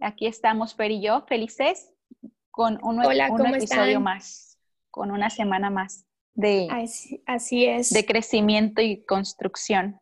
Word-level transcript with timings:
Aquí 0.00 0.26
estamos 0.26 0.74
Fer 0.74 0.90
y 0.90 1.02
yo, 1.02 1.22
felices, 1.26 1.92
con 2.50 2.78
un, 2.82 3.02
episodio 3.54 4.00
más, 4.00 4.58
con 4.90 5.10
una 5.10 5.30
semana 5.30 5.70
más 5.70 6.06
de, 6.34 6.68
así, 7.26 7.66
es. 7.66 7.90
de 7.90 8.04
crecimiento 8.06 8.80
y 8.80 9.04
construcción. 9.04 10.00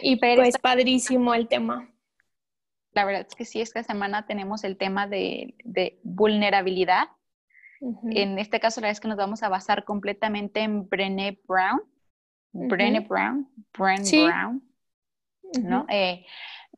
Y 0.00 0.16
pues 0.16 0.58
padrísimo 0.58 1.34
el 1.34 1.48
tema. 1.48 1.92
La 2.92 3.04
verdad 3.04 3.26
es 3.28 3.34
que 3.34 3.44
sí, 3.44 3.60
esta 3.60 3.82
semana 3.82 4.26
tenemos 4.26 4.64
el 4.64 4.76
tema 4.76 5.06
de, 5.06 5.54
vulnerabilidad. 6.02 7.08
En 8.10 8.38
este 8.38 8.60
caso, 8.60 8.80
la 8.80 8.86
verdad 8.86 8.92
es 8.92 9.00
que 9.00 9.08
nos 9.08 9.16
vamos 9.16 9.42
a 9.42 9.48
basar 9.48 9.84
completamente 9.84 10.60
en 10.60 10.88
Brené 10.88 11.40
Brown. 11.48 11.82
Brené 12.52 13.00
Brown, 13.00 13.48
Brené 13.76 14.26
Brown, 14.26 14.62
¿no? 15.62 15.86
Eh, 15.88 16.26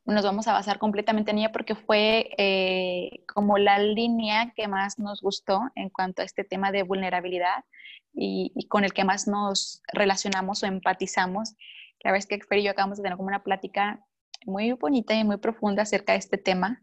nos 0.07 0.25
vamos 0.25 0.47
a 0.49 0.53
basar 0.53 0.79
completamente 0.79 1.31
en 1.31 1.39
ella 1.39 1.53
porque 1.53 1.75
fue 1.75 2.31
eh, 2.37 3.25
como 3.33 3.57
la 3.57 3.79
línea 3.79 4.53
que 4.55 4.69
más 4.69 4.99
nos 4.99 5.23
gustó 5.23 5.63
en 5.75 5.89
cuanto 5.89 6.21
a 6.21 6.25
este 6.25 6.45
tema 6.45 6.73
de 6.73 6.83
vulnerabilidad 6.83 7.65
y, 8.13 8.67
con 8.69 8.85
el 8.85 8.93
que 8.93 9.05
más 9.05 9.27
nos 9.27 9.83
relacionamos 9.93 10.63
o 10.63 10.67
empatizamos. 10.67 11.55
La 12.03 12.13
verdad 12.13 12.19
es 12.19 12.27
que 12.27 12.45
Fer 12.47 12.59
y 12.59 12.65
yo 12.65 12.71
acabamos 12.71 12.99
de 12.99 13.03
tener 13.03 13.17
como 13.17 13.29
una 13.29 13.43
plática 13.43 14.05
muy 14.45 14.73
bonita 14.73 15.15
y 15.15 15.25
muy 15.25 15.39
profunda 15.39 15.83
acerca 15.83 16.13
de 16.13 16.19
este 16.19 16.37
tema, 16.37 16.83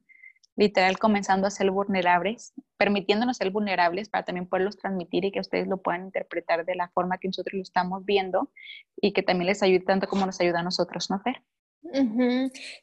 literal 0.56 0.98
comenzando 0.98 1.46
a 1.46 1.52
ser 1.52 1.70
vulnerables, 1.70 2.54
permitiéndonos 2.78 3.38
ser 3.38 3.52
vulnerables 3.52 4.10
para 4.10 4.26
también 4.26 4.48
poderlos 4.48 4.78
transmitir 4.78 5.26
y 5.26 5.32
que 5.32 5.40
ustedes 5.40 5.68
lo 5.68 5.78
puedan 5.78 6.06
interpretar 6.06 6.66
de 6.66 6.76
la 6.76 6.90
forma 6.90 7.20
que 7.20 7.28
nosotros 7.28 7.54
lo 7.54 7.62
estamos 7.62 8.04
viendo 8.04 8.52
y 9.00 9.14
que 9.14 9.22
también 9.22 9.48
les 9.48 9.62
ayude 9.62 9.82
tanto 9.82 10.08
como 10.08 10.26
nos 10.26 10.42
ayuda 10.42 10.62
a 10.62 10.64
nosotros, 10.64 11.10
¿no, 11.12 11.20
Fer? 11.20 11.44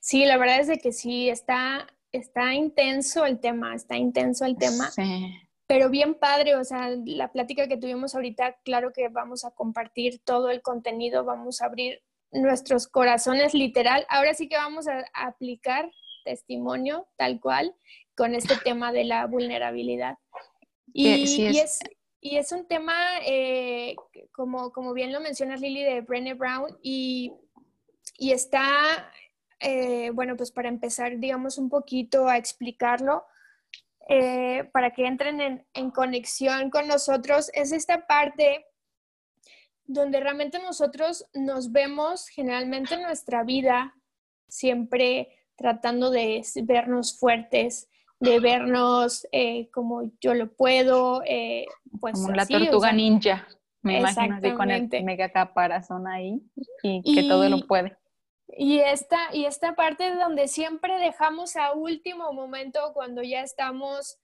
Sí, 0.00 0.24
la 0.24 0.36
verdad 0.36 0.60
es 0.60 0.66
de 0.66 0.78
que 0.78 0.92
sí, 0.92 1.28
está, 1.28 1.86
está 2.12 2.54
intenso 2.54 3.24
el 3.24 3.40
tema, 3.40 3.74
está 3.74 3.96
intenso 3.96 4.44
el 4.44 4.56
tema. 4.56 4.90
Pero 5.66 5.90
bien 5.90 6.14
padre, 6.14 6.56
o 6.56 6.64
sea, 6.64 6.90
la 7.05 7.30
plática 7.30 7.68
que 7.68 7.77
tuvimos 7.77 8.14
ahorita, 8.14 8.56
claro 8.64 8.92
que 8.92 9.08
vamos 9.08 9.44
a 9.44 9.50
compartir 9.50 10.18
todo 10.24 10.50
el 10.50 10.62
contenido, 10.62 11.24
vamos 11.24 11.60
a 11.60 11.66
abrir 11.66 12.02
nuestros 12.30 12.88
corazones 12.88 13.55
literal. 13.55 14.06
Ahora 14.08 14.34
sí 14.34 14.48
que 14.48 14.56
vamos 14.56 14.88
a, 14.88 15.05
aplicar 15.12 15.90
testimonio 16.24 17.06
tal 17.16 17.40
cual 17.40 17.74
con 18.16 18.34
este 18.34 18.56
tema 18.64 18.92
de 18.92 19.05
la 19.05 19.27
vulnerabilidad. 19.27 20.16
Y, 20.92 21.46
es. 21.56 21.78
y, 22.20 22.36
es, 22.38 22.52
un 22.52 22.66
tema, 22.66 22.94
eh, 23.27 23.94
como, 24.33 24.72
como 24.72 24.94
bien 24.94 25.12
lo 25.12 25.20
mencionas 25.20 25.60
Lili, 25.60 25.84
de 25.84 26.00
Brené 26.00 26.33
Brown, 26.34 26.78
y 26.83 27.33
y 28.19 28.33
está, 28.33 29.11
eh, 29.61 30.11
bueno, 30.11 30.36
pues 30.36 30.50
para 30.50 30.69
empezar, 30.69 31.19
digamos, 31.19 31.56
un 31.56 31.70
poquito 31.70 32.28
a 32.28 32.36
explicarlo, 32.36 33.24
eh, 34.08 34.69
para 34.72 34.91
que 34.91 35.06
entren 35.06 35.41
en, 35.41 35.66
en, 35.72 35.91
conexión 35.91 36.70
con 36.70 36.89
nosotros, 36.89 37.51
es 37.55 37.73
esta 37.73 38.06
parte 38.06 38.67
donde 39.84 40.18
realmente 40.20 40.58
nosotros 40.58 41.27
nos 41.33 41.70
vemos 41.70 42.29
generalmente 42.29 42.95
en 42.95 43.02
nuestra 43.02 43.45
vida, 43.45 43.95
siempre 44.48 45.29
tratando 45.56 46.11
de 46.11 46.42
vernos 46.64 47.18
fuertes, 47.18 47.89
de 48.18 48.40
vernos 48.40 49.29
eh, 49.30 49.70
como 49.70 50.11
yo 50.20 50.35
lo 50.35 50.52
puedo, 50.52 51.23
pues 52.00 52.14
como 52.14 52.33
la 52.33 52.46
tortuga 52.46 52.92
ninja. 52.92 53.46
Me 53.83 53.98
imagino 53.98 54.35
así 54.35 54.50
con 54.52 54.70
el 54.70 54.89
mega 55.05 55.30
caparazón 55.30 56.08
ahí 56.08 56.42
y, 56.83 57.14
que 57.14 57.23
todo 57.23 57.48
lo 57.48 57.67
puede. 57.67 57.96
Y 58.48 58.81
esta, 58.81 59.35
y 59.35 59.45
esta 59.45 59.75
parte 59.75 60.14
donde 60.14 60.48
siempre 60.48 60.98
dejamos 60.98 61.57
a 61.57 61.73
último 61.73 62.33
momento 62.33 62.92
cuando 62.95 63.23
ya 63.23 63.42
estamos 63.42 64.19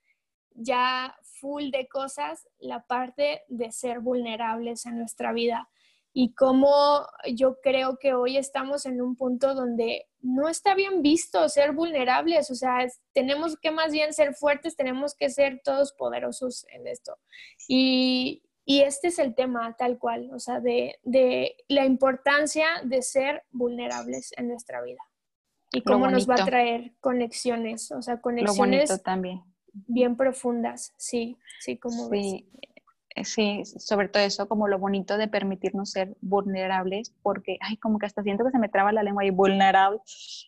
ya 0.54 1.16
full 1.22 1.70
de 1.70 1.88
cosas, 1.88 2.48
la 2.58 2.86
parte 2.86 3.42
de 3.48 3.70
ser 3.72 4.00
vulnerables 4.00 4.86
en 4.86 4.98
nuestra 4.98 5.32
vida. 5.32 5.68
Y 6.12 6.32
cómo 6.34 7.06
yo 7.34 7.60
creo 7.60 7.98
que 7.98 8.14
hoy 8.14 8.36
estamos 8.36 8.86
en 8.86 9.02
un 9.02 9.16
punto 9.16 9.52
donde 9.52 10.06
no 10.20 10.48
está 10.48 10.74
bien 10.74 11.02
visto 11.02 11.48
ser 11.48 11.72
vulnerables, 11.72 12.50
o 12.52 12.54
sea, 12.54 12.86
tenemos 13.12 13.58
que 13.58 13.72
más 13.72 13.92
bien 13.92 14.12
ser 14.14 14.34
fuertes, 14.34 14.76
tenemos 14.76 15.14
que 15.14 15.28
ser 15.28 15.60
todos 15.64 15.92
poderosos 15.92 16.66
en 16.70 16.86
esto. 16.86 17.18
Y, 17.66 18.44
y 18.64 18.80
este 18.80 19.08
es 19.08 19.18
el 19.18 19.34
tema 19.34 19.76
tal 19.76 19.98
cual, 19.98 20.30
o 20.32 20.38
sea, 20.38 20.60
de, 20.60 20.98
la 21.68 21.84
importancia 21.84 22.66
de 22.82 23.02
ser 23.02 23.42
vulnerables 23.50 24.32
en 24.36 24.48
nuestra 24.48 24.82
vida 24.82 25.00
y 25.70 25.82
cómo 25.82 26.08
nos 26.08 26.28
va 26.28 26.34
a 26.34 26.44
traer 26.44 26.92
conexiones, 27.00 27.90
o 27.90 28.00
sea, 28.00 28.20
conexiones 28.20 29.02
también. 29.02 29.42
bien 29.72 30.16
profundas, 30.16 30.94
sí, 30.96 31.36
sí, 31.60 31.76
como 31.76 32.08
sí. 32.08 32.48
Eh, 33.16 33.24
sí, 33.24 33.64
sobre 33.64 34.08
todo 34.08 34.22
eso, 34.22 34.48
como 34.48 34.66
lo 34.66 34.78
bonito 34.78 35.16
de 35.16 35.28
permitirnos 35.28 35.90
ser 35.90 36.16
vulnerables, 36.20 37.12
porque, 37.22 37.58
ay, 37.60 37.76
como 37.76 37.98
que 37.98 38.06
hasta 38.06 38.24
siento 38.24 38.44
que 38.44 38.50
se 38.50 38.58
me 38.58 38.68
traba 38.68 38.92
la 38.92 39.04
lengua 39.04 39.24
y 39.24 39.30
vulnerable, 39.30 40.00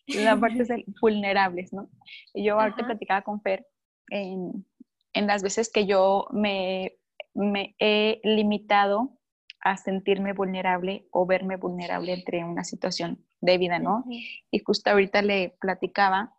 la 0.09 0.39
parte 0.39 0.65
de 0.65 0.85
vulnerables, 1.01 1.73
¿no? 1.73 1.89
Y 2.35 2.45
yo 2.45 2.59
ahorita 2.59 2.87
platicaba 2.87 3.23
con 3.23 3.41
Fer 3.41 3.67
en, 4.11 4.67
en 5.13 5.27
las 5.27 5.43
veces 5.43 5.71
que 5.71 5.87
yo 5.87 6.27
me 6.33 6.99
me 7.37 7.77
he 7.79 8.21
limitado 8.25 9.19
a 9.61 9.77
sentirme 9.77 10.33
vulnerable 10.33 11.07
o 11.11 11.27
verme 11.27 11.57
vulnerable 11.57 12.13
entre 12.13 12.45
una 12.45 12.65
situación 12.65 13.25
de 13.41 13.59
vida, 13.59 13.79
¿no? 13.79 14.05
Y 14.51 14.59
justo 14.61 14.91
ahorita 14.91 15.23
le 15.23 15.57
platicaba 15.61 16.35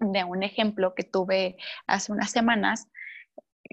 de 0.00 0.24
un 0.24 0.42
ejemplo 0.42 0.94
que 0.94 1.04
tuve 1.04 1.56
hace 1.86 2.12
unas 2.12 2.30
semanas, 2.30 2.88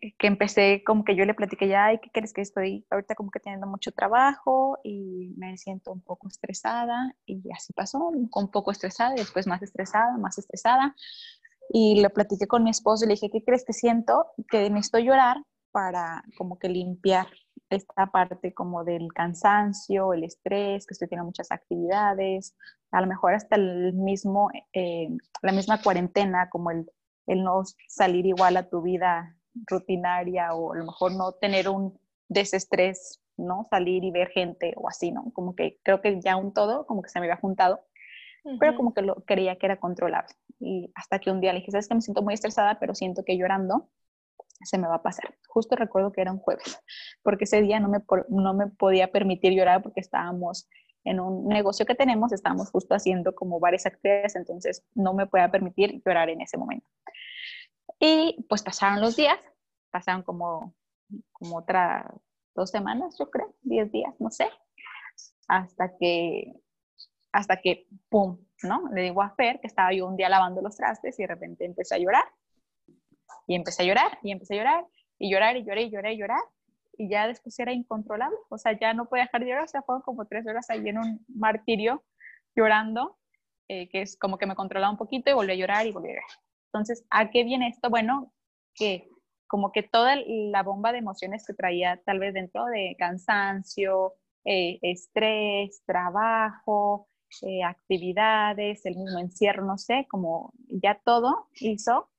eh, 0.02 0.14
que 0.18 0.28
empecé 0.28 0.84
como 0.86 1.04
que 1.04 1.16
yo 1.16 1.26
le 1.26 1.34
platiqué 1.34 1.68
ya, 1.68 1.86
ay, 1.86 2.00
¿qué 2.00 2.10
crees 2.12 2.32
que 2.32 2.42
estoy 2.42 2.86
ahorita 2.90 3.16
como 3.16 3.32
que 3.32 3.40
teniendo 3.40 3.68
mucho 3.68 3.92
trabajo 3.92 4.78
y 4.84 5.34
me 5.38 5.58
siento 5.58 5.92
un 5.92 6.02
poco 6.02 6.28
estresada? 6.28 7.16
Y 7.26 7.42
así 7.54 7.74
pasó, 7.74 7.98
un 8.08 8.52
poco 8.52 8.72
estresada 8.72 9.14
y 9.16 9.20
después 9.20 9.48
más 9.48 9.62
estresada, 9.62 10.18
más 10.18 10.38
estresada. 10.38 10.96
Y 11.70 12.02
le 12.02 12.10
platiqué 12.10 12.48
con 12.48 12.64
mi 12.64 12.70
esposo 12.70 13.06
y 13.06 13.08
le 13.08 13.14
dije, 13.16 13.30
¿qué 13.32 13.44
crees 13.44 13.66
que 13.66 13.74
siento? 13.74 14.28
Que 14.50 14.70
necesito 14.70 15.00
llorar 15.00 15.38
para 15.72 16.24
como 16.38 16.60
que 16.60 16.70
limpiar 16.70 17.28
esta 17.70 18.08
parte 18.08 18.54
como 18.54 18.84
del 18.84 19.14
cansancio, 19.14 20.14
el 20.14 20.24
estrés, 20.24 20.86
que 20.86 20.94
estoy 20.94 21.08
teniendo 21.08 21.26
muchas 21.26 21.52
actividades, 21.52 22.56
a 22.92 23.02
lo 23.02 23.08
mejor 23.08 23.34
hasta 23.34 23.56
el 23.56 23.94
mismo, 23.94 24.50
eh, 24.74 25.10
la 25.42 25.52
misma 25.54 25.82
cuarentena, 25.82 26.50
como 26.50 26.72
el, 26.72 26.92
el 27.28 27.44
no 27.44 27.64
salir 27.88 28.26
igual 28.26 28.58
a 28.58 28.70
tu 28.70 28.82
vida 28.82 29.38
rutinaria 29.68 30.54
o 30.54 30.74
a 30.74 30.78
lo 30.78 30.86
mejor 30.86 31.14
no 31.14 31.32
tener 31.34 31.70
un 31.70 31.98
desestrés, 32.28 33.22
¿no? 33.38 33.66
Salir 33.70 34.04
y 34.04 34.12
ver 34.12 34.30
gente 34.30 34.74
o 34.76 34.90
así, 34.90 35.12
¿no? 35.12 35.32
Como 35.34 35.56
que 35.56 35.80
creo 35.84 36.02
que 36.02 36.20
ya 36.22 36.36
un 36.36 36.54
todo, 36.54 36.86
como 36.86 37.02
que 37.02 37.10
se 37.10 37.20
me 37.20 37.26
había 37.26 37.40
juntado, 37.40 37.82
pero 38.60 38.76
como 38.76 38.94
que 38.94 39.04
lo 39.04 39.16
creía 39.24 39.58
que 39.58 39.68
era 39.68 39.80
controlable. 39.80 40.34
Y 40.60 40.92
hasta 40.96 41.20
que 41.20 41.32
un 41.32 41.42
día 41.42 41.54
le 41.54 41.60
dije, 41.60 41.72
sabes 41.72 41.88
que 41.88 41.96
me 41.96 42.02
siento 42.02 42.22
muy 42.22 42.34
estresada, 42.34 42.80
pero 42.80 42.96
siento 42.96 43.24
que 43.24 43.38
llorando 43.38 43.90
se 44.64 44.78
me 44.78 44.88
va 44.88 44.96
a 44.96 45.04
pasar. 45.04 45.36
Justo 45.48 45.76
recuerdo 45.76 46.12
que 46.12 46.22
era 46.22 46.32
un 46.32 46.40
jueves, 46.40 46.82
porque 47.24 47.46
ese 47.46 47.62
día 47.62 47.80
no 47.80 47.90
me, 47.90 48.00
no 48.30 48.54
me 48.54 48.68
podía 48.68 49.12
permitir 49.12 49.54
llorar 49.54 49.82
porque 49.82 50.02
estábamos 50.02 50.68
en 51.04 51.20
un 51.20 51.48
negocio 51.48 51.86
que 51.86 51.96
tenemos, 51.96 52.32
estábamos 52.32 52.70
justo 52.70 52.94
haciendo 52.94 53.34
como 53.34 53.60
varias 53.60 53.86
actividades, 53.86 54.36
entonces 54.36 54.84
no 54.94 55.14
me 55.14 55.26
podía 55.26 55.50
permitir 55.50 56.02
llorar 56.06 56.30
en 56.30 56.42
ese 56.42 56.58
momento. 56.58 56.88
Y 58.00 58.46
pues 58.50 58.62
pasaron 58.62 59.02
los 59.02 59.16
días, 59.16 59.38
pasaron 59.90 60.24
como, 60.24 60.76
como 61.32 61.58
otras 61.58 62.06
dos 62.56 62.70
semanas, 62.70 63.16
yo 63.18 63.30
creo, 63.30 63.56
diez 63.62 63.92
días, 63.92 64.14
no 64.20 64.30
sé, 64.30 64.50
hasta 65.48 65.98
que, 65.98 66.54
hasta 67.32 67.58
que, 67.58 67.88
¡pum!, 68.10 68.38
¿no? 68.64 68.90
Le 68.94 69.02
digo 69.04 69.22
a 69.22 69.32
Fer 69.36 69.60
que 69.60 69.68
estaba 69.68 69.94
yo 69.94 70.08
un 70.08 70.18
día 70.18 70.30
lavando 70.30 70.62
los 70.62 70.76
trastes 70.76 71.18
y 71.20 71.24
de 71.24 71.28
repente 71.28 71.66
empecé 71.66 71.96
a 71.96 71.98
llorar 71.98 72.26
y 73.48 73.56
empecé 73.56 73.84
a 73.84 73.86
llorar, 73.86 74.20
y 74.24 74.32
empecé 74.32 74.56
a 74.56 74.58
llorar, 74.58 74.86
y 75.18 75.32
llorar, 75.32 75.58
y 75.58 75.64
lloré, 75.64 75.84
y 75.84 75.92
lloré, 75.92 76.14
y 76.14 76.18
llorar. 76.18 76.42
Y 76.98 77.10
ya 77.10 77.28
después 77.28 77.58
era 77.60 77.74
incontrolable. 77.74 78.38
O 78.50 78.58
sea, 78.58 78.78
ya 78.80 78.94
no 78.94 79.06
podía 79.06 79.24
dejar 79.24 79.42
de 79.42 79.48
llorar. 79.48 79.64
O 79.64 79.68
sea, 79.68 79.82
fueron 79.82 80.02
como 80.02 80.26
tres 80.26 80.46
horas 80.48 80.70
ahí 80.70 80.88
en 80.88 80.98
un 80.98 81.26
martirio 81.28 82.04
llorando, 82.56 83.18
eh, 83.68 83.90
que 83.90 84.02
es 84.02 84.18
como 84.18 84.38
que 84.38 84.46
me 84.46 84.56
controlaba 84.56 84.92
un 84.92 84.98
poquito 84.98 85.32
y 85.32 85.34
volví 85.34 85.54
a 85.54 85.56
llorar 85.56 85.88
y 85.88 85.92
volví 85.92 86.10
a 86.10 86.14
llorar. 86.14 86.30
Entonces, 86.68 87.06
¿a 87.10 87.30
qué 87.30 87.44
viene 87.44 87.68
esto? 87.70 87.90
Bueno, 87.90 88.34
que 88.76 89.10
como 89.48 89.72
que 89.72 89.84
toda 89.84 90.16
la 90.26 90.64
bomba 90.64 90.92
de 90.92 91.00
emociones 91.00 91.46
que 91.46 91.54
traía 91.54 92.02
tal 92.06 92.20
vez 92.20 92.34
dentro 92.34 92.66
de 92.66 92.96
cansancio, 92.98 94.14
eh, 94.46 94.80
estrés, 94.82 95.84
trabajo, 95.86 97.10
eh, 97.42 97.64
actividades, 97.64 98.86
el 98.86 98.96
mismo 98.96 99.20
encierro, 99.20 99.66
no 99.66 99.78
sé, 99.78 100.08
como 100.10 100.54
ya 100.70 101.02
todo 101.04 101.48
hizo 101.56 102.10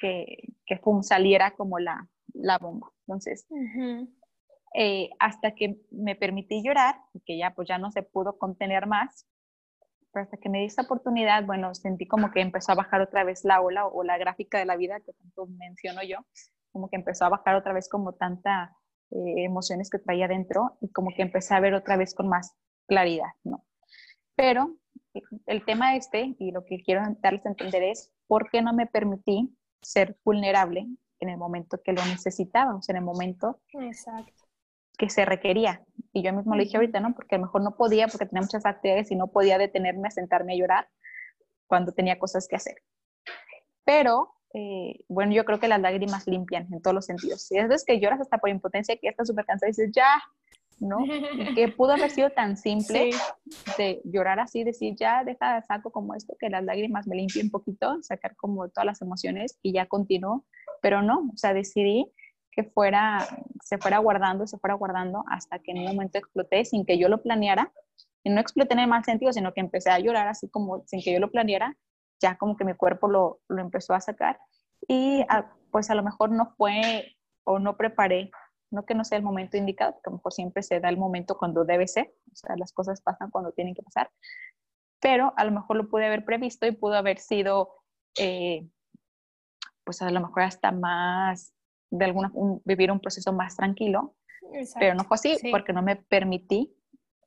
que, 0.00 0.54
que 0.66 0.80
saliera 1.02 1.52
como 1.52 1.78
la, 1.78 2.08
la 2.34 2.58
bomba. 2.58 2.90
Entonces, 3.06 3.46
eh, 4.74 5.10
hasta 5.18 5.52
que 5.54 5.80
me 5.90 6.16
permití 6.16 6.62
llorar, 6.62 6.96
que 7.24 7.38
ya 7.38 7.54
pues 7.54 7.68
ya 7.68 7.78
no 7.78 7.90
se 7.90 8.02
pudo 8.02 8.38
contener 8.38 8.86
más, 8.86 9.26
pero 10.12 10.24
hasta 10.24 10.38
que 10.38 10.48
me 10.48 10.60
di 10.60 10.64
esa 10.66 10.82
oportunidad, 10.82 11.44
bueno, 11.44 11.74
sentí 11.74 12.06
como 12.06 12.30
que 12.30 12.40
empezó 12.40 12.72
a 12.72 12.76
bajar 12.76 13.00
otra 13.00 13.24
vez 13.24 13.44
la 13.44 13.60
ola 13.60 13.86
o, 13.86 14.02
la 14.02 14.18
gráfica 14.18 14.58
de 14.58 14.64
la 14.64 14.76
vida 14.76 15.00
que 15.00 15.12
tanto 15.12 15.46
menciono 15.46 16.02
yo, 16.02 16.18
como 16.72 16.88
que 16.88 16.96
empezó 16.96 17.26
a 17.26 17.30
bajar 17.30 17.54
otra 17.56 17.72
vez 17.72 17.88
como 17.88 18.14
tanta 18.14 18.76
eh, 19.10 19.44
emociones 19.44 19.90
que 19.90 19.98
traía 19.98 20.28
dentro 20.28 20.78
y 20.80 20.90
como 20.90 21.10
que 21.14 21.22
empecé 21.22 21.54
a 21.54 21.60
ver 21.60 21.74
otra 21.74 21.96
vez 21.96 22.14
con 22.14 22.28
más 22.28 22.56
claridad, 22.86 23.30
¿no? 23.44 23.64
Pero 24.36 24.76
el 25.46 25.64
tema 25.64 25.96
este, 25.96 26.36
y 26.38 26.52
lo 26.52 26.64
que 26.64 26.82
quiero 26.82 27.02
darles 27.20 27.44
a 27.44 27.50
entender 27.50 27.82
es, 27.82 28.12
¿por 28.26 28.50
qué 28.50 28.62
no 28.62 28.72
me 28.72 28.86
permití 28.86 29.56
ser 29.82 30.16
vulnerable 30.24 30.86
en 31.20 31.28
el 31.28 31.36
momento 31.36 31.80
que 31.82 31.92
lo 31.92 32.02
sea, 32.02 32.68
en 32.88 32.96
el 32.96 33.02
momento 33.02 33.60
que 34.98 35.10
se 35.10 35.24
requería. 35.24 35.82
Y 36.12 36.22
yo 36.22 36.32
mismo 36.32 36.54
le 36.54 36.64
dije 36.64 36.76
ahorita, 36.76 37.00
¿no? 37.00 37.14
Porque 37.14 37.34
a 37.34 37.38
lo 37.38 37.46
mejor 37.46 37.62
no 37.62 37.76
podía, 37.76 38.08
porque 38.08 38.26
tenía 38.26 38.42
muchas 38.42 38.66
actividades 38.66 39.10
y 39.10 39.16
no 39.16 39.28
podía 39.28 39.58
detenerme 39.58 40.08
a 40.08 40.10
sentarme 40.10 40.54
a 40.54 40.56
llorar 40.56 40.88
cuando 41.66 41.92
tenía 41.92 42.18
cosas 42.18 42.48
que 42.48 42.56
hacer. 42.56 42.76
Pero, 43.84 44.34
eh, 44.54 45.04
bueno, 45.08 45.32
yo 45.32 45.44
creo 45.44 45.60
que 45.60 45.68
las 45.68 45.80
lágrimas 45.80 46.26
limpian 46.26 46.68
en 46.72 46.82
todos 46.82 46.94
los 46.94 47.06
sentidos. 47.06 47.42
Si 47.42 47.56
es 47.56 47.84
que 47.84 48.00
lloras 48.00 48.20
hasta 48.20 48.38
por 48.38 48.50
impotencia, 48.50 48.96
que 48.96 49.06
ya 49.06 49.10
estás 49.10 49.28
súper 49.28 49.46
cansada 49.46 49.68
y 49.68 49.72
dices, 49.72 49.90
ya, 49.94 50.22
¿no? 50.80 50.98
que 51.54 51.68
pudo 51.68 51.92
haber 51.92 52.10
sido 52.10 52.30
tan 52.30 52.56
simple 52.56 53.10
de 53.78 54.00
llorar 54.04 54.40
así, 54.40 54.64
decir, 54.64 54.96
ya 54.98 55.24
deja, 55.24 55.62
saco 55.62 55.90
como 55.90 56.14
esto, 56.14 56.34
que 56.38 56.50
las 56.50 56.64
lágrimas 56.64 57.06
me 57.06 57.16
limpien 57.16 57.46
un 57.46 57.50
poquito, 57.50 58.02
sacar 58.02 58.36
como 58.36 58.68
todas 58.68 58.86
las 58.86 59.02
emociones 59.02 59.58
y 59.62 59.72
ya 59.72 59.86
continúo, 59.86 60.44
pero 60.82 61.02
no, 61.02 61.30
o 61.32 61.36
sea, 61.36 61.54
decidí 61.54 62.10
que 62.52 62.64
fuera, 62.64 63.26
se 63.62 63.78
fuera 63.78 63.98
guardando, 63.98 64.46
se 64.46 64.58
fuera 64.58 64.74
guardando 64.74 65.24
hasta 65.28 65.60
que 65.60 65.70
en 65.70 65.78
un 65.78 65.84
momento 65.84 66.18
exploté 66.18 66.64
sin 66.64 66.84
que 66.84 66.98
yo 66.98 67.08
lo 67.08 67.22
planeara, 67.22 67.72
y 68.22 68.30
no 68.30 68.40
exploté 68.40 68.74
en 68.74 68.80
el 68.80 68.88
mal 68.88 69.04
sentido, 69.04 69.32
sino 69.32 69.52
que 69.52 69.60
empecé 69.60 69.90
a 69.90 69.98
llorar 69.98 70.28
así 70.28 70.48
como 70.48 70.84
sin 70.86 71.00
que 71.02 71.12
yo 71.12 71.20
lo 71.20 71.30
planeara, 71.30 71.76
ya 72.20 72.36
como 72.36 72.56
que 72.56 72.64
mi 72.64 72.74
cuerpo 72.74 73.08
lo, 73.08 73.40
lo 73.48 73.62
empezó 73.62 73.94
a 73.94 74.00
sacar. 74.00 74.38
Y 74.86 75.24
ah, 75.28 75.50
pues 75.70 75.90
a 75.90 75.94
lo 75.94 76.02
mejor 76.02 76.30
no 76.30 76.54
fue 76.56 77.16
o 77.44 77.58
no 77.58 77.76
preparé 77.76 78.30
no 78.70 78.84
que 78.84 78.94
no 78.94 79.04
sea 79.04 79.18
el 79.18 79.24
momento 79.24 79.56
indicado, 79.56 79.92
porque 79.92 80.08
a 80.08 80.10
lo 80.10 80.16
mejor 80.16 80.32
siempre 80.32 80.62
se 80.62 80.80
da 80.80 80.88
el 80.88 80.96
momento 80.96 81.36
cuando 81.36 81.64
debe 81.64 81.86
ser, 81.86 82.12
o 82.32 82.36
sea, 82.36 82.56
las 82.56 82.72
cosas 82.72 83.00
pasan 83.00 83.30
cuando 83.30 83.52
tienen 83.52 83.74
que 83.74 83.82
pasar, 83.82 84.10
pero 85.00 85.32
a 85.36 85.44
lo 85.44 85.50
mejor 85.50 85.76
lo 85.76 85.88
pude 85.88 86.06
haber 86.06 86.24
previsto 86.24 86.66
y 86.66 86.72
pudo 86.72 86.94
haber 86.94 87.18
sido, 87.18 87.74
eh, 88.18 88.68
pues 89.84 90.02
a 90.02 90.10
lo 90.10 90.20
mejor 90.20 90.42
hasta 90.42 90.72
más, 90.72 91.54
de 91.90 92.04
alguna, 92.04 92.30
vivir 92.64 92.92
un 92.92 93.00
proceso 93.00 93.32
más 93.32 93.56
tranquilo, 93.56 94.14
pero 94.78 94.94
no 94.94 95.04
fue 95.04 95.16
así 95.16 95.36
porque 95.50 95.72
no 95.72 95.82
me 95.82 95.96
permití 95.96 96.74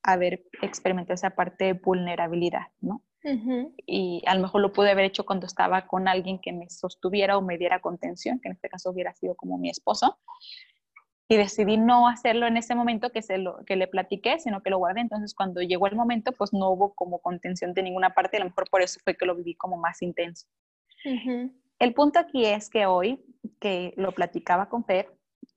haber 0.03 0.45
experimentado 0.61 1.15
esa 1.15 1.31
parte 1.31 1.65
de 1.65 1.73
vulnerabilidad, 1.73 2.67
¿no? 2.81 3.03
Y 3.85 4.21
a 4.25 4.35
lo 4.35 4.41
mejor 4.41 4.59
lo 4.59 4.73
pude 4.73 4.91
haber 4.91 5.05
hecho 5.05 5.25
cuando 5.25 5.45
estaba 5.45 5.87
con 5.87 6.09
alguien 6.09 6.39
que 6.39 6.51
me 6.51 6.69
sostuviera 6.69 7.37
o 7.37 7.41
me 7.41 7.57
diera 7.57 7.79
contención, 7.79 8.39
que 8.41 8.49
en 8.49 8.55
este 8.55 8.67
caso 8.67 8.89
hubiera 8.89 9.13
sido 9.13 9.35
como 9.35 9.57
mi 9.57 9.69
esposo, 9.69 10.19
y 11.27 11.37
decidí 11.37 11.77
no 11.77 12.07
hacerlo 12.07 12.47
en 12.47 12.57
ese 12.57 12.75
momento 12.75 13.11
que, 13.11 13.21
se 13.21 13.37
lo, 13.37 13.63
que 13.65 13.75
le 13.75 13.87
platiqué, 13.87 14.39
sino 14.39 14.61
que 14.61 14.69
lo 14.69 14.77
guardé. 14.77 15.01
Entonces, 15.01 15.33
cuando 15.33 15.61
llegó 15.61 15.87
el 15.87 15.95
momento, 15.95 16.31
pues 16.33 16.53
no 16.53 16.69
hubo 16.69 16.93
como 16.93 17.19
contención 17.19 17.73
de 17.73 17.83
ninguna 17.83 18.13
parte, 18.13 18.37
a 18.37 18.41
lo 18.41 18.47
mejor 18.47 18.69
por 18.69 18.81
eso 18.81 18.99
fue 19.03 19.15
que 19.15 19.25
lo 19.25 19.35
viví 19.35 19.55
como 19.55 19.77
más 19.77 20.01
intenso. 20.01 20.47
El 21.79 21.93
punto 21.93 22.19
aquí 22.19 22.45
es 22.45 22.69
que 22.69 22.85
hoy, 22.85 23.25
que 23.59 23.93
lo 23.97 24.11
platicaba 24.11 24.69
con 24.69 24.85
Fer, 24.85 25.11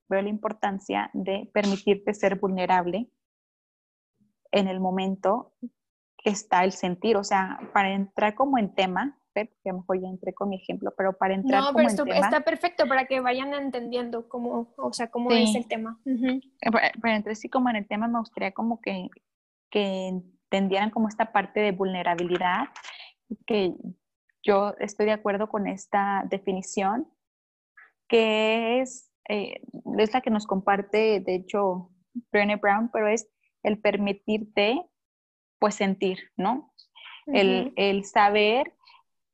veo 0.08 0.22
la 0.22 0.28
importancia 0.28 1.10
de 1.12 1.50
permitirte 1.52 2.14
ser 2.14 2.36
vulnerable 2.36 3.08
en 4.52 4.68
el 4.68 4.80
momento 4.80 5.52
que 6.16 6.30
está 6.30 6.64
el 6.64 6.72
sentir, 6.72 7.16
o 7.16 7.24
sea, 7.24 7.58
para 7.72 7.92
entrar 7.92 8.34
como 8.34 8.58
en 8.58 8.74
tema, 8.74 9.18
que 9.44 9.70
a 9.70 9.72
lo 9.72 9.80
mejor 9.80 10.00
ya 10.00 10.08
entré 10.08 10.32
con 10.34 10.48
mi 10.48 10.56
ejemplo, 10.56 10.92
pero 10.96 11.16
para 11.16 11.34
entrar 11.34 11.62
no, 11.62 11.72
pero 11.74 11.88
esto, 11.88 12.06
está 12.06 12.40
perfecto 12.40 12.86
para 12.88 13.06
que 13.06 13.20
vayan 13.20 13.54
entendiendo 13.54 14.28
cómo, 14.28 14.74
o 14.76 14.92
sea, 14.92 15.10
cómo 15.10 15.30
es 15.30 15.54
el 15.54 15.66
tema. 15.68 16.00
Eh, 16.06 16.70
para, 17.00 17.16
entrar 17.16 17.36
sí 17.36 17.48
como 17.48 17.70
en 17.70 17.76
el 17.76 17.86
tema 17.86 18.08
me 18.08 18.18
gustaría 18.18 18.52
como 18.52 18.80
que, 18.80 19.08
que 19.70 20.08
entendieran 20.08 20.90
como 20.90 21.08
esta 21.08 21.32
parte 21.32 21.60
de 21.60 21.72
vulnerabilidad, 21.72 22.68
que 23.46 23.74
yo 24.42 24.74
estoy 24.78 25.06
de 25.06 25.12
acuerdo 25.12 25.48
con 25.48 25.66
esta 25.66 26.24
definición, 26.28 27.08
que 28.08 28.80
es, 28.80 29.12
eh, 29.28 29.60
es 29.98 30.14
la 30.14 30.20
que 30.20 30.30
nos 30.30 30.46
comparte, 30.46 31.20
de 31.20 31.34
hecho, 31.34 31.90
Brené 32.32 32.56
Brown, 32.56 32.90
pero 32.92 33.08
es 33.08 33.28
el 33.62 33.78
permitirte, 33.78 34.80
pues, 35.58 35.74
sentir, 35.74 36.18
¿no? 36.36 36.72
el, 37.26 37.72
el, 37.76 38.04
saber 38.04 38.72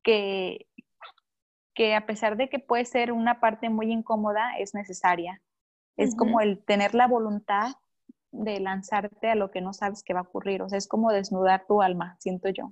que, 0.02 0.66
que 1.74 1.94
a 1.94 2.06
pesar 2.06 2.36
de 2.36 2.48
que 2.48 2.58
puede 2.58 2.84
ser 2.84 3.12
una 3.12 3.40
parte 3.40 3.68
muy 3.70 3.90
incómoda, 3.92 4.56
es 4.58 4.74
necesaria. 4.74 5.40
Es 5.96 6.16
como 6.16 6.40
el 6.40 6.64
tener 6.64 6.94
la 6.94 7.06
voluntad 7.06 7.72
de 8.30 8.60
lanzarte 8.60 9.28
a 9.28 9.34
lo 9.34 9.50
que 9.50 9.60
no 9.60 9.74
sabes 9.74 10.02
que 10.02 10.14
va 10.14 10.20
a 10.20 10.24
ocurrir. 10.24 10.62
O 10.62 10.68
sea, 10.68 10.78
es 10.78 10.88
como 10.88 11.12
desnudar 11.12 11.66
tu 11.66 11.82
alma, 11.82 12.16
siento 12.18 12.48
yo. 12.48 12.68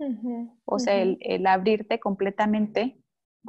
O 0.64 0.78
sea, 0.78 0.96
el, 0.96 1.18
el, 1.20 1.46
abrirte 1.46 2.00
completamente, 2.00 2.98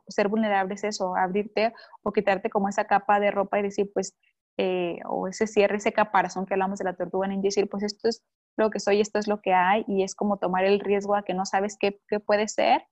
ser 0.07 0.27
vulnerable 0.27 0.75
es 0.75 0.83
eso, 0.83 1.15
abrirte 1.15 1.73
o 2.03 2.11
quitarte 2.11 2.49
como 2.49 2.67
esa 2.67 2.85
capa 2.85 3.19
de 3.19 3.31
ropa 3.31 3.59
y 3.59 3.63
decir, 3.63 3.89
pues, 3.93 4.17
eh, 4.57 4.99
o 5.05 5.27
ese 5.27 5.47
cierre, 5.47 5.77
ese 5.77 5.93
caparazón 5.93 6.45
que 6.45 6.53
hablamos 6.53 6.79
de 6.79 6.85
la 6.85 6.95
tortuga 6.95 7.33
y 7.33 7.41
decir, 7.41 7.69
pues 7.69 7.83
esto 7.83 8.09
es 8.09 8.23
lo 8.57 8.69
que 8.69 8.79
soy, 8.79 8.99
esto 8.99 9.17
es 9.17 9.27
lo 9.27 9.41
que 9.41 9.53
hay, 9.53 9.85
y 9.87 10.03
es 10.03 10.13
como 10.13 10.37
tomar 10.37 10.65
el 10.65 10.81
riesgo 10.81 11.15
a 11.15 11.23
que 11.23 11.33
no 11.33 11.45
sabes 11.45 11.77
qué, 11.79 11.99
qué 12.09 12.19
puede 12.19 12.47
ser 12.49 12.83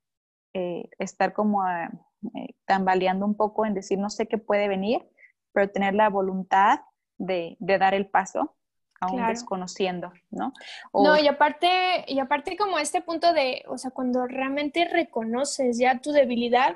eh, 0.54 0.90
estar 0.98 1.34
como 1.34 1.68
eh, 1.68 2.56
tambaleando 2.66 3.26
un 3.26 3.36
poco 3.36 3.66
en 3.66 3.74
decir, 3.74 4.00
no 4.00 4.10
sé 4.10 4.28
qué 4.28 4.38
puede 4.38 4.68
venir, 4.68 5.08
pero 5.54 5.70
tener 5.70 5.94
la 5.94 6.10
voluntad 6.10 6.82
de, 7.18 7.56
dar 7.60 7.94
el 7.94 8.08
paso 8.08 8.56
aún 9.00 9.26
desconociendo, 9.28 10.12
¿no? 10.30 10.52
No, 10.94 11.18
y 11.18 11.28
aparte, 11.28 12.04
y 12.08 12.20
aparte 12.20 12.58
como 12.58 12.80
este 12.80 13.02
punto 13.02 13.32
de, 13.32 13.64
o 13.70 13.78
sea, 13.78 13.92
cuando 13.92 14.28
realmente 14.28 14.86
reconoces 14.86 15.78
ya 15.78 16.02
tu 16.02 16.12
debilidad, 16.12 16.76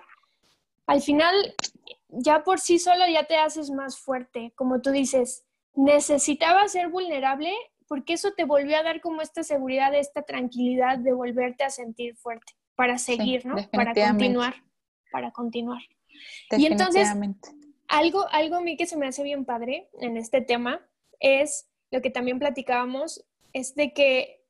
al 0.87 1.01
final 1.01 1.35
ya 2.07 2.43
por 2.43 2.59
sí 2.59 2.79
solo 2.79 3.05
ya 3.11 3.25
te 3.25 3.37
haces 3.37 3.71
más 3.71 3.97
fuerte, 3.97 4.53
como 4.55 4.79
tú 4.81 4.91
dices, 4.91 5.45
necesitaba 5.75 6.67
ser 6.69 6.89
vulnerable 6.89 7.51
porque 7.87 8.13
eso 8.13 8.31
te 8.31 8.45
volvió 8.45 8.77
a 8.77 8.83
dar 8.83 9.01
como 9.01 9.21
esta 9.21 9.43
seguridad, 9.43 9.93
esta 9.93 10.21
tranquilidad 10.21 10.99
de 10.99 11.11
volverte 11.11 11.65
a 11.65 11.69
sentir 11.69 12.15
fuerte 12.15 12.53
para 12.75 12.97
seguir, 12.97 13.45
¿no? 13.45 13.55
Para 13.71 13.93
continuar, 13.93 14.55
para 15.11 15.31
continuar. 15.31 15.81
Y 16.51 16.65
entonces, 16.65 17.07
algo, 17.87 18.25
algo 18.31 18.55
a 18.55 18.61
mí 18.61 18.77
que 18.77 18.85
se 18.85 18.97
me 18.97 19.07
hace 19.07 19.23
bien 19.23 19.45
padre 19.45 19.89
en 19.99 20.17
este 20.17 20.41
tema 20.41 20.85
es 21.19 21.69
lo 21.91 22.01
que 22.01 22.09
también 22.09 22.39
platicábamos, 22.39 23.25
es 23.53 23.75
de 23.75 23.93
que 23.93 24.41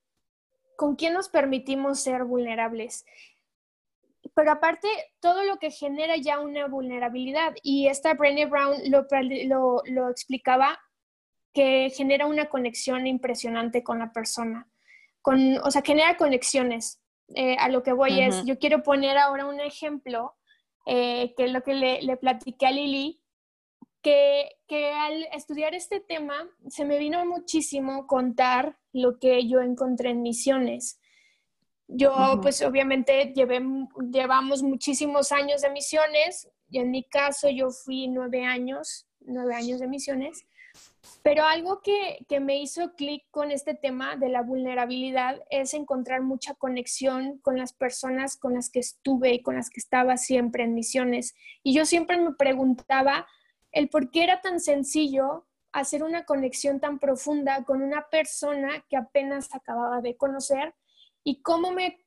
con 0.77 0.95
quién 0.95 1.13
nos 1.13 1.29
permitimos 1.29 1.99
ser 1.99 2.23
vulnerables. 2.23 3.05
Pero 4.33 4.51
aparte, 4.51 4.87
todo 5.19 5.43
lo 5.43 5.59
que 5.59 5.69
genera 5.69 6.15
ya 6.15 6.39
una 6.39 6.67
vulnerabilidad, 6.67 7.53
y 7.61 7.87
esta 7.87 8.13
Brené 8.13 8.45
Brown 8.45 8.77
lo, 8.89 9.05
lo, 9.45 9.81
lo 9.85 10.09
explicaba, 10.09 10.79
que 11.53 11.91
genera 11.91 12.25
una 12.25 12.49
conexión 12.49 13.05
impresionante 13.05 13.83
con 13.83 13.99
la 13.99 14.11
persona. 14.11 14.67
Con, 15.21 15.57
o 15.57 15.69
sea, 15.69 15.81
genera 15.83 16.17
conexiones. 16.17 17.02
Eh, 17.35 17.55
a 17.59 17.69
lo 17.69 17.83
que 17.83 17.93
voy 17.93 18.19
es, 18.19 18.43
yo 18.45 18.59
quiero 18.59 18.83
poner 18.83 19.17
ahora 19.17 19.45
un 19.45 19.59
ejemplo, 19.59 20.35
eh, 20.85 21.33
que 21.35 21.45
es 21.45 21.51
lo 21.51 21.63
que 21.63 21.73
le, 21.73 22.01
le 22.01 22.17
platiqué 22.17 22.67
a 22.67 22.71
Lili, 22.71 23.21
que, 24.01 24.49
que, 24.67 24.91
al 24.91 25.23
estudiar 25.33 25.73
este 25.73 25.99
tema 26.01 26.35
se 26.67 26.83
me 26.85 26.97
vino 26.97 27.25
muchísimo 27.25 28.05
contar 28.05 28.77
lo 28.91 29.17
que 29.17 29.47
yo 29.47 29.61
encontré 29.61 30.09
en 30.09 30.21
misiones. 30.21 30.99
Yo, 31.87 32.39
pues 32.41 32.61
obviamente, 32.61 33.33
llevé, 33.35 33.61
llevamos 34.11 34.63
muchísimos 34.63 35.31
años 35.31 35.61
de 35.61 35.69
misiones 35.69 36.49
y 36.69 36.79
en 36.79 36.91
mi 36.91 37.03
caso 37.03 37.49
yo 37.49 37.69
fui 37.69 38.07
nueve 38.07 38.45
años, 38.45 39.07
nueve 39.21 39.55
años 39.55 39.79
de 39.79 39.87
misiones. 39.87 40.45
Pero 41.21 41.43
algo 41.43 41.81
que, 41.81 42.25
que 42.27 42.39
me 42.39 42.57
hizo 42.57 42.93
clic 42.95 43.23
con 43.31 43.51
este 43.51 43.73
tema 43.73 44.15
de 44.15 44.29
la 44.29 44.41
vulnerabilidad 44.41 45.41
es 45.49 45.73
encontrar 45.73 46.21
mucha 46.21 46.53
conexión 46.53 47.39
con 47.39 47.57
las 47.57 47.73
personas 47.73 48.37
con 48.37 48.53
las 48.53 48.69
que 48.69 48.79
estuve 48.79 49.33
y 49.33 49.41
con 49.41 49.55
las 49.55 49.69
que 49.69 49.79
estaba 49.79 50.17
siempre 50.17 50.63
en 50.63 50.73
misiones. 50.73 51.35
Y 51.61 51.73
yo 51.73 51.85
siempre 51.85 52.17
me 52.17 52.33
preguntaba 52.33 53.27
el 53.71 53.89
por 53.89 54.11
qué 54.11 54.23
era 54.23 54.41
tan 54.41 54.59
sencillo 54.59 55.45
hacer 55.71 56.03
una 56.03 56.25
conexión 56.25 56.79
tan 56.79 56.99
profunda 56.99 57.63
con 57.65 57.81
una 57.81 58.07
persona 58.09 58.85
que 58.89 58.95
apenas 58.95 59.53
acababa 59.53 60.01
de 60.01 60.15
conocer 60.15 60.73
y 61.23 61.41
cómo 61.41 61.71
me 61.71 61.99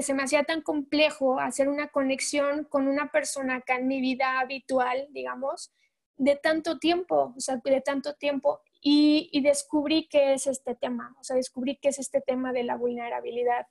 se 0.00 0.14
me 0.14 0.22
hacía 0.22 0.44
tan 0.44 0.62
complejo 0.62 1.40
hacer 1.40 1.68
una 1.68 1.88
conexión 1.88 2.64
con 2.64 2.86
una 2.86 3.10
persona 3.10 3.56
acá 3.56 3.76
en 3.76 3.88
mi 3.88 4.00
vida 4.00 4.38
habitual, 4.38 5.08
digamos, 5.10 5.72
de 6.16 6.36
tanto 6.36 6.78
tiempo, 6.78 7.34
o 7.36 7.40
sea, 7.40 7.60
de 7.62 7.80
tanto 7.80 8.14
tiempo, 8.14 8.60
y, 8.80 9.40
descubrí 9.42 10.08
qué 10.08 10.34
es 10.34 10.46
este 10.46 10.74
tema, 10.74 11.14
o 11.20 11.24
sea, 11.24 11.36
descubrí 11.36 11.76
qué 11.76 11.88
es 11.88 11.98
este 11.98 12.20
tema 12.20 12.52
de 12.52 12.64
la 12.64 12.76
vulnerabilidad, 12.76 13.66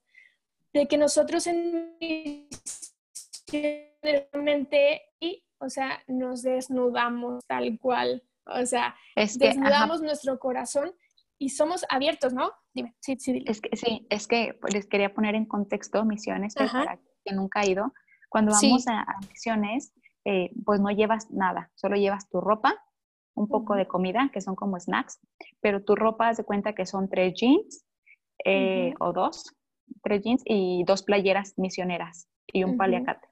de 0.74 0.88
que 0.88 0.98
nosotros 0.98 1.48
en 1.48 1.98
mente, 4.34 5.02
y, 5.20 5.44
o 5.60 5.70
sea, 5.70 6.02
nos 6.08 6.44
desnudamos 6.44 7.46
tal 7.46 7.78
cual, 7.80 8.24
o 8.46 8.66
sea, 8.66 8.96
desnudamos 9.16 10.02
nuestro 10.02 10.40
corazón 10.40 10.94
y 11.38 11.50
somos 11.50 11.86
abiertos, 11.90 12.34
¿no? 12.34 12.52
Dime, 12.74 12.96
sí, 13.00 13.18
sí, 13.20 13.44
Es 13.48 13.60
que, 13.60 13.76
sí, 13.76 14.06
es 14.10 14.28
que 14.28 14.58
les 14.72 14.88
quería 14.88 15.14
poner 15.14 15.36
en 15.36 15.46
contexto 15.46 16.06
misiones, 16.06 16.56
que 16.56 16.66
para 16.66 17.00
que 17.26 17.34
nunca 17.34 17.62
ha 17.62 17.66
ido. 17.66 17.94
Cuando 18.30 18.54
vamos 18.54 18.88
a, 18.88 19.06
misiones, 19.28 19.92
eh, 20.26 20.52
pues 20.66 20.80
no 20.80 20.90
llevas 20.90 21.32
nada, 21.32 21.72
solo 21.76 21.96
llevas 21.96 22.30
tu 22.30 22.42
ropa, 22.42 22.76
un 23.34 23.48
poco 23.48 23.76
de 23.76 23.88
comida, 23.88 24.30
que 24.34 24.42
son 24.42 24.56
como 24.56 24.80
snacks, 24.80 25.20
pero 25.62 25.84
tu 25.84 25.96
ropa, 25.96 26.34
de 26.34 26.44
cuenta 26.44 26.74
que 26.74 26.86
son 26.86 27.10
tres 27.10 27.34
jeans 27.34 27.86
eh, 28.46 28.94
o 29.00 29.14
dos, 29.14 29.56
tres 30.04 30.22
jeans 30.24 30.44
y 30.46 30.84
dos 30.86 31.04
playeras 31.04 31.54
misioneras 31.58 32.28
y 32.48 32.64
un 32.64 32.78
paliacate 32.78 33.28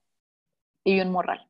y 0.83 0.99
un 1.01 1.11
morral. 1.11 1.47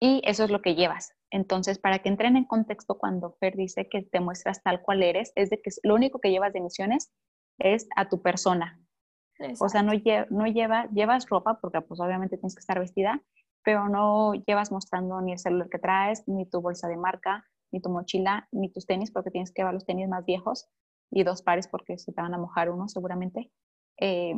Y 0.00 0.22
eso 0.24 0.44
es 0.44 0.50
lo 0.50 0.62
que 0.62 0.74
llevas. 0.74 1.14
Entonces, 1.30 1.78
para 1.78 2.00
que 2.00 2.08
entren 2.08 2.36
en 2.36 2.44
contexto, 2.44 2.98
cuando 2.98 3.36
Fer 3.38 3.54
dice 3.54 3.88
que 3.88 4.02
te 4.02 4.20
muestras 4.20 4.62
tal 4.62 4.80
cual 4.80 5.02
eres, 5.02 5.32
es 5.36 5.50
de 5.50 5.60
que 5.60 5.70
lo 5.82 5.94
único 5.94 6.20
que 6.20 6.30
llevas 6.30 6.52
de 6.52 6.60
misiones 6.60 7.12
es 7.58 7.86
a 7.96 8.08
tu 8.08 8.22
persona. 8.22 8.80
O 9.58 9.68
sea, 9.68 9.82
no, 9.82 9.92
no 10.30 10.46
lleva, 10.46 10.88
llevas 10.92 11.28
ropa, 11.28 11.60
porque 11.60 11.80
pues 11.80 12.00
obviamente 12.00 12.36
tienes 12.36 12.54
que 12.54 12.60
estar 12.60 12.78
vestida, 12.78 13.22
pero 13.62 13.88
no 13.88 14.34
llevas 14.34 14.72
mostrando 14.72 15.20
ni 15.20 15.32
el 15.32 15.38
celular 15.38 15.68
que 15.68 15.78
traes, 15.78 16.26
ni 16.26 16.46
tu 16.46 16.60
bolsa 16.60 16.88
de 16.88 16.96
marca, 16.96 17.44
ni 17.72 17.80
tu 17.80 17.90
mochila, 17.90 18.48
ni 18.52 18.70
tus 18.70 18.86
tenis, 18.86 19.10
porque 19.10 19.30
tienes 19.30 19.52
que 19.52 19.62
llevar 19.62 19.74
los 19.74 19.86
tenis 19.86 20.08
más 20.08 20.24
viejos 20.24 20.68
y 21.10 21.24
dos 21.24 21.42
pares 21.42 21.68
porque 21.68 21.98
se 21.98 22.12
te 22.12 22.20
van 22.20 22.34
a 22.34 22.38
mojar 22.38 22.70
uno 22.70 22.88
seguramente. 22.88 23.50
Eh, 23.98 24.34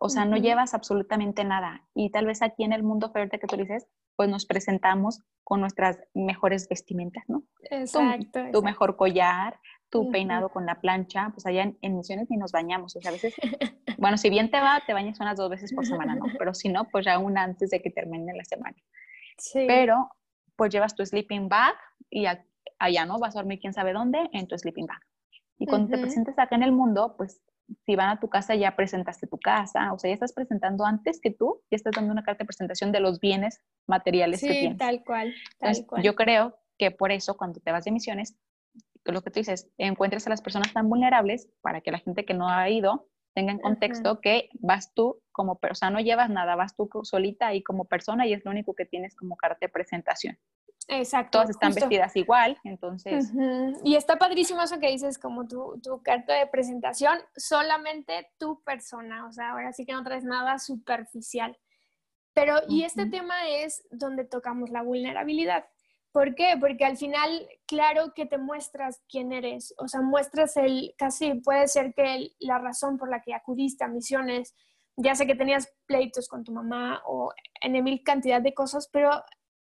o 0.00 0.08
sea, 0.08 0.24
no 0.24 0.36
llevas 0.36 0.74
absolutamente 0.74 1.44
nada. 1.44 1.86
Y 1.94 2.10
tal 2.10 2.26
vez 2.26 2.42
aquí 2.42 2.64
en 2.64 2.72
el 2.72 2.82
mundo 2.82 3.10
fuerte 3.10 3.38
que 3.38 3.46
tú 3.46 3.56
dices, 3.56 3.86
pues 4.16 4.28
nos 4.28 4.46
presentamos 4.46 5.20
con 5.44 5.60
nuestras 5.60 5.98
mejores 6.14 6.68
vestimentas, 6.68 7.24
¿no? 7.28 7.44
Exacto. 7.70 8.40
Tu, 8.52 8.62
mejor 8.62 8.96
collar, 8.96 9.58
tu 9.92 10.10
peinado 10.10 10.48
con 10.48 10.64
la 10.64 10.80
plancha, 10.80 11.30
pues 11.34 11.44
allá 11.44 11.70
en, 11.82 11.96
misiones 11.96 12.30
ni 12.30 12.38
nos 12.38 12.50
bañamos, 12.50 12.96
o 12.96 13.00
sea, 13.02 13.10
a 13.10 13.12
veces, 13.12 13.34
bueno, 13.98 14.16
si 14.16 14.30
bien 14.30 14.50
te 14.50 14.58
va, 14.58 14.82
te 14.86 14.94
bañas 14.94 15.20
unas 15.20 15.36
dos 15.36 15.50
veces 15.50 15.74
por 15.74 15.84
semana, 15.84 16.14
¿no? 16.14 16.24
Pero 16.38 16.54
si 16.54 16.70
no, 16.70 16.84
pues 16.84 17.04
ya 17.04 17.18
una 17.18 17.42
antes 17.42 17.68
de 17.68 17.82
que 17.82 17.90
termine 17.90 18.32
la 18.34 18.44
semana. 18.44 18.76
Sí. 19.36 19.66
Pero, 19.68 20.08
pues 20.56 20.72
llevas 20.72 20.94
tu 20.94 21.04
sleeping 21.04 21.50
bag 21.50 21.74
y 22.08 22.24
allá, 22.78 23.04
¿no? 23.04 23.18
Vas 23.18 23.36
a 23.36 23.40
dormir 23.40 23.60
quién 23.60 23.74
sabe 23.74 23.92
dónde 23.92 24.30
en 24.32 24.48
tu 24.48 24.56
sleeping 24.56 24.86
bag. 24.86 25.00
Y 25.58 25.66
cuando 25.66 25.90
te 25.90 25.98
presentes 25.98 26.38
acá 26.38 26.56
en 26.56 26.62
el 26.62 26.72
mundo, 26.72 27.14
pues 27.18 27.42
si 27.84 27.94
van 27.94 28.08
a 28.08 28.18
tu 28.18 28.30
casa 28.30 28.54
ya 28.54 28.74
presentaste 28.74 29.26
tu 29.26 29.38
casa, 29.38 29.92
o 29.92 29.98
sea, 29.98 30.08
ya 30.08 30.14
estás 30.14 30.32
presentando 30.32 30.86
antes 30.86 31.20
que 31.20 31.30
tú, 31.30 31.60
ya 31.70 31.76
estás 31.76 31.92
dando 31.94 32.12
una 32.12 32.24
carta 32.24 32.44
de 32.44 32.46
presentación 32.46 32.92
de 32.92 33.00
los 33.00 33.20
bienes 33.20 33.60
materiales 33.86 34.40
que 34.40 34.48
tienes. 34.48 34.78
tal 34.78 35.04
cual, 35.04 35.34
tal 35.58 35.86
cual. 35.86 36.02
Yo 36.02 36.14
creo 36.14 36.58
que 36.78 36.90
por 36.90 37.12
eso 37.12 37.36
cuando 37.36 37.60
te 37.60 37.70
vas 37.70 37.84
de 37.84 37.92
misiones, 37.92 38.36
lo 39.04 39.22
que 39.22 39.30
tú 39.30 39.40
dices, 39.40 39.70
encuentres 39.78 40.26
a 40.26 40.30
las 40.30 40.42
personas 40.42 40.72
tan 40.72 40.88
vulnerables 40.88 41.48
para 41.60 41.80
que 41.80 41.90
la 41.90 41.98
gente 41.98 42.24
que 42.24 42.34
no 42.34 42.48
ha 42.48 42.68
ido 42.70 43.08
tenga 43.34 43.52
en 43.52 43.58
contexto 43.58 44.20
que 44.20 44.50
vas 44.60 44.92
tú 44.94 45.22
como 45.32 45.58
persona, 45.58 45.90
no 45.90 46.00
llevas 46.00 46.28
nada, 46.28 46.54
vas 46.54 46.76
tú 46.76 46.88
solita 47.02 47.54
y 47.54 47.62
como 47.62 47.86
persona 47.86 48.26
y 48.26 48.34
es 48.34 48.44
lo 48.44 48.50
único 48.50 48.74
que 48.74 48.84
tienes 48.84 49.16
como 49.16 49.36
carta 49.36 49.58
de 49.60 49.68
presentación. 49.70 50.38
Exacto. 50.88 51.38
Todas 51.38 51.50
están 51.50 51.72
vestidas 51.72 52.14
igual, 52.16 52.58
entonces. 52.64 53.32
Y 53.84 53.94
está 53.94 54.18
padrísimo 54.18 54.62
eso 54.62 54.78
que 54.78 54.90
dices, 54.90 55.18
como 55.18 55.46
tu, 55.46 55.80
tu, 55.82 56.02
carta 56.02 56.34
de 56.34 56.46
presentación, 56.46 57.18
solamente 57.36 58.30
tu 58.38 58.62
persona, 58.62 59.26
o 59.26 59.32
sea, 59.32 59.52
ahora 59.52 59.72
sí 59.72 59.86
que 59.86 59.92
no 59.92 60.02
traes 60.02 60.24
nada 60.24 60.58
superficial. 60.58 61.56
Pero, 62.34 62.56
y 62.68 62.82
este 62.82 63.06
tema 63.06 63.48
es 63.48 63.86
donde 63.90 64.24
tocamos 64.24 64.70
la 64.70 64.82
vulnerabilidad. 64.82 65.66
¿Por 66.12 66.34
qué? 66.34 66.56
Porque 66.60 66.84
al 66.84 66.98
final, 66.98 67.48
claro 67.66 68.12
que 68.14 68.26
te 68.26 68.36
muestras 68.36 69.02
quién 69.08 69.32
eres, 69.32 69.74
o 69.78 69.88
sea, 69.88 70.02
muestras 70.02 70.56
el, 70.58 70.94
casi 70.98 71.34
puede 71.34 71.66
ser 71.68 71.94
que 71.94 72.28
la 72.38 72.58
razón 72.58 72.98
por 72.98 73.08
la 73.08 73.22
que 73.22 73.34
acudiste 73.34 73.84
a 73.84 73.88
misiones, 73.88 74.54
ya 74.96 75.14
sé 75.14 75.26
que 75.26 75.34
tenías 75.34 75.72
pleitos 75.86 76.28
con 76.28 76.44
tu 76.44 76.52
mamá 76.52 77.02
o 77.06 77.32
en 77.62 77.82
mil 77.82 78.02
cantidad 78.02 78.42
de 78.42 78.52
cosas, 78.52 78.88
pero 78.92 79.10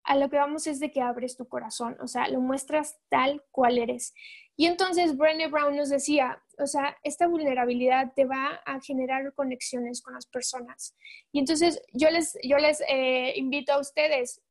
a 0.04 0.16
lo 0.16 0.30
que 0.30 0.38
vamos 0.38 0.66
es 0.66 0.80
de 0.80 0.92
que 0.92 1.02
abres 1.02 1.38
tu 1.38 1.48
corazón, 1.48 1.96
o 2.02 2.08
sea, 2.08 2.28
lo 2.28 2.40
muestras 2.40 3.00
tal 3.10 3.44
cual 3.52 3.78
eres. 3.78 4.14
Y 4.58 4.66
entonces 4.66 5.16
Brené 5.16 5.48
Brown 5.48 5.76
nos 5.76 5.90
decía, 5.90 6.42
o 6.58 6.68
sea, 6.68 6.98
esta 7.04 7.28
vulnerabilidad 7.28 8.14
te 8.16 8.26
va 8.26 8.62
a 8.66 8.80
generar 8.82 9.34
conexiones 9.34 10.02
con 10.02 10.14
las 10.14 10.26
personas. 10.26 10.96
Y 11.32 11.40
entonces 11.40 11.82
yo 11.94 12.10
les, 12.10 12.38
yo 12.44 12.58
les 12.58 12.82
eh, 12.88 13.34
invito 13.38 13.74
a 13.74 13.80
ustedes, 13.80 14.42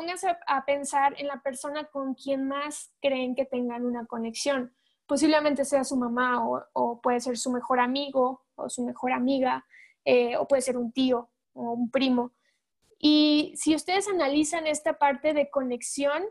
pónganse 0.00 0.34
a, 0.46 0.64
pensar 0.64 1.14
en 1.18 1.26
la 1.26 1.42
persona 1.42 1.84
con 1.84 2.14
quien 2.14 2.48
más 2.48 2.90
creen 3.02 3.34
que 3.34 3.44
tengan 3.44 3.84
una 3.84 4.06
conexión. 4.06 4.72
Posiblemente 5.06 5.66
sea 5.66 5.84
su 5.84 5.94
mamá 5.96 6.42
o, 6.72 7.00
puede 7.02 7.20
ser 7.20 7.36
su 7.36 7.50
mejor 7.50 7.80
amigo 7.80 8.46
o 8.54 8.70
su 8.70 8.82
mejor 8.82 9.12
amiga, 9.12 9.66
eh, 10.06 10.38
o 10.38 10.48
puede 10.48 10.62
ser 10.62 10.78
un 10.78 10.90
tío 10.90 11.28
o 11.52 11.72
un 11.72 11.90
primo. 11.90 12.32
Y 12.98 13.52
si 13.56 13.74
ustedes 13.74 14.08
analizan 14.08 14.66
esta 14.66 14.94
parte 14.94 15.34
de 15.34 15.50
conexión, 15.50 16.22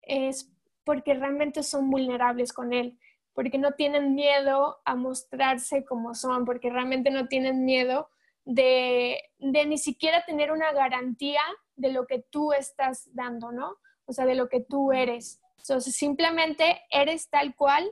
es 0.00 0.50
porque 0.84 1.12
realmente 1.12 1.62
son 1.62 1.90
vulnerables 1.90 2.54
con 2.54 2.72
él, 2.72 2.98
porque 3.34 3.58
no 3.58 3.72
tienen 3.72 4.14
miedo 4.14 4.80
a 4.86 4.94
mostrarse 4.94 5.84
como 5.84 6.14
son, 6.14 6.46
porque 6.46 6.70
realmente 6.70 7.10
no 7.10 7.28
tienen 7.28 7.66
miedo 7.66 8.08
de, 8.46 9.20
ni 9.38 9.76
siquiera 9.76 10.24
tener 10.24 10.52
una 10.52 10.72
garantía 10.72 11.42
de 11.80 11.92
lo 11.92 12.06
que 12.06 12.24
tú 12.30 12.52
estás 12.52 13.08
dando, 13.14 13.52
¿no? 13.52 13.76
O 14.06 14.12
sea, 14.12 14.26
de 14.26 14.34
lo 14.34 14.48
que 14.48 14.60
tú 14.60 14.92
eres. 14.92 15.40
Entonces, 15.58 15.94
simplemente 15.94 16.82
eres 16.90 17.28
tal 17.28 17.54
cual, 17.54 17.90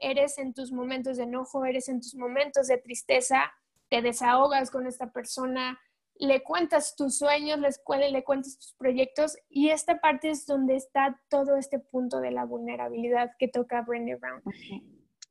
eres 0.00 0.38
en 0.38 0.54
tus 0.54 0.72
momentos 0.72 1.16
de 1.16 1.24
enojo, 1.24 1.64
eres 1.64 1.88
en 1.88 2.00
tus 2.00 2.14
momentos 2.14 2.68
de 2.68 2.78
tristeza, 2.78 3.52
te 3.88 4.02
desahogas 4.02 4.70
con 4.70 4.86
esta 4.86 5.12
persona, 5.12 5.78
le 6.18 6.42
cuentas 6.42 6.96
tus 6.96 7.18
sueños, 7.18 7.58
le, 7.58 8.10
le 8.10 8.24
cuentas 8.24 8.58
tus 8.58 8.74
proyectos 8.74 9.38
y 9.48 9.70
esta 9.70 10.00
parte 10.00 10.30
es 10.30 10.46
donde 10.46 10.76
está 10.76 11.20
todo 11.28 11.56
este 11.56 11.78
punto 11.78 12.20
de 12.20 12.32
la 12.32 12.44
vulnerabilidad 12.44 13.32
que 13.38 13.48
toca 13.48 13.82
Brené 13.82 14.16
Brown. 14.16 14.42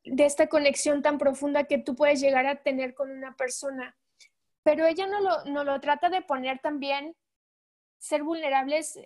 De 0.04 0.26
esta 0.26 0.48
conexión 0.48 1.02
tan 1.02 1.18
profunda 1.18 1.66
que 1.66 1.78
tú 1.78 1.96
puedes 1.96 2.22
llegar 2.22 2.48
a 2.48 2.64
tener 2.64 2.94
con 2.94 3.12
una 3.12 3.36
persona. 3.36 3.98
Pero 4.64 4.86
ella 4.86 5.08
no 5.08 5.20
lo, 5.20 5.46
no 5.46 5.64
lo 5.64 5.80
trata 5.82 6.10
de 6.10 6.22
poner 6.22 6.60
también 6.60 7.16
ser 7.98 8.24
vulnerables 8.24 9.00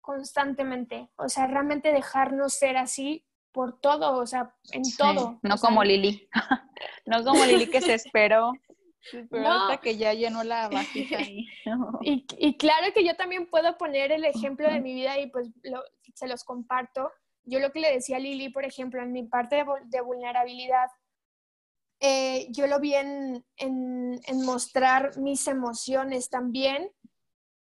constantemente, 0.00 1.08
o 1.16 1.28
sea, 1.28 1.46
realmente 1.46 1.92
dejarnos 1.92 2.54
ser 2.54 2.76
así 2.76 3.26
por 3.52 3.80
todo, 3.80 4.18
o 4.18 4.26
sea, 4.26 4.54
en 4.72 4.82
todo. 4.98 5.38
No 5.42 5.56
como 5.56 5.84
Lili, 5.84 6.28
no 7.06 7.24
como 7.24 7.44
Lili 7.44 7.68
que 7.68 7.80
se 7.80 7.94
esperó 7.94 8.52
pero 9.30 9.48
hasta 9.48 9.80
que 9.80 9.96
ya 9.96 10.12
llenó 10.14 10.44
la 10.44 10.68
vasija 10.70 11.18
ahí. 11.18 11.46
y, 12.02 12.26
y, 12.38 12.56
claro 12.56 12.92
que 12.92 13.04
yo 13.04 13.16
también 13.16 13.46
puedo 13.46 13.76
poner 13.76 14.12
el 14.12 14.24
ejemplo 14.24 14.70
de 14.70 14.80
mi 14.80 14.94
vida 14.94 15.18
y 15.18 15.28
pues 15.30 15.48
se 16.14 16.26
los 16.26 16.44
comparto. 16.44 17.10
Yo 17.44 17.60
lo 17.60 17.72
que 17.72 17.80
le 17.80 17.92
decía 17.92 18.16
a 18.16 18.20
Lili, 18.20 18.48
por 18.48 18.64
ejemplo, 18.64 19.02
en 19.02 19.12
mi 19.12 19.24
parte 19.24 19.64
de, 19.84 20.00
vulnerabilidad, 20.00 20.88
eh, 22.00 22.46
yo 22.50 22.66
lo 22.66 22.80
vi 22.80 22.94
en, 22.94 23.44
en, 23.56 24.20
en 24.26 24.46
mostrar 24.46 25.18
mis 25.18 25.46
emociones 25.46 26.30
también. 26.30 26.90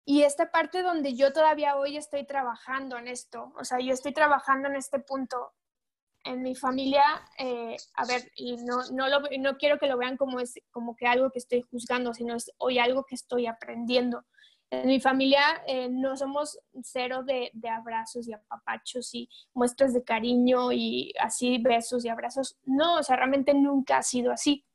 Y 0.09 0.23
esta 0.23 0.51
parte 0.51 0.83
donde 0.83 1.15
yo 1.15 1.33
todavía 1.33 1.75
hoy 1.75 1.97
estoy 1.97 2.25
trabajando 2.25 2.97
en 2.97 3.09
esto, 3.09 3.51
o 3.59 3.65
sea, 3.65 3.79
yo 3.81 3.91
estoy 3.91 4.13
trabajando 4.13 4.69
en 4.69 4.77
este 4.77 4.99
punto 4.99 5.51
en 6.23 6.41
mi 6.41 6.55
familia, 6.55 7.03
eh, 7.37 7.75
a 7.93 8.05
ver, 8.05 8.31
y 8.37 8.55
no, 8.55 8.77
no, 8.93 9.09
lo, 9.09 9.19
no 9.37 9.57
quiero 9.57 9.77
que 9.77 9.87
lo 9.87 9.97
vean 9.97 10.15
como, 10.15 10.39
es, 10.39 10.61
como 10.71 10.95
que 10.95 11.07
algo 11.07 11.29
que 11.29 11.39
estoy 11.39 11.61
juzgando, 11.61 12.13
sino 12.13 12.35
es 12.35 12.49
hoy 12.57 12.79
algo 12.79 13.03
que 13.03 13.15
estoy 13.15 13.47
aprendiendo. 13.47 14.23
En 14.69 14.87
mi 14.87 15.01
familia 15.01 15.41
eh, 15.67 15.89
no 15.89 16.15
somos 16.15 16.57
cero 16.83 17.23
de, 17.23 17.51
de, 17.53 17.67
abrazos 17.67 18.29
y 18.29 18.33
apapachos 18.33 19.13
y 19.13 19.29
muestras 19.53 19.93
de 19.93 20.05
cariño 20.05 20.71
y 20.71 21.13
así 21.19 21.57
besos 21.57 22.05
y 22.05 22.07
abrazos. 22.07 22.57
No, 22.63 22.95
o 22.95 23.03
sea, 23.03 23.17
realmente 23.17 23.53
nunca 23.53 23.97
ha 23.97 24.03
sido 24.03 24.31
así. 24.31 24.65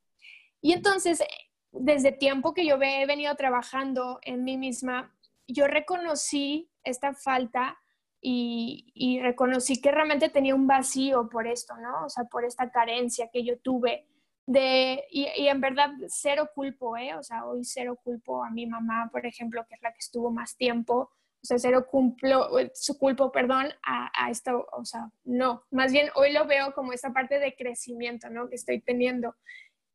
Y 0.61 0.73
entonces, 0.73 1.23
desde 1.71 2.11
tiempo 2.11 2.53
que 2.53 2.67
yo 2.67 2.75
he 2.75 3.07
venido 3.07 3.33
trabajando 3.33 4.19
en 4.21 4.43
mí 4.43 4.57
misma, 4.57 5.11
yo 5.47 5.67
reconocí 5.67 6.69
esta 6.83 7.13
falta 7.13 7.77
y, 8.21 9.19
reconocí 9.21 9.81
que 9.81 9.91
realmente 9.91 10.29
tenía 10.29 10.55
un 10.55 10.65
vacío 10.65 11.27
por 11.29 11.47
esto, 11.47 11.75
¿no? 11.77 12.05
O 12.05 12.09
sea, 12.09 12.23
por 12.25 12.45
esta 12.45 12.71
carencia 12.71 13.29
que 13.31 13.43
yo 13.43 13.59
tuve 13.59 14.07
de, 14.45 15.03
y, 15.09 15.25
en 15.47 15.59
verdad 15.61 15.89
cero 16.07 16.49
culpo, 16.55 16.97
¿eh? 16.97 17.15
O 17.15 17.23
sea, 17.23 17.45
hoy 17.45 17.65
cero 17.65 17.99
culpo 18.01 18.43
a 18.43 18.49
mi 18.49 18.65
mamá, 18.65 19.09
por 19.11 19.25
ejemplo, 19.25 19.65
que 19.67 19.75
es 19.75 19.81
la 19.81 19.91
que 19.91 19.99
estuvo 19.99 20.31
más 20.31 20.55
tiempo, 20.55 21.11
o 21.43 21.45
sea, 21.45 21.59
cero 21.59 21.85
cumplo, 21.89 22.49
su 22.73 22.97
culpo, 22.97 23.31
perdón, 23.31 23.67
a, 23.85 24.09
a, 24.15 24.31
esto, 24.31 24.65
o 24.71 24.85
sea, 24.85 25.11
no, 25.25 25.63
más 25.71 25.91
bien 25.91 26.09
hoy 26.15 26.31
lo 26.31 26.45
veo 26.47 26.73
como 26.73 26.93
esta 26.93 27.11
parte 27.11 27.39
de 27.39 27.55
crecimiento, 27.55 28.29
¿no? 28.29 28.47
Que 28.47 28.55
estoy 28.55 28.81
teniendo. 28.81 29.35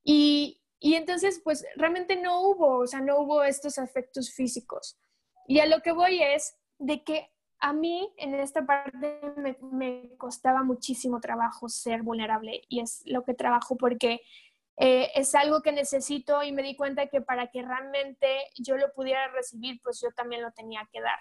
Y, 0.05 0.61
y 0.81 0.95
entonces, 0.95 1.41
pues 1.43 1.65
realmente 1.77 2.17
no 2.17 2.43
hubo, 2.43 2.81
o 2.81 2.87
sea, 2.87 3.01
no 3.01 3.21
hubo 3.21 3.43
estos 3.43 3.79
afectos 3.79 4.33
físicos. 4.35 4.99
Y 5.49 5.61
a 5.61 5.67
lo 5.67 5.81
que 5.81 5.93
voy 5.93 6.23
es 6.23 6.59
de 6.79 7.03
que 7.03 7.33
a 7.59 7.73
mí 7.73 8.13
en 8.19 8.35
esta 8.35 8.67
parte 8.67 9.21
me, 9.73 10.11
costaba 10.19 10.63
muchísimo 10.63 11.21
trabajo 11.21 11.71
ser 11.71 12.03
vulnerable 12.03 12.63
y 12.69 12.81
es 12.81 13.03
lo 13.07 13.25
que 13.25 13.33
trabajo 13.33 13.77
porque 13.77 14.21
eh, 14.77 15.11
es 15.15 15.35
algo 15.35 15.63
que 15.63 15.73
necesito 15.73 16.43
y 16.43 16.53
me 16.53 16.63
di 16.63 16.77
cuenta 16.77 17.07
que 17.07 17.23
para 17.23 17.47
que 17.47 17.63
realmente 17.63 18.29
yo 18.59 18.77
lo 18.77 18.93
pudiera 18.93 19.27
recibir, 19.29 19.81
pues 19.83 20.01
yo 20.03 20.11
también 20.15 20.43
lo 20.43 20.53
tenía 20.53 20.87
que 20.93 21.01
dar. 21.01 21.19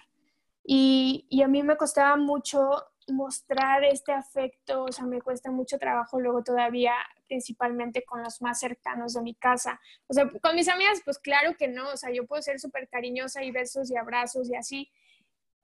Y 0.62 1.26
a 1.42 1.48
mí 1.48 1.62
me 1.62 1.78
costaba 1.78 2.16
mucho 2.16 2.84
mostrar 3.10 3.84
este 3.84 4.12
afecto, 4.12 4.84
o 4.84 4.92
sea, 4.92 5.04
me 5.04 5.20
cuesta 5.20 5.50
mucho 5.50 5.78
trabajo 5.78 6.20
luego 6.20 6.42
todavía, 6.42 6.94
principalmente 7.26 8.04
con 8.04 8.22
los 8.22 8.40
más 8.42 8.60
cercanos 8.60 9.14
de 9.14 9.22
mi 9.22 9.34
casa. 9.34 9.80
O 10.06 10.14
sea, 10.14 10.28
con 10.42 10.54
mis 10.54 10.68
amigas, 10.68 11.00
pues 11.04 11.18
claro 11.18 11.56
que 11.56 11.68
no, 11.68 11.90
o 11.90 11.96
sea, 11.96 12.10
yo 12.12 12.26
puedo 12.26 12.42
ser 12.42 12.60
súper 12.60 12.88
cariñosa 12.88 13.42
y 13.42 13.50
besos 13.50 13.90
y 13.90 13.96
abrazos 13.96 14.48
y 14.48 14.56
así, 14.56 14.90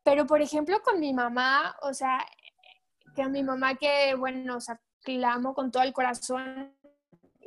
pero, 0.04 0.26
por 0.26 0.42
ejemplo, 0.42 0.82
con 0.82 1.00
mi 1.00 1.14
mamá, 1.14 1.76
o 1.80 1.94
sea, 1.94 2.24
que 3.16 3.22
a 3.22 3.28
mi 3.28 3.42
mamá 3.42 3.74
que, 3.76 4.14
bueno, 4.14 4.58
o 4.58 4.60
sea, 4.60 4.80
la 5.06 5.32
amo 5.32 5.54
con 5.54 5.72
todo 5.72 5.82
el 5.82 5.94
corazón, 5.94 6.76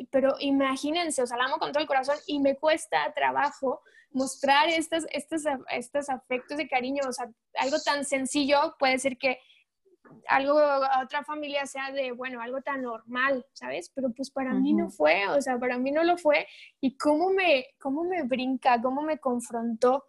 pero 0.10 0.36
imagínense, 0.40 1.22
o 1.22 1.28
sea, 1.28 1.38
la 1.38 1.46
amo 1.46 1.60
con 1.60 1.72
todo 1.72 1.82
el 1.82 1.88
corazón 1.88 2.18
y 2.26 2.40
me 2.40 2.56
cuesta 2.56 3.14
trabajo 3.14 3.82
mostrar 4.12 4.70
estos, 4.70 5.06
estos, 5.12 5.44
estos 5.70 6.10
afectos 6.10 6.58
de 6.58 6.68
cariño, 6.68 7.04
o 7.08 7.14
sea, 7.14 7.30
algo 7.56 7.78
tan 7.80 8.06
sencillo 8.06 8.76
puede 8.80 8.98
ser 8.98 9.18
que 9.18 9.40
algo 10.28 10.60
a 10.60 11.02
otra 11.04 11.24
familia 11.24 11.66
sea 11.66 11.92
de, 11.92 12.12
bueno, 12.12 12.42
algo 12.42 12.62
tan 12.62 12.82
normal, 12.82 13.46
¿sabes? 13.54 13.92
Pero 13.94 14.12
pues 14.12 14.32
para 14.32 14.54
mí 14.54 14.74
no 14.74 14.90
fue, 14.90 15.28
o 15.30 15.42
sea, 15.42 15.58
para 15.58 15.78
mí 15.78 15.92
no 15.92 16.04
lo 16.04 16.18
fue. 16.18 16.48
Y 16.82 16.98
cómo 16.98 17.30
me, 17.30 17.68
cómo 17.80 18.04
me 18.04 18.24
brinca, 18.24 18.82
cómo 18.82 19.02
me 19.02 19.20
confrontó. 19.20 20.06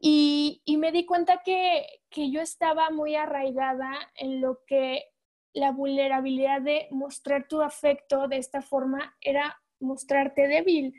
Y, 0.00 0.62
me 0.78 0.92
di 0.92 1.06
cuenta 1.06 1.42
que, 1.42 1.86
yo 2.10 2.40
estaba 2.40 2.90
muy 2.90 3.14
arraigada 3.14 3.90
en 4.14 4.40
lo 4.40 4.64
que 4.66 5.04
la 5.52 5.70
vulnerabilidad 5.70 6.62
de 6.62 6.88
mostrar 6.90 7.46
tu 7.46 7.60
afecto 7.60 8.26
de 8.26 8.38
esta 8.38 8.62
forma 8.62 9.14
era 9.20 9.60
mostrarte 9.80 10.48
débil. 10.48 10.94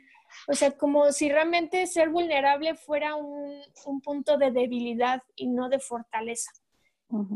O 0.46 0.54
sea, 0.54 0.76
como 0.76 1.10
si 1.10 1.28
realmente 1.28 1.86
ser 1.86 2.10
vulnerable 2.10 2.74
fuera 2.74 3.16
un, 3.16 3.62
punto 4.04 4.36
de 4.36 4.50
debilidad 4.50 5.22
y 5.34 5.48
no 5.48 5.68
de 5.68 5.80
fortaleza. 5.80 6.52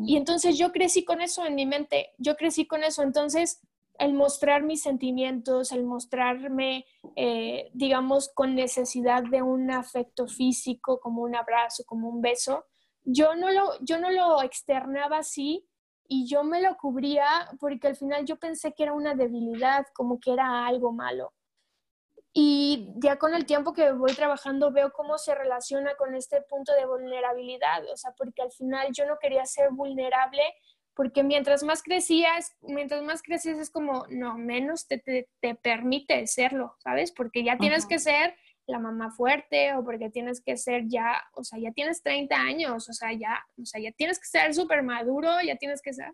Y 0.07 0.17
entonces 0.17 0.59
yo 0.59 0.71
crecí 0.71 1.05
con 1.05 1.21
eso 1.21 1.47
en 1.47 1.55
mi 1.55 1.65
mente, 1.65 2.11
yo 2.19 2.37
crecí 2.37 2.67
con 2.67 2.85
eso. 2.85 3.03
Entonces, 3.03 3.61
el 3.99 4.15
mostrar 4.15 4.63
mis 4.63 4.83
sentimientos, 4.83 5.73
el 5.73 5.85
mostrarme, 5.85 6.85
eh, 7.17 7.71
digamos, 7.73 8.31
con 8.35 8.55
necesidad 8.55 9.23
de 9.25 9.43
un 9.43 9.71
afecto 9.71 10.27
físico, 10.27 11.01
como 11.01 11.23
un 11.23 11.37
abrazo, 11.37 11.85
como 11.87 12.09
un 12.09 12.21
beso, 12.21 12.65
yo 13.05 13.35
no 13.35 13.51
lo, 13.51 13.79
yo 13.81 13.99
no 13.99 14.11
lo 14.11 14.43
externaba 14.43 15.19
así 15.19 15.67
y 16.07 16.27
yo 16.27 16.45
me 16.45 16.61
lo 16.61 16.77
cubría 16.77 17.27
porque 17.59 17.89
al 17.89 17.97
final 17.97 18.25
yo 18.25 18.37
pensé 18.37 18.73
que 18.75 18.83
era 18.83 18.93
una 18.93 19.15
debilidad, 19.15 19.87
como 19.95 20.21
que 20.21 20.33
era 20.33 20.67
algo 20.67 20.93
malo. 20.93 21.33
Y 22.35 22.93
ya 22.97 23.17
con 23.17 23.35
el 23.35 23.45
tiempo 23.45 23.75
que 23.75 23.93
voy 23.93 24.15
trabajando 24.15 24.73
veo 24.73 24.93
cómo 24.93 25.19
se 25.19 25.35
relaciona 25.35 25.95
con 25.97 26.15
este 26.15 26.41
punto 26.43 26.73
de 26.73 26.87
vulnerabilidad, 26.87 27.85
o 27.93 27.97
sea, 27.97 28.13
porque 28.13 28.43
al 28.43 28.51
final 28.51 28.89
yo 28.93 29.07
no 29.07 29.19
quería 29.19 29.45
ser 29.45 29.71
vulnerable 29.71 30.43
porque 30.95 31.23
mientras 31.23 31.63
más 31.63 31.83
crecías, 31.83 32.55
mientras 32.61 33.03
más 33.03 33.23
creces 33.23 33.59
es 33.59 33.71
como, 33.71 34.07
no, 34.11 34.37
menos 34.37 34.87
te, 34.87 34.99
te, 34.99 35.55
permite 35.55 36.27
serlo, 36.27 36.77
¿sabes? 36.79 37.13
Porque 37.13 37.45
ya 37.45 37.57
tienes 37.57 37.87
que 37.87 37.99
ser 37.99 38.35
la 38.67 38.79
mamá 38.79 39.11
fuerte 39.11 39.75
o 39.75 39.85
porque 39.85 40.11
tienes 40.11 40.41
que 40.41 40.57
ser 40.57 40.83
ya, 40.89 41.23
o 41.35 41.45
sea, 41.45 41.59
ya 41.59 41.73
tienes 41.73 42.03
30 42.03 42.37
años, 42.37 42.89
o 42.89 42.93
sea, 42.93 43.13
ya, 43.13 43.45
o 43.61 43.65
sea, 43.65 43.81
ya 43.81 43.93
tienes 43.93 44.19
que 44.19 44.27
ser 44.27 44.55
súper 44.55 44.83
maduro, 44.83 45.31
ya 45.45 45.57
tienes 45.57 45.81
que 45.83 45.93
ser... 45.93 46.11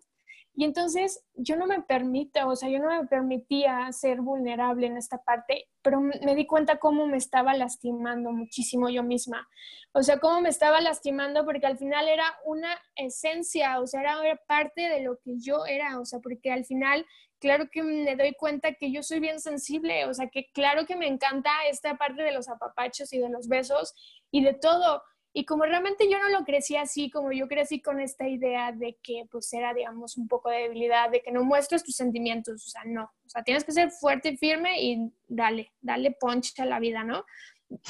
Y 0.53 0.65
entonces 0.65 1.23
yo 1.35 1.55
no 1.55 1.67
me 1.67 1.81
permito, 1.81 2.45
o 2.47 2.55
sea, 2.55 2.69
yo 2.69 2.79
no 2.79 2.89
me 2.89 3.07
permitía 3.07 3.91
ser 3.91 4.19
vulnerable 4.19 4.87
en 4.87 4.97
esta 4.97 5.23
parte, 5.23 5.69
pero 5.81 6.01
me 6.01 6.35
di 6.35 6.45
cuenta 6.45 6.79
cómo 6.79 7.07
me 7.07 7.17
estaba 7.17 7.53
lastimando 7.53 8.31
muchísimo 8.31 8.89
yo 8.89 9.03
misma. 9.03 9.47
O 9.93 10.03
sea, 10.03 10.19
cómo 10.19 10.41
me 10.41 10.49
estaba 10.49 10.81
lastimando 10.81 11.45
porque 11.45 11.65
al 11.65 11.77
final 11.77 12.07
era 12.09 12.25
una 12.45 12.77
esencia, 12.95 13.79
o 13.79 13.87
sea, 13.87 14.01
era 14.01 14.39
parte 14.47 14.81
de 14.81 15.01
lo 15.01 15.17
que 15.23 15.39
yo 15.39 15.65
era, 15.65 15.99
o 15.99 16.05
sea, 16.05 16.19
porque 16.19 16.51
al 16.51 16.65
final, 16.65 17.05
claro 17.39 17.69
que 17.71 17.81
me 17.81 18.15
doy 18.15 18.33
cuenta 18.33 18.73
que 18.73 18.91
yo 18.91 19.01
soy 19.01 19.19
bien 19.19 19.39
sensible, 19.39 20.05
o 20.05 20.13
sea, 20.13 20.27
que 20.27 20.47
claro 20.53 20.85
que 20.85 20.95
me 20.95 21.07
encanta 21.07 21.51
esta 21.69 21.95
parte 21.95 22.21
de 22.21 22.33
los 22.33 22.49
apapachos 22.49 23.13
y 23.13 23.19
de 23.19 23.29
los 23.29 23.47
besos 23.47 23.93
y 24.29 24.43
de 24.43 24.53
todo, 24.53 25.03
y 25.31 25.45
como 25.45 25.63
realmente 25.63 26.09
yo 26.09 26.17
no 26.17 26.29
lo 26.29 26.43
crecí 26.43 26.75
así, 26.75 27.11
como 27.11 27.31
yo 27.31 27.47
crecí 27.47 27.81
con 27.81 27.99
esta 27.99 28.27
idea 28.27 28.71
de 28.71 28.97
que 29.03 29.25
pues 29.31 29.51
era, 29.53 29.73
digamos, 29.73 30.17
un 30.17 30.27
poco 30.27 30.49
de 30.49 30.61
debilidad, 30.61 31.11
de 31.11 31.21
que 31.21 31.31
no 31.31 31.43
muestres 31.43 31.83
tus 31.83 31.95
sentimientos, 31.95 32.65
o 32.65 32.69
sea, 32.69 32.83
no, 32.85 33.03
o 33.03 33.29
sea, 33.29 33.43
tienes 33.43 33.63
que 33.63 33.71
ser 33.71 33.91
fuerte 33.91 34.29
y 34.29 34.37
firme 34.37 34.81
y 34.81 35.11
dale, 35.27 35.71
dale 35.81 36.17
punch 36.19 36.59
a 36.59 36.65
la 36.65 36.79
vida, 36.79 37.03
¿no? 37.03 37.25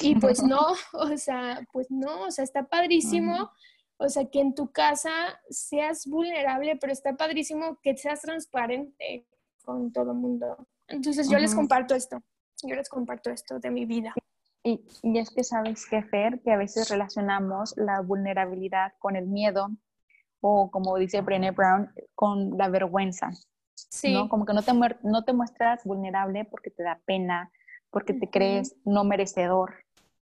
Y 0.00 0.16
pues 0.16 0.42
no, 0.42 0.60
o 0.92 1.16
sea, 1.16 1.66
pues 1.72 1.90
no, 1.90 2.24
o 2.24 2.30
sea, 2.30 2.44
está 2.44 2.68
padrísimo, 2.68 3.50
o 3.96 4.08
sea, 4.08 4.26
que 4.26 4.40
en 4.40 4.54
tu 4.54 4.70
casa 4.70 5.10
seas 5.48 6.06
vulnerable, 6.06 6.76
pero 6.76 6.92
está 6.92 7.16
padrísimo 7.16 7.78
que 7.82 7.96
seas 7.96 8.20
transparente 8.20 9.26
con 9.64 9.92
todo 9.92 10.12
el 10.12 10.18
mundo. 10.18 10.68
Entonces 10.88 11.30
yo 11.30 11.38
les 11.38 11.54
comparto 11.54 11.94
esto, 11.94 12.22
yo 12.64 12.74
les 12.74 12.88
comparto 12.88 13.30
esto 13.30 13.58
de 13.58 13.70
mi 13.70 13.86
vida. 13.86 14.14
Y, 14.62 14.84
y, 15.02 15.18
es 15.18 15.30
que 15.30 15.42
sabes 15.42 15.86
que, 15.88 16.02
Fer, 16.02 16.40
que 16.42 16.52
a 16.52 16.56
veces 16.56 16.90
relacionamos 16.90 17.74
la 17.76 18.00
vulnerabilidad 18.02 18.92
con 18.98 19.16
el 19.16 19.26
miedo 19.26 19.70
o, 20.40 20.70
como 20.70 20.96
dice 20.96 21.20
Brené 21.22 21.50
Brown, 21.50 21.90
con 22.14 22.56
la 22.56 22.68
vergüenza. 22.68 23.30
Sí. 23.74 24.12
¿no? 24.12 24.28
Como 24.28 24.44
que 24.44 24.52
no 24.52 24.62
te, 24.62 24.72
no 25.02 25.24
te 25.24 25.32
muestras 25.32 25.84
vulnerable 25.84 26.44
porque 26.44 26.70
te 26.70 26.82
da 26.82 27.00
pena, 27.06 27.50
porque 27.90 28.12
te 28.12 28.28
crees 28.28 28.76
no 28.84 29.04
merecedor. 29.04 29.74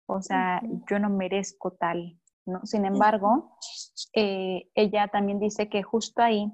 O 0.06 0.22
sea, 0.22 0.62
yo 0.88 0.98
no 0.98 1.10
merezco 1.10 1.72
tal. 1.72 2.18
¿no? 2.46 2.64
Sin 2.66 2.84
embargo, 2.84 3.56
eh, 4.14 4.68
ella 4.74 5.08
también 5.08 5.38
dice 5.38 5.68
que 5.68 5.82
justo 5.82 6.22
ahí, 6.22 6.52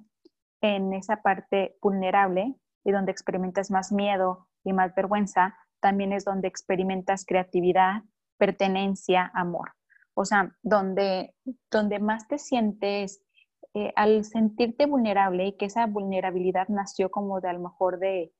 en 0.62 0.92
esa 0.94 1.22
parte 1.22 1.76
vulnerable 1.82 2.54
y 2.84 2.92
donde 2.92 3.12
experimentas 3.12 3.70
más 3.70 3.92
miedo 3.92 4.48
y 4.64 4.72
más 4.72 4.94
vergüenza, 4.94 5.56
también 5.80 6.12
es 6.12 6.24
donde 6.24 6.48
experimentas 6.48 7.24
creatividad, 7.26 8.02
pertenencia, 8.38 9.30
amor. 9.34 9.72
O 10.14 10.24
sea, 10.24 10.56
donde, 10.62 11.34
donde 11.70 11.98
más 11.98 12.26
te 12.28 12.38
sientes 12.38 13.22
eh, 13.74 13.92
al 13.96 14.24
sentirte 14.24 14.86
vulnerable 14.86 15.48
y 15.48 15.56
que 15.56 15.66
esa 15.66 15.86
vulnerabilidad 15.86 16.68
nació 16.68 17.10
como 17.10 17.40
de 17.40 17.48
a 17.48 17.52
lo 17.52 17.60
mejor 17.60 17.98
de 17.98 18.32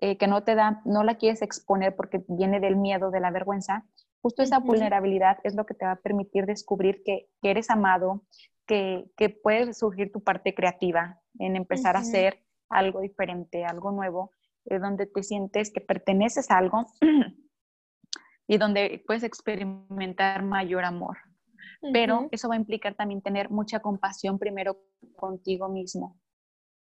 eh, 0.00 0.16
que 0.16 0.26
no 0.26 0.44
te 0.44 0.54
da, 0.54 0.82
no 0.84 1.04
la 1.04 1.16
quieres 1.16 1.42
exponer 1.42 1.96
porque 1.96 2.24
viene 2.28 2.60
del 2.60 2.76
miedo, 2.76 3.10
de 3.10 3.20
la 3.20 3.30
vergüenza, 3.30 3.84
justo 4.22 4.42
esa 4.42 4.58
vulnerabilidad 4.58 5.38
es 5.44 5.54
lo 5.54 5.66
que 5.66 5.74
te 5.74 5.84
va 5.84 5.92
a 5.92 6.00
permitir 6.00 6.46
descubrir 6.46 7.02
que, 7.04 7.28
eres 7.42 7.70
amado, 7.70 8.22
que, 8.66 9.10
que, 9.16 9.28
puede 9.28 9.74
surgir 9.74 10.12
tu 10.12 10.22
parte 10.22 10.54
creativa 10.54 11.20
en 11.38 11.56
empezar 11.56 11.96
a 11.96 12.00
hacer 12.00 12.42
algo 12.68 13.00
diferente, 13.00 13.64
algo 13.64 13.90
nuevo 13.92 14.30
donde 14.64 15.06
te 15.06 15.22
sientes 15.22 15.72
que 15.72 15.80
perteneces 15.80 16.50
a 16.50 16.58
algo 16.58 16.86
y 18.46 18.58
donde 18.58 19.02
puedes 19.06 19.22
experimentar 19.22 20.42
mayor 20.42 20.84
amor. 20.84 21.18
Pero 21.92 22.28
eso 22.30 22.48
va 22.48 22.54
a 22.54 22.58
implicar 22.58 22.94
también 22.94 23.20
tener 23.20 23.50
mucha 23.50 23.80
compasión 23.80 24.38
primero 24.38 24.78
contigo 25.16 25.68
mismo, 25.68 26.18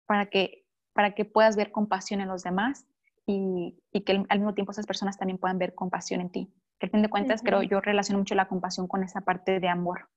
para 0.06 0.26
que, 0.26 0.64
para 0.92 1.12
que 1.12 1.24
puedas 1.24 1.56
ver 1.56 1.72
compasión 1.72 2.20
en 2.20 2.28
los 2.28 2.44
demás 2.44 2.86
y, 3.26 3.80
y 3.92 4.02
que 4.02 4.24
al 4.28 4.38
mismo 4.38 4.54
tiempo 4.54 4.70
esas 4.70 4.86
personas 4.86 5.18
también 5.18 5.38
puedan 5.38 5.58
ver 5.58 5.74
compasión 5.74 6.20
en 6.20 6.30
ti. 6.30 6.54
al 6.80 6.90
fin 6.90 7.02
de 7.02 7.10
cuentas, 7.10 7.42
creo 7.42 7.62
yo 7.62 7.80
relaciono 7.80 8.20
mucho 8.20 8.36
la 8.36 8.46
compasión 8.46 8.86
con 8.86 9.02
esa 9.02 9.22
parte 9.22 9.58
de 9.58 9.68
amor, 9.68 10.08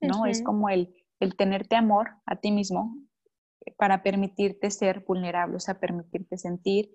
¿no? 0.00 0.24
Es 0.24 0.42
como 0.42 0.70
el, 0.70 0.94
el 1.20 1.36
tenerte 1.36 1.76
amor 1.76 2.12
a 2.24 2.36
ti 2.36 2.50
mismo 2.50 2.96
para 3.76 4.02
permitirte 4.02 4.70
ser 4.70 5.04
vulnerable, 5.06 5.56
o 5.56 5.60
sea, 5.60 5.78
permitirte 5.78 6.38
sentir. 6.38 6.94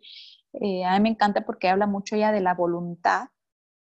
Eh, 0.54 0.84
a 0.84 0.94
mí 0.96 1.04
me 1.04 1.10
encanta 1.10 1.46
porque 1.46 1.70
habla 1.70 1.88
mucho 1.88 2.16
ya 2.16 2.32
de 2.32 2.42
la 2.42 2.54
voluntad, 2.54 3.30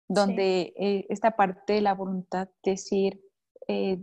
donde 0.07 0.73
eh, 0.77 1.05
esta 1.09 1.31
parte 1.31 1.73
de 1.73 1.81
la 1.81 1.93
voluntad, 1.93 2.49
decir, 2.63 3.21
eh, 3.67 3.99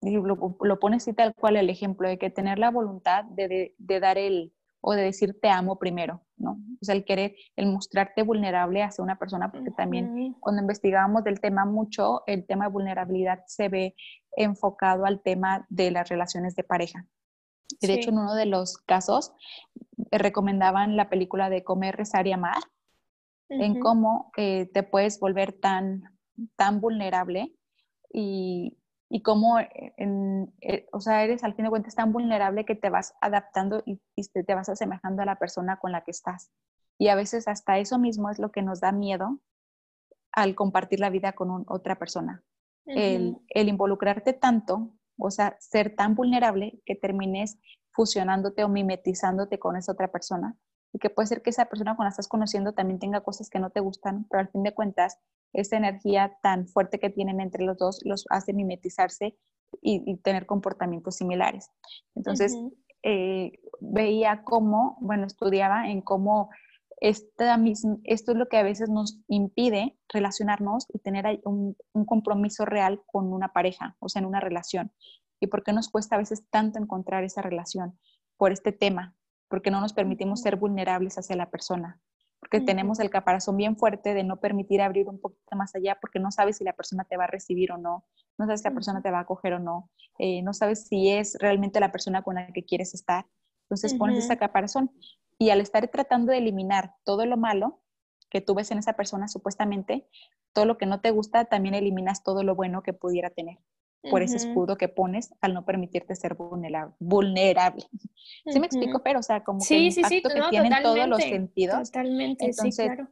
lo, 0.00 0.56
lo 0.60 0.78
pone 0.78 0.96
así 0.96 1.12
tal 1.12 1.34
cual 1.34 1.56
el 1.56 1.70
ejemplo, 1.70 2.08
de 2.08 2.18
que 2.18 2.30
tener 2.30 2.58
la 2.58 2.70
voluntad 2.70 3.24
de, 3.24 3.74
de, 3.78 4.00
dar 4.00 4.18
el, 4.18 4.52
o 4.80 4.92
de 4.92 5.02
decir 5.02 5.38
te 5.40 5.48
amo 5.48 5.78
primero, 5.78 6.22
¿no? 6.36 6.58
O 6.80 6.84
sea, 6.84 6.94
el 6.94 7.04
querer, 7.04 7.34
el 7.56 7.66
mostrarte 7.66 8.22
vulnerable 8.22 8.82
hacia 8.82 9.02
una 9.02 9.18
persona, 9.18 9.50
porque 9.50 9.70
también 9.70 10.34
cuando 10.40 10.60
investigamos 10.60 11.24
del 11.24 11.40
tema 11.40 11.64
mucho, 11.64 12.22
el 12.26 12.46
tema 12.46 12.66
de 12.66 12.72
vulnerabilidad 12.72 13.44
se 13.46 13.68
ve 13.68 13.94
enfocado 14.36 15.06
al 15.06 15.22
tema 15.22 15.66
de 15.68 15.90
las 15.90 16.08
relaciones 16.08 16.54
de 16.54 16.64
pareja. 16.64 17.06
Y 17.80 17.86
de 17.86 17.94
hecho, 17.94 18.10
en 18.10 18.18
uno 18.18 18.34
de 18.34 18.46
los 18.46 18.78
casos, 18.78 19.32
eh, 20.10 20.18
recomendaban 20.18 20.96
la 20.96 21.08
película 21.08 21.50
de 21.50 21.64
Comer, 21.64 21.96
Rezar 21.96 22.26
y 22.26 22.32
Amar, 22.32 22.62
en 23.48 23.78
cómo 23.78 24.32
eh, 24.36 24.70
te 24.72 24.82
puedes 24.82 25.20
volver 25.20 25.52
tan, 25.52 26.02
tan 26.56 26.80
vulnerable 26.80 27.54
y, 28.12 28.78
y 29.08 29.22
cómo, 29.22 29.60
eh, 29.60 29.94
en, 29.96 30.52
o 30.92 31.00
sea, 31.00 31.22
eres 31.22 31.44
al 31.44 31.54
fin 31.54 31.64
de 31.64 31.70
cuentas 31.70 31.94
tan 31.94 32.12
vulnerable 32.12 32.64
que 32.64 32.74
te 32.74 32.90
vas 32.90 33.14
adaptando 33.20 33.82
y, 33.86 34.00
te, 34.28 34.54
vas 34.54 34.68
asemejando 34.68 35.22
a 35.22 35.26
la 35.26 35.38
persona 35.38 35.78
con 35.78 35.92
la 35.92 36.02
que 36.02 36.10
estás. 36.10 36.50
Y 36.98 37.08
a 37.08 37.14
veces 37.14 37.46
hasta 37.46 37.78
eso 37.78 37.98
mismo 37.98 38.30
es 38.30 38.38
lo 38.38 38.50
que 38.50 38.62
nos 38.62 38.80
da 38.80 38.92
miedo 38.92 39.38
al 40.32 40.54
compartir 40.54 41.00
la 41.00 41.10
vida 41.10 41.32
con 41.32 41.64
otra 41.68 41.96
persona. 41.96 42.42
el, 42.86 43.36
el, 43.48 43.68
involucrarte 43.68 44.32
tanto, 44.32 44.90
o 45.18 45.30
sea, 45.30 45.56
ser 45.60 45.94
tan 45.94 46.14
vulnerable 46.14 46.80
que 46.84 46.94
termines 46.94 47.58
fusionándote 47.92 48.64
o 48.64 48.68
mimetizándote 48.68 49.58
con 49.58 49.76
esa 49.76 49.92
otra 49.92 50.10
persona. 50.10 50.56
Y 50.92 50.98
que 50.98 51.10
puede 51.10 51.26
ser 51.26 51.42
que 51.42 51.50
esa 51.50 51.66
persona 51.66 51.96
cuando 51.96 52.04
la 52.04 52.10
estás 52.10 52.28
conociendo 52.28 52.72
también 52.72 52.98
tenga 52.98 53.22
cosas 53.22 53.50
que 53.50 53.58
no 53.58 53.70
te 53.70 53.80
gustan, 53.80 54.26
pero 54.30 54.40
al 54.40 54.48
fin 54.48 54.62
de 54.62 54.74
cuentas, 54.74 55.18
esa 55.52 55.76
energía 55.76 56.36
tan 56.42 56.66
fuerte 56.66 56.98
que 56.98 57.10
tienen 57.10 57.40
entre 57.40 57.64
los 57.64 57.78
dos 57.78 58.00
los 58.04 58.26
hace 58.30 58.52
mimetizarse 58.52 59.36
y, 59.80 60.16
tener 60.18 60.46
comportamientos 60.46 61.16
similares. 61.16 61.70
Entonces, 62.14 62.56
eh, 63.02 63.52
veía 63.80 64.42
cómo, 64.44 64.96
bueno, 65.00 65.26
estudiaba 65.26 65.88
en 65.88 66.00
cómo 66.00 66.50
esta 67.04 67.58
misma, 67.58 67.98
esto 68.04 68.32
es 68.32 68.38
lo 68.38 68.48
que 68.48 68.56
a 68.56 68.62
veces 68.62 68.88
nos 68.88 69.20
impide 69.28 69.94
relacionarnos 70.08 70.86
y 70.88 71.00
tener 71.00 71.38
un, 71.44 71.76
un, 71.92 72.06
compromiso 72.06 72.64
real 72.64 73.02
con 73.04 73.30
una 73.30 73.52
pareja, 73.52 73.94
o 74.00 74.08
sea, 74.08 74.20
en 74.20 74.26
una 74.26 74.40
relación. 74.40 74.90
¿Y 75.38 75.48
por 75.48 75.62
qué 75.62 75.74
nos 75.74 75.90
cuesta 75.90 76.16
a 76.16 76.18
veces 76.18 76.48
tanto 76.48 76.78
encontrar 76.78 77.22
esa 77.22 77.42
relación? 77.42 77.98
Por 78.38 78.52
este 78.52 78.72
tema, 78.72 79.14
porque 79.48 79.70
no 79.70 79.82
nos 79.82 79.92
permitimos 79.92 80.40
ser 80.40 80.56
vulnerables 80.56 81.18
hacia 81.18 81.36
la 81.36 81.50
persona, 81.50 82.00
porque 82.40 82.62
tenemos 82.62 82.98
el 83.00 83.10
caparazón 83.10 83.58
bien 83.58 83.76
fuerte 83.76 84.14
de 84.14 84.24
no 84.24 84.40
permitir 84.40 84.80
abrir 84.80 85.06
un 85.06 85.20
poquito 85.20 85.56
más 85.56 85.74
allá, 85.74 85.98
porque 86.00 86.20
no 86.20 86.30
sabes 86.30 86.56
si 86.56 86.64
la 86.64 86.72
persona 86.72 87.04
te 87.04 87.18
va 87.18 87.24
a 87.24 87.26
recibir 87.26 87.70
o 87.70 87.76
no, 87.76 88.06
no 88.38 88.46
sabes 88.46 88.62
si 88.62 88.68
la 88.68 88.74
persona 88.74 89.02
te 89.02 89.10
va 89.10 89.18
a 89.18 89.22
acoger 89.22 89.52
o 89.52 89.58
no, 89.58 89.90
eh, 90.18 90.40
no 90.40 90.54
sabes 90.54 90.86
si 90.86 91.10
es 91.10 91.36
realmente 91.38 91.80
la 91.80 91.92
persona 91.92 92.22
con 92.22 92.36
la 92.36 92.46
que 92.46 92.64
quieres 92.64 92.94
estar. 92.94 93.26
Entonces 93.64 93.94
pones 93.94 94.24
ese 94.24 94.36
caparazón 94.38 94.90
y 95.38 95.50
al 95.50 95.60
estar 95.60 95.86
tratando 95.88 96.32
de 96.32 96.38
eliminar 96.38 96.94
todo 97.04 97.26
lo 97.26 97.36
malo 97.36 97.80
que 98.30 98.40
tú 98.40 98.54
ves 98.54 98.70
en 98.70 98.78
esa 98.78 98.94
persona 98.94 99.28
supuestamente, 99.28 100.06
todo 100.52 100.64
lo 100.64 100.78
que 100.78 100.86
no 100.86 101.00
te 101.00 101.10
gusta, 101.10 101.44
también 101.46 101.74
eliminas 101.74 102.22
todo 102.22 102.42
lo 102.42 102.54
bueno 102.54 102.82
que 102.82 102.92
pudiera 102.92 103.30
tener 103.30 103.58
por 104.10 104.22
ese 104.22 104.36
escudo 104.36 104.76
que 104.76 104.88
pones 104.88 105.34
al 105.40 105.54
no 105.54 105.64
permitirte 105.64 106.14
ser 106.14 106.34
vulnerable. 106.34 106.94
vulnerable. 106.98 107.84
¿Sí 108.46 108.60
me 108.60 108.66
explico? 108.66 109.02
Pero, 109.02 109.20
o 109.20 109.22
sea, 109.22 109.42
como 109.42 109.60
que 109.66 109.76
el 109.76 109.84
impacto 109.84 110.28
que 110.28 110.42
tiene 110.50 110.68
en 110.68 110.82
todos 110.82 111.08
los 111.08 111.22
sentidos. 111.22 111.90
Totalmente, 111.90 112.52
sí, 112.52 112.70
claro. 112.70 113.08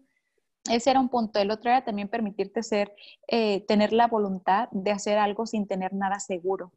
Ese 0.70 0.90
era 0.90 1.00
un 1.00 1.08
punto. 1.08 1.40
El 1.40 1.50
otro 1.50 1.70
era 1.70 1.84
también 1.84 2.08
permitirte 2.08 2.62
ser, 2.62 2.94
eh, 3.26 3.64
tener 3.66 3.92
la 3.92 4.06
voluntad 4.06 4.68
de 4.70 4.92
hacer 4.92 5.18
algo 5.18 5.46
sin 5.46 5.66
tener 5.66 5.92
nada 5.92 6.20
seguro. 6.20 6.72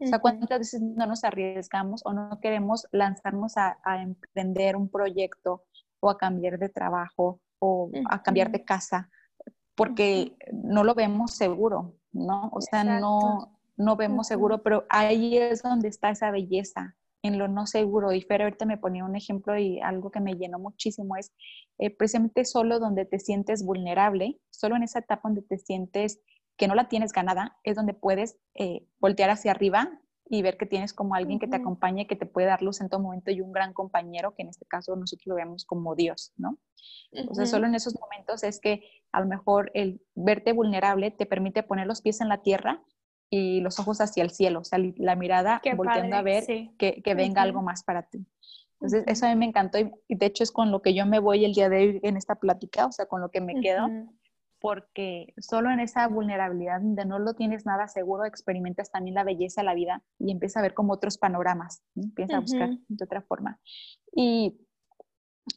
O 0.00 0.06
sea, 0.06 0.18
¿cuántas 0.18 0.58
veces 0.58 0.80
no 0.80 1.06
nos 1.06 1.24
arriesgamos 1.24 2.00
o 2.04 2.12
no 2.12 2.40
queremos 2.40 2.86
lanzarnos 2.90 3.56
a, 3.56 3.78
emprender 4.02 4.76
un 4.76 4.88
proyecto 4.88 5.64
o 6.00 6.10
a 6.10 6.16
cambiar 6.16 6.58
de 6.58 6.70
trabajo 6.70 7.40
o 7.58 7.90
a 8.08 8.22
cambiar 8.22 8.50
de 8.50 8.64
casa 8.64 9.10
porque 9.80 10.36
no 10.52 10.84
lo 10.84 10.94
vemos 10.94 11.32
seguro, 11.32 11.94
¿no? 12.12 12.50
O 12.52 12.60
sea, 12.60 12.84
no, 12.84 13.58
no 13.78 13.96
vemos 13.96 14.26
seguro, 14.26 14.62
pero 14.62 14.84
ahí 14.90 15.38
es 15.38 15.62
donde 15.62 15.88
está 15.88 16.10
esa 16.10 16.30
belleza, 16.30 16.96
en 17.22 17.38
lo 17.38 17.48
no 17.48 17.66
seguro. 17.66 18.12
Y 18.12 18.20
Fer 18.20 18.42
ahorita 18.42 18.66
me 18.66 18.76
ponía 18.76 19.06
un 19.06 19.16
ejemplo 19.16 19.56
y 19.56 19.80
algo 19.80 20.10
que 20.10 20.20
me 20.20 20.34
llenó 20.34 20.58
muchísimo 20.58 21.16
es 21.16 21.32
eh, 21.78 21.88
precisamente 21.88 22.44
solo 22.44 22.78
donde 22.78 23.06
te 23.06 23.18
sientes 23.18 23.64
vulnerable, 23.64 24.38
solo 24.50 24.76
en 24.76 24.82
esa 24.82 24.98
etapa 24.98 25.22
donde 25.24 25.40
te 25.40 25.56
sientes 25.56 26.20
que 26.60 26.68
no 26.68 26.74
la 26.74 26.88
tienes 26.88 27.14
ganada, 27.14 27.56
es 27.64 27.74
donde 27.74 27.94
puedes 27.94 28.36
eh, 28.54 28.86
voltear 28.98 29.30
hacia 29.30 29.50
arriba 29.50 29.98
y 30.28 30.42
ver 30.42 30.58
que 30.58 30.66
tienes 30.66 30.92
como 30.92 31.14
alguien 31.14 31.38
que 31.38 31.48
te 31.48 31.56
acompañe, 31.56 32.06
que 32.06 32.16
te 32.16 32.26
puede 32.26 32.48
dar 32.48 32.60
luz 32.60 32.82
en 32.82 32.90
todo 32.90 33.00
momento 33.00 33.30
y 33.30 33.40
un 33.40 33.50
gran 33.50 33.72
compañero, 33.72 34.34
que 34.34 34.42
en 34.42 34.50
este 34.50 34.66
caso 34.66 34.94
nosotros 34.94 35.26
lo 35.26 35.36
vemos 35.36 35.64
como 35.64 35.94
Dios, 35.94 36.34
¿no? 36.36 36.58
O 37.30 37.34
sea, 37.34 37.46
solo 37.46 37.66
en 37.66 37.74
esos 37.74 37.98
momentos 37.98 38.44
es 38.44 38.60
que 38.60 38.82
a 39.10 39.20
lo 39.20 39.26
mejor 39.26 39.70
el 39.72 40.02
verte 40.14 40.52
vulnerable 40.52 41.10
te 41.10 41.24
permite 41.24 41.62
poner 41.62 41.86
los 41.86 42.02
pies 42.02 42.20
en 42.20 42.28
la 42.28 42.42
tierra 42.42 42.84
y 43.30 43.62
los 43.62 43.78
ojos 43.78 44.02
hacia 44.02 44.22
el 44.22 44.30
cielo, 44.30 44.60
o 44.60 44.64
sea, 44.64 44.78
la 44.96 45.16
mirada 45.16 45.62
volteando 45.78 46.16
a 46.16 46.22
ver 46.22 46.44
que, 46.76 47.00
que, 47.02 47.14
venga 47.14 47.40
algo 47.40 47.62
más 47.62 47.84
para 47.84 48.02
ti. 48.02 48.26
Entonces, 48.74 49.04
eso 49.06 49.24
a 49.24 49.30
mí 49.30 49.36
me 49.36 49.46
encantó 49.46 49.78
y, 49.78 49.90
de 50.08 50.26
hecho 50.26 50.44
es 50.44 50.52
con 50.52 50.70
lo 50.70 50.82
que 50.82 50.92
yo 50.92 51.06
me 51.06 51.20
voy 51.20 51.46
el 51.46 51.54
día 51.54 51.70
de 51.70 51.76
hoy 51.78 52.00
en 52.02 52.18
esta 52.18 52.34
plática, 52.34 52.84
o 52.84 52.92
sea, 52.92 53.06
con 53.06 53.22
lo 53.22 53.30
que 53.30 53.40
me 53.40 53.58
quedo, 53.62 53.88
porque 54.60 55.32
solo 55.38 55.70
en 55.70 55.80
esa 55.80 56.06
vulnerabilidad 56.06 56.80
donde 56.80 57.04
no 57.04 57.18
lo 57.18 57.34
tienes 57.34 57.64
nada 57.66 57.88
seguro, 57.88 58.24
experimentas 58.24 58.90
también 58.90 59.14
la 59.14 59.24
belleza 59.24 59.62
de 59.62 59.66
la 59.66 59.74
vida 59.74 60.02
y 60.18 60.30
empiezas 60.30 60.58
a 60.58 60.62
ver 60.62 60.74
como 60.74 60.92
otros 60.92 61.18
panoramas, 61.18 61.82
empiezas 61.96 62.36
a 62.36 62.40
buscar 62.40 62.70
de 62.88 63.04
otra 63.04 63.22
forma. 63.22 63.58
Y, 64.14 64.60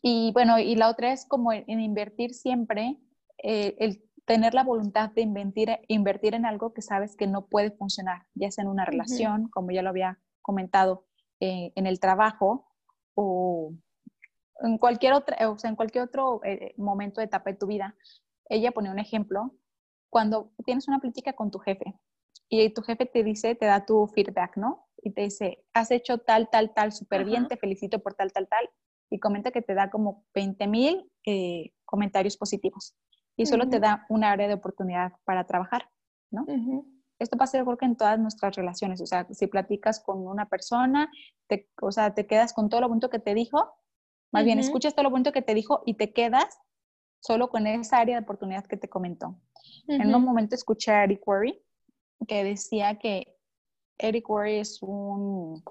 y, 0.01 0.31
bueno, 0.33 0.57
y 0.57 0.75
la 0.75 0.89
otra 0.89 1.11
es 1.11 1.25
como 1.25 1.51
en, 1.51 1.79
invertir 1.79 2.33
siempre, 2.33 2.97
eh, 3.43 3.75
el 3.79 4.03
tener 4.25 4.53
la 4.53 4.63
voluntad 4.63 5.11
de 5.11 5.21
invertir, 5.21 5.69
invertir 5.89 6.33
en 6.33 6.45
algo 6.45 6.73
que 6.73 6.81
sabes 6.81 7.17
que 7.17 7.27
no 7.27 7.47
puede 7.47 7.71
funcionar, 7.71 8.23
ya 8.35 8.49
sea 8.51 8.63
en 8.63 8.69
una 8.69 8.85
relación, 8.85 9.49
como 9.49 9.71
ya 9.71 9.81
lo 9.81 9.89
había 9.89 10.19
comentado, 10.41 11.05
eh, 11.41 11.73
en 11.75 11.87
el 11.87 11.99
trabajo 11.99 12.69
o 13.15 13.73
en 14.61 14.77
cualquier 14.77 15.13
otra, 15.13 15.49
o 15.49 15.57
sea, 15.57 15.69
en 15.69 15.75
cualquier 15.75 16.05
otro 16.05 16.39
eh, 16.45 16.73
momento, 16.77 17.19
etapa 17.19 17.51
de 17.51 17.57
tu 17.57 17.67
vida, 17.67 17.95
ella 18.49 18.71
pone 18.71 18.91
un 18.91 18.99
ejemplo, 18.99 19.53
cuando 20.09 20.51
tienes 20.65 20.87
una 20.87 20.99
plática 20.99 21.33
con 21.33 21.49
tu 21.51 21.59
jefe 21.59 21.95
y 22.49 22.69
tu 22.73 22.81
jefe 22.83 23.05
te 23.05 23.23
dice, 23.23 23.55
te 23.55 23.65
da 23.65 23.85
tu 23.85 24.07
feedback, 24.07 24.57
¿no? 24.57 24.87
Y 25.01 25.11
te 25.11 25.21
dice, 25.21 25.65
has 25.73 25.91
hecho 25.91 26.19
tal, 26.19 26.49
tal, 26.49 26.73
tal, 26.73 26.91
súper 26.91 27.25
bien, 27.25 27.47
te 27.47 27.57
felicito 27.57 27.99
por 27.99 28.13
tal, 28.13 28.31
tal, 28.31 28.47
tal, 28.47 28.69
y 29.09 29.19
comenta 29.19 29.51
que 29.51 29.61
te 29.61 29.73
da 29.73 29.89
como 29.89 30.25
20 30.33 30.67
mil 30.67 31.11
eh, 31.25 31.71
comentarios 31.85 32.37
positivos 32.37 32.95
y 33.35 33.45
solo 33.47 33.67
te 33.69 33.79
da 33.79 34.05
un 34.09 34.23
área 34.23 34.47
de 34.47 34.53
oportunidad 34.53 35.13
para 35.23 35.45
trabajar, 35.45 35.89
¿no? 36.31 36.45
Esto 37.19 37.37
pasa 37.37 37.57
yo 37.57 37.65
creo 37.65 37.77
que 37.77 37.85
en 37.85 37.95
todas 37.95 38.19
nuestras 38.19 38.55
relaciones, 38.55 39.01
o 39.01 39.05
sea, 39.05 39.27
si 39.31 39.47
platicas 39.47 39.99
con 39.99 40.27
una 40.27 40.49
persona, 40.49 41.09
te, 41.47 41.69
o 41.81 41.91
sea, 41.91 42.13
te 42.13 42.27
quedas 42.27 42.53
con 42.53 42.69
todo 42.69 42.81
lo 42.81 42.89
bonito 42.89 43.09
que 43.09 43.19
te 43.19 43.33
dijo, 43.33 43.73
más 44.31 44.45
bien 44.45 44.59
escuchas 44.59 44.93
todo 44.93 45.03
lo 45.03 45.09
bonito 45.11 45.31
que 45.31 45.41
te 45.41 45.53
dijo 45.53 45.83
y 45.85 45.93
te 45.95 46.11
quedas 46.11 46.59
solo 47.23 47.49
con 47.49 47.67
esa 47.67 47.99
área 47.99 48.17
de 48.17 48.23
oportunidad 48.23 48.65
que 48.65 48.75
te 48.75 48.89
comentó. 48.89 49.39
En 49.87 50.13
un 50.13 50.23
momento 50.23 50.55
escuché 50.55 50.91
a 50.91 51.05
Eric 51.05 51.25
Worre 51.25 51.63
que 52.27 52.43
decía 52.43 52.99
que 52.99 53.37
Eric 53.97 54.29
Worre 54.29 54.59
es 54.59 54.81
un, 54.81 55.63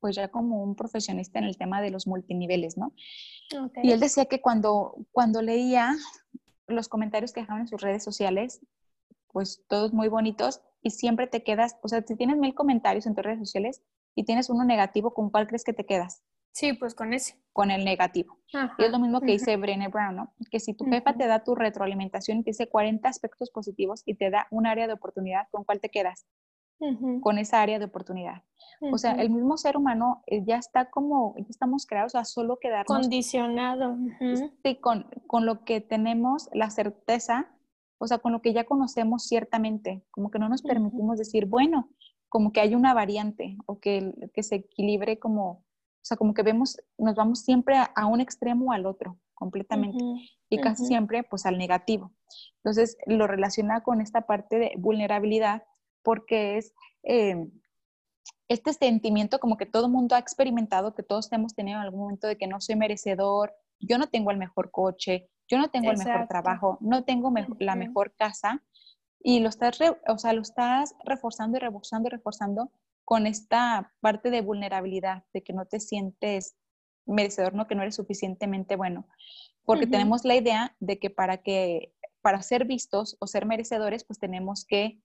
pues 0.00 0.16
ya 0.16 0.28
como 0.28 0.62
un 0.62 0.74
profesionista 0.74 1.38
en 1.38 1.46
el 1.46 1.56
tema 1.56 1.80
de 1.80 1.90
los 1.90 2.06
multiniveles, 2.06 2.76
¿no? 2.76 2.92
Y 3.82 3.90
él 3.90 4.00
decía 4.00 4.26
que 4.26 4.40
cuando, 4.40 4.96
cuando 5.12 5.40
leía 5.40 5.94
los 6.66 6.88
comentarios 6.88 7.32
que 7.32 7.40
dejaban 7.40 7.62
en 7.62 7.68
sus 7.68 7.80
redes 7.80 8.04
sociales, 8.04 8.60
pues 9.32 9.64
todos 9.68 9.92
muy 9.92 10.08
bonitos, 10.08 10.60
y 10.82 10.90
siempre 10.90 11.26
te 11.26 11.42
quedas, 11.42 11.78
o 11.82 11.88
sea, 11.88 12.02
si 12.06 12.16
tienes 12.16 12.36
mil 12.36 12.54
comentarios 12.54 13.06
en 13.06 13.14
tus 13.14 13.24
redes 13.24 13.38
sociales 13.38 13.82
y 14.14 14.24
tienes 14.24 14.50
uno 14.50 14.64
negativo, 14.64 15.14
¿con 15.14 15.30
cuál 15.30 15.46
crees 15.46 15.64
que 15.64 15.72
te 15.72 15.86
quedas? 15.86 16.22
Sí, 16.52 16.74
pues 16.74 16.94
con 16.94 17.14
ese. 17.14 17.34
Con 17.54 17.70
el 17.70 17.86
negativo. 17.86 18.36
Y 18.78 18.84
es 18.84 18.90
lo 18.90 18.98
mismo 18.98 19.20
que 19.20 19.32
dice 19.32 19.56
Brené 19.56 19.88
Brown, 19.88 20.16
¿no? 20.16 20.34
Que 20.50 20.60
si 20.60 20.74
tu 20.74 20.84
jefa 20.84 21.14
te 21.14 21.26
da 21.26 21.42
tu 21.42 21.54
retroalimentación 21.54 22.38
y 22.38 22.42
te 22.42 22.50
dice 22.50 22.68
40 22.68 23.08
aspectos 23.08 23.50
positivos 23.50 24.02
y 24.04 24.14
te 24.14 24.28
da 24.28 24.46
un 24.50 24.66
área 24.66 24.86
de 24.86 24.92
oportunidad, 24.92 25.48
¿con 25.50 25.64
cuál 25.64 25.80
te 25.80 25.88
quedas? 25.88 26.26
Con 27.22 27.38
esa 27.38 27.62
área 27.62 27.78
de 27.78 27.86
oportunidad. 27.86 28.42
O 28.92 28.98
sea, 28.98 29.12
el 29.12 29.30
mismo 29.30 29.56
ser 29.56 29.78
humano 29.78 30.22
eh, 30.26 30.42
ya 30.44 30.58
está 30.58 30.90
como, 30.90 31.34
ya 31.38 31.46
estamos 31.48 31.86
creados 31.86 32.14
a 32.14 32.26
solo 32.26 32.58
quedarnos. 32.58 33.00
Condicionado. 33.00 33.96
Sí, 34.62 34.76
con, 34.76 35.06
con 35.26 35.46
lo 35.46 35.64
que 35.64 35.80
tenemos 35.80 36.50
la 36.52 36.68
certeza 36.68 37.54
o 37.98 38.06
sea, 38.06 38.18
con 38.18 38.32
lo 38.32 38.42
que 38.42 38.52
ya 38.52 38.64
conocemos 38.64 39.24
ciertamente, 39.24 40.02
como 40.10 40.30
que 40.30 40.38
no 40.38 40.48
nos 40.48 40.62
permitimos 40.62 41.18
decir, 41.18 41.46
bueno, 41.46 41.88
como 42.28 42.52
que 42.52 42.60
hay 42.60 42.74
una 42.74 42.92
variante 42.92 43.56
o 43.66 43.78
que, 43.78 44.12
que 44.34 44.42
se 44.42 44.56
equilibre 44.56 45.18
como, 45.18 45.64
o 46.04 46.06
sea, 46.06 46.18
como 46.18 46.34
que 46.34 46.42
vemos, 46.42 46.76
nos 46.98 47.14
vamos 47.14 47.40
siempre 47.40 47.78
a, 47.78 48.06
un 48.06 48.20
extremo 48.20 48.66
o 48.66 48.72
al 48.72 48.84
otro 48.84 49.18
completamente 49.32 50.04
y 50.50 50.58
casi 50.58 50.84
siempre 50.84 51.22
pues 51.22 51.46
al 51.46 51.56
negativo. 51.56 52.12
Entonces 52.58 52.98
lo 53.06 53.26
relaciona 53.26 53.82
con 53.82 54.02
esta 54.02 54.26
parte 54.26 54.58
de 54.58 54.72
vulnerabilidad 54.76 55.62
porque 56.02 56.58
es 56.58 56.74
eh, 57.04 57.48
este 58.48 58.74
sentimiento 58.74 59.40
como 59.40 59.56
que 59.56 59.64
todo 59.64 59.88
mundo 59.88 60.14
ha 60.14 60.18
experimentado, 60.18 60.94
que 60.94 61.02
todos 61.02 61.32
hemos 61.32 61.54
tenido 61.54 61.78
en 61.78 61.84
algún 61.84 62.00
momento 62.00 62.26
de 62.26 62.36
que 62.36 62.48
no 62.48 62.60
soy 62.60 62.76
merecedor, 62.76 63.54
yo 63.80 63.96
no 63.96 64.06
tengo 64.08 64.30
el 64.30 64.36
mejor 64.36 64.70
coche, 64.70 65.30
yo 65.48 65.56
no 65.56 65.70
tengo 65.70 65.90
el 65.90 65.96
mejor 65.96 66.28
trabajo, 66.28 66.76
no 66.82 67.04
tengo 67.04 67.32
la 67.60 67.76
mejor 67.76 68.14
casa 68.14 68.62
y 69.22 69.40
lo 69.40 69.48
estás, 69.48 69.78
o 70.06 70.18
sea, 70.18 70.34
lo 70.34 70.42
estás 70.42 70.94
reforzando 71.02 71.56
y 71.56 71.60
reforzando 71.60 72.08
y 72.08 72.10
reforzando 72.10 72.70
con 73.04 73.26
esta 73.26 73.92
parte 74.00 74.30
de 74.30 74.40
vulnerabilidad, 74.40 75.24
de 75.32 75.42
que 75.42 75.52
no 75.52 75.66
te 75.66 75.80
sientes 75.80 76.56
merecedor, 77.06 77.54
no 77.54 77.66
que 77.66 77.74
no 77.74 77.82
eres 77.82 77.96
suficientemente 77.96 78.76
bueno, 78.76 79.06
porque 79.64 79.86
tenemos 79.86 80.24
la 80.24 80.36
idea 80.36 80.76
de 80.80 80.98
que 80.98 81.10
para 81.10 81.38
que 81.38 81.92
para 82.22 82.40
ser 82.40 82.64
vistos 82.64 83.16
o 83.20 83.26
ser 83.26 83.44
merecedores, 83.44 84.04
pues 84.04 84.18
tenemos 84.18 84.64
que 84.64 84.98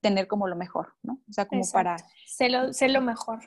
tener 0.00 0.26
como 0.26 0.48
lo 0.48 0.56
mejor, 0.56 0.94
¿no? 1.02 1.20
O 1.28 1.32
sea, 1.32 1.46
como 1.46 1.62
para... 1.72 1.96
Ser 2.26 2.50
lo, 2.50 2.72
ser 2.72 2.90
lo 2.90 3.02
mejor. 3.02 3.40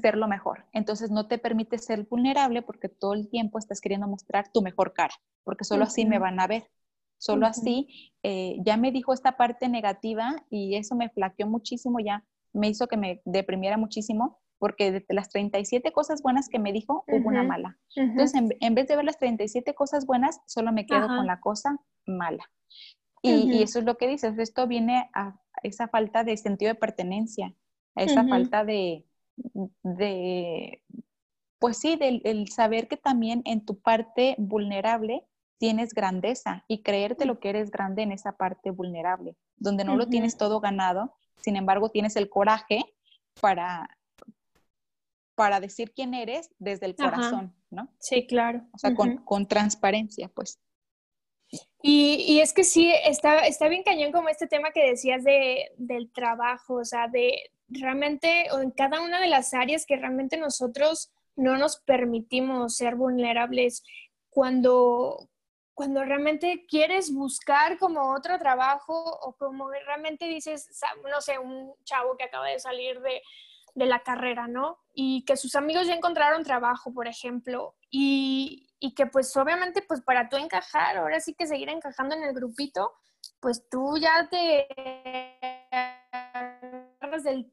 Ser 0.00 0.16
lo 0.16 0.28
mejor. 0.28 0.66
Entonces 0.72 1.10
no 1.10 1.26
te 1.26 1.38
permite 1.38 1.78
ser 1.78 2.04
vulnerable 2.04 2.62
porque 2.62 2.88
todo 2.88 3.14
el 3.14 3.28
tiempo 3.28 3.58
estás 3.58 3.80
queriendo 3.80 4.06
mostrar 4.06 4.52
tu 4.52 4.62
mejor 4.62 4.92
cara, 4.92 5.14
porque 5.42 5.64
solo 5.64 5.84
así 5.84 6.04
me 6.04 6.18
van 6.18 6.38
a 6.38 6.46
ver. 6.46 6.70
Solo 7.18 7.46
así, 7.46 8.14
eh, 8.22 8.56
ya 8.64 8.78
me 8.78 8.92
dijo 8.92 9.12
esta 9.12 9.36
parte 9.36 9.68
negativa 9.68 10.46
y 10.48 10.76
eso 10.76 10.94
me 10.94 11.10
flaqueó 11.10 11.46
muchísimo, 11.46 11.98
ya 12.00 12.24
me 12.52 12.68
hizo 12.68 12.86
que 12.86 12.96
me 12.96 13.22
deprimiera 13.24 13.76
muchísimo, 13.76 14.40
porque 14.58 14.92
de 14.92 15.04
las 15.14 15.30
37 15.30 15.90
cosas 15.92 16.22
buenas 16.22 16.48
que 16.48 16.58
me 16.58 16.72
dijo, 16.72 17.04
hubo 17.08 17.28
una 17.28 17.42
mala. 17.42 17.78
Entonces, 17.96 18.42
en, 18.60 18.74
vez 18.74 18.86
de 18.88 18.96
ver 18.96 19.06
las 19.06 19.18
37 19.18 19.74
cosas 19.74 20.04
buenas, 20.04 20.40
solo 20.46 20.70
me 20.70 20.86
quedo 20.86 21.06
con 21.08 21.26
la 21.26 21.40
cosa 21.40 21.78
mala. 22.06 22.44
Y, 23.22 23.62
eso 23.62 23.78
es 23.78 23.84
lo 23.84 23.96
que 23.96 24.06
dices, 24.06 24.38
esto 24.38 24.66
viene 24.66 25.10
a 25.14 25.40
esa 25.62 25.88
falta 25.88 26.24
de 26.24 26.36
sentido 26.36 26.70
de 26.70 26.78
pertenencia, 26.78 27.54
a 27.94 28.02
esa 28.02 28.26
falta 28.26 28.64
de, 28.64 29.06
de, 29.82 30.82
pues 31.58 31.78
sí, 31.78 31.96
del 31.96 32.22
el 32.24 32.48
saber 32.48 32.88
que 32.88 32.96
también 32.96 33.42
en 33.44 33.64
tu 33.64 33.80
parte 33.80 34.36
vulnerable 34.38 35.24
tienes 35.58 35.92
grandeza 35.92 36.64
y 36.68 36.82
creerte 36.82 37.26
lo 37.26 37.38
que 37.38 37.50
eres 37.50 37.70
grande 37.70 38.02
en 38.02 38.12
esa 38.12 38.36
parte 38.36 38.70
vulnerable, 38.70 39.36
donde 39.56 39.84
no 39.84 39.96
lo 39.96 40.06
tienes 40.08 40.38
todo 40.38 40.60
ganado, 40.60 41.14
sin 41.36 41.56
embargo 41.56 41.90
tienes 41.90 42.16
el 42.16 42.28
coraje 42.28 42.82
para, 43.40 43.88
para 45.34 45.60
decir 45.60 45.92
quién 45.92 46.14
eres 46.14 46.50
desde 46.58 46.86
el 46.86 46.96
corazón, 46.96 47.54
¿no? 47.70 47.88
Sí, 47.98 48.26
claro. 48.26 48.62
O 48.72 48.78
sea, 48.78 48.94
con, 48.94 49.18
con 49.18 49.46
transparencia, 49.46 50.28
pues. 50.28 50.60
Y, 51.82 52.40
es 52.40 52.52
que 52.52 52.62
sí, 52.64 52.92
está, 53.04 53.46
está 53.46 53.68
bien 53.68 53.82
cañón 53.82 54.12
como 54.12 54.28
este 54.28 54.46
tema 54.46 54.70
que 54.70 54.90
decías 54.90 55.24
de, 55.24 55.72
del 55.78 56.12
trabajo, 56.12 56.74
o 56.74 56.84
sea, 56.84 57.08
de 57.08 57.50
realmente, 57.68 58.46
o 58.52 58.60
en 58.60 58.70
cada 58.70 59.00
una 59.00 59.20
de 59.20 59.28
las 59.28 59.54
áreas 59.54 59.86
que 59.86 59.96
realmente 59.96 60.36
nosotros 60.36 61.10
no 61.36 61.56
nos 61.56 61.78
permitimos 61.80 62.76
ser 62.76 62.96
vulnerables 62.96 63.82
cuando, 64.28 65.29
cuando 65.80 66.04
realmente 66.04 66.66
quieres 66.68 67.10
buscar 67.10 67.78
como 67.78 68.12
otro 68.12 68.38
trabajo 68.38 69.02
o 69.22 69.34
como 69.38 69.70
realmente 69.70 70.26
dices, 70.26 70.68
no 71.10 71.22
sé, 71.22 71.38
un 71.38 71.72
chavo 71.84 72.18
que 72.18 72.24
acaba 72.24 72.48
de 72.48 72.58
salir 72.58 73.00
de, 73.00 73.22
de 73.74 73.86
la 73.86 74.02
carrera, 74.02 74.46
¿no? 74.46 74.78
Y 74.92 75.24
que 75.24 75.38
sus 75.38 75.54
amigos 75.54 75.86
ya 75.86 75.94
encontraron 75.94 76.44
trabajo, 76.44 76.92
por 76.92 77.08
ejemplo, 77.08 77.76
y, 77.88 78.68
y 78.78 78.94
que 78.94 79.06
pues 79.06 79.34
obviamente 79.38 79.80
pues 79.80 80.02
para 80.02 80.28
tú 80.28 80.36
encajar, 80.36 80.98
ahora 80.98 81.18
sí 81.18 81.32
que 81.32 81.46
seguir 81.46 81.70
encajando 81.70 82.14
en 82.14 82.24
el 82.24 82.34
grupito, 82.34 82.92
pues 83.40 83.66
tú 83.70 83.96
ya 83.96 84.28
te 84.28 84.68
agarras 87.00 87.24
del 87.24 87.50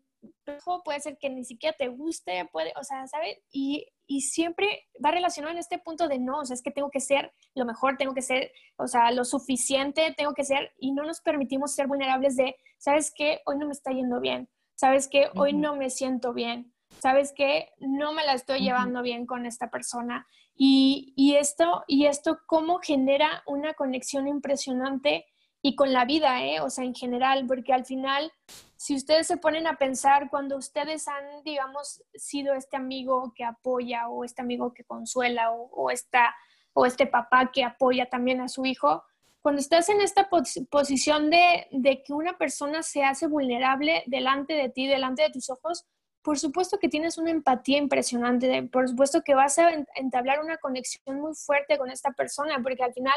puede 0.83 0.99
ser 0.99 1.17
que 1.17 1.29
ni 1.29 1.43
siquiera 1.43 1.75
te 1.77 1.87
guste, 1.87 2.45
puede, 2.51 2.73
o 2.79 2.83
sea, 2.83 3.07
¿sabes? 3.07 3.37
Y, 3.51 3.87
y, 4.05 4.21
siempre 4.21 4.85
va 5.03 5.11
relacionado 5.11 5.51
en 5.51 5.59
este 5.59 5.77
punto 5.79 6.07
de 6.07 6.19
no, 6.19 6.39
o 6.39 6.45
sea, 6.45 6.53
es 6.53 6.61
que 6.61 6.71
tengo 6.71 6.89
que 6.89 6.99
ser 6.99 7.33
lo 7.55 7.65
mejor, 7.65 7.97
tengo 7.97 8.13
que 8.13 8.21
ser, 8.21 8.51
o 8.77 8.87
sea, 8.87 9.11
lo 9.11 9.25
suficiente, 9.25 10.13
tengo 10.15 10.33
que 10.33 10.43
ser, 10.43 10.71
y 10.79 10.91
no 10.91 11.03
nos 11.03 11.21
permitimos 11.21 11.73
ser 11.73 11.87
vulnerables 11.87 12.35
de, 12.35 12.55
¿sabes 12.77 13.11
qué? 13.15 13.41
Hoy 13.45 13.57
no 13.57 13.65
me 13.65 13.73
está 13.73 13.91
yendo 13.91 14.19
bien, 14.19 14.49
¿sabes 14.75 15.07
qué? 15.07 15.29
Hoy 15.35 15.53
no 15.53 15.75
me 15.75 15.89
siento 15.89 16.33
bien, 16.33 16.73
¿sabes 16.99 17.33
qué? 17.35 17.71
No 17.79 18.13
me 18.13 18.25
la 18.25 18.33
estoy 18.33 18.59
llevando 18.59 19.01
bien 19.01 19.25
con 19.25 19.45
esta 19.45 19.69
persona. 19.69 20.27
Y, 20.55 21.13
y, 21.15 21.35
esto, 21.35 21.83
y 21.87 22.07
esto, 22.07 22.39
¿cómo 22.47 22.79
genera 22.79 23.43
una 23.45 23.73
conexión 23.75 24.27
impresionante? 24.27 25.25
Y 25.61 25.75
con 25.75 25.93
la 25.93 26.05
vida, 26.05 26.43
¿eh? 26.43 26.61
O 26.61 26.69
sea, 26.69 26.83
en 26.83 26.95
general, 26.95 27.45
porque 27.47 27.73
al 27.73 27.85
final, 27.85 28.31
si 28.77 28.95
ustedes 28.95 29.27
se 29.27 29.37
ponen 29.37 29.67
a 29.67 29.77
pensar, 29.77 30.29
cuando 30.29 30.55
ustedes 30.55 31.07
han, 31.07 31.43
digamos, 31.43 32.03
sido 32.13 32.53
este 32.53 32.77
amigo 32.77 33.33
que 33.35 33.43
apoya 33.43 34.07
o 34.07 34.23
este 34.23 34.41
amigo 34.41 34.73
que 34.73 34.83
consuela 34.83 35.51
o, 35.51 35.69
o, 35.71 35.91
esta, 35.91 36.35
o 36.73 36.85
este 36.85 37.07
papá 37.07 37.51
que 37.51 37.63
apoya 37.63 38.07
también 38.07 38.39
a 38.41 38.47
su 38.47 38.65
hijo, 38.65 39.03
cuando 39.41 39.61
estás 39.61 39.87
en 39.89 40.01
esta 40.01 40.29
posición 40.69 41.29
de, 41.29 41.67
de 41.71 42.03
que 42.03 42.13
una 42.13 42.37
persona 42.37 42.83
se 42.83 43.03
hace 43.03 43.27
vulnerable 43.27 44.03
delante 44.05 44.53
de 44.53 44.69
ti, 44.69 44.87
delante 44.87 45.23
de 45.23 45.29
tus 45.29 45.49
ojos, 45.49 45.85
por 46.21 46.37
supuesto 46.37 46.79
que 46.79 46.89
tienes 46.89 47.17
una 47.17 47.31
empatía 47.31 47.77
impresionante, 47.77 48.63
por 48.63 48.89
supuesto 48.89 49.21
que 49.21 49.35
vas 49.35 49.57
a 49.59 49.71
entablar 49.95 50.41
una 50.43 50.57
conexión 50.57 51.21
muy 51.21 51.33
fuerte 51.33 51.77
con 51.77 51.89
esta 51.89 52.11
persona, 52.11 52.61
porque 52.61 52.83
al 52.83 52.93
final 52.93 53.15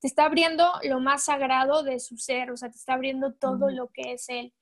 te 0.00 0.06
está 0.06 0.24
abriendo 0.24 0.66
lo 0.84 0.98
más 0.98 1.24
sagrado 1.24 1.82
de 1.82 2.00
su 2.00 2.16
ser, 2.16 2.50
o 2.50 2.56
sea, 2.56 2.70
te 2.70 2.78
está 2.78 2.94
abriendo 2.94 3.34
todo 3.34 3.68
lo 3.68 3.88
que 3.88 4.14
es 4.14 4.30
él. 4.30 4.54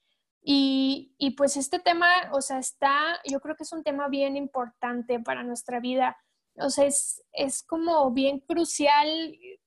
Y, 0.46 1.14
y, 1.16 1.30
pues 1.32 1.56
este 1.56 1.78
tema, 1.78 2.06
o 2.32 2.42
sea, 2.42 2.58
está, 2.58 3.18
yo 3.24 3.40
creo 3.40 3.56
que 3.56 3.62
es 3.62 3.72
un 3.72 3.82
tema 3.82 4.08
bien 4.08 4.36
importante 4.36 5.18
para 5.18 5.42
nuestra 5.42 5.80
vida. 5.80 6.18
O 6.56 6.68
sea, 6.68 6.84
es, 6.84 7.24
es 7.32 7.62
como 7.62 8.10
bien 8.12 8.40
crucial 8.40 9.08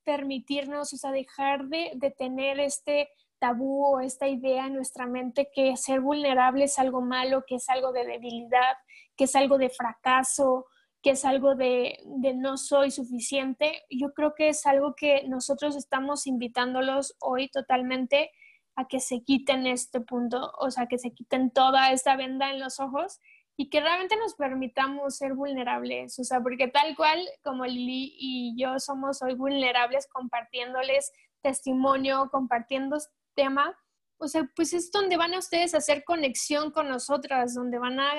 permitirnos, 0.03 0.93
o 0.93 0.97
sea, 0.97 1.11
dejar 1.11 1.65
de, 1.65 1.93
de 1.95 2.11
tener 2.11 2.59
este 2.59 3.09
tabú 3.39 3.85
o 3.85 3.99
esta 3.99 4.27
idea 4.27 4.67
en 4.67 4.75
nuestra 4.75 5.07
mente 5.07 5.49
que 5.53 5.75
ser 5.77 5.99
vulnerable 6.01 6.65
es 6.65 6.77
algo 6.79 7.01
malo, 7.01 7.43
que 7.47 7.55
es 7.55 7.67
algo 7.69 7.91
de 7.91 8.05
debilidad, 8.05 8.77
que 9.15 9.25
es 9.25 9.35
algo 9.35 9.57
de 9.57 9.69
fracaso, 9.69 10.67
que 11.01 11.11
es 11.11 11.25
algo 11.25 11.55
de, 11.55 11.99
no 12.35 12.57
soy 12.57 12.91
suficiente. 12.91 13.83
Yo 13.89 14.13
creo 14.13 14.33
que 14.35 14.49
es 14.49 14.65
algo 14.65 14.95
que 14.95 15.27
nosotros 15.27 15.75
estamos 15.75 16.27
invitándolos 16.27 17.15
hoy 17.19 17.49
totalmente 17.49 18.31
a 18.77 18.87
que 18.87 18.99
se 18.99 19.23
quiten 19.23 19.65
este 19.65 19.99
punto, 19.99 20.53
o 20.59 20.71
sea, 20.71 20.85
que 20.85 20.99
se 20.99 21.11
quiten 21.11 21.49
toda 21.51 21.91
esta 21.91 22.15
venda 22.15 22.51
en 22.51 22.59
los 22.59 22.79
ojos 22.79 23.19
y 23.57 23.71
que 23.71 23.81
realmente 23.81 24.15
nos 24.17 24.35
permitamos 24.35 25.17
ser 25.17 25.33
vulnerables, 25.33 26.17
o 26.19 26.23
sea, 26.23 26.41
porque 26.41 26.67
tal 26.67 26.95
cual 26.95 27.19
como 27.43 27.65
Lili 27.65 28.15
y 28.19 28.55
yo 28.55 28.79
somos 28.79 29.23
hoy 29.23 29.33
vulnerables 29.33 30.07
compartiéndoles 30.07 31.11
testimonio, 31.41 32.29
compartiendo 32.31 32.97
tema, 33.35 33.75
o 34.19 34.27
sea, 34.27 34.47
pues 34.55 34.73
es 34.73 34.91
donde 34.91 35.17
van 35.17 35.33
a 35.33 35.39
ustedes 35.39 35.73
a 35.73 35.79
hacer 35.79 36.03
conexión 36.03 36.69
con 36.69 36.87
nosotras, 36.87 37.55
donde 37.55 37.79
van 37.79 37.99
a 37.99 38.13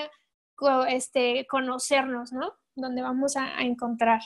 este, 0.89 1.47
conocernos, 1.49 2.33
¿no? 2.33 2.53
Donde 2.75 3.03
vamos 3.03 3.37
a, 3.37 3.61
encontrar, 3.61 4.21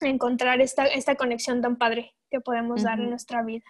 encontrar 0.00 0.60
esta, 0.60 0.86
esta, 0.86 1.14
conexión 1.14 1.62
tan 1.62 1.76
padre 1.76 2.12
que 2.28 2.40
podemos 2.40 2.82
dar 2.82 2.98
en 2.98 3.10
nuestra 3.10 3.42
vida. 3.42 3.64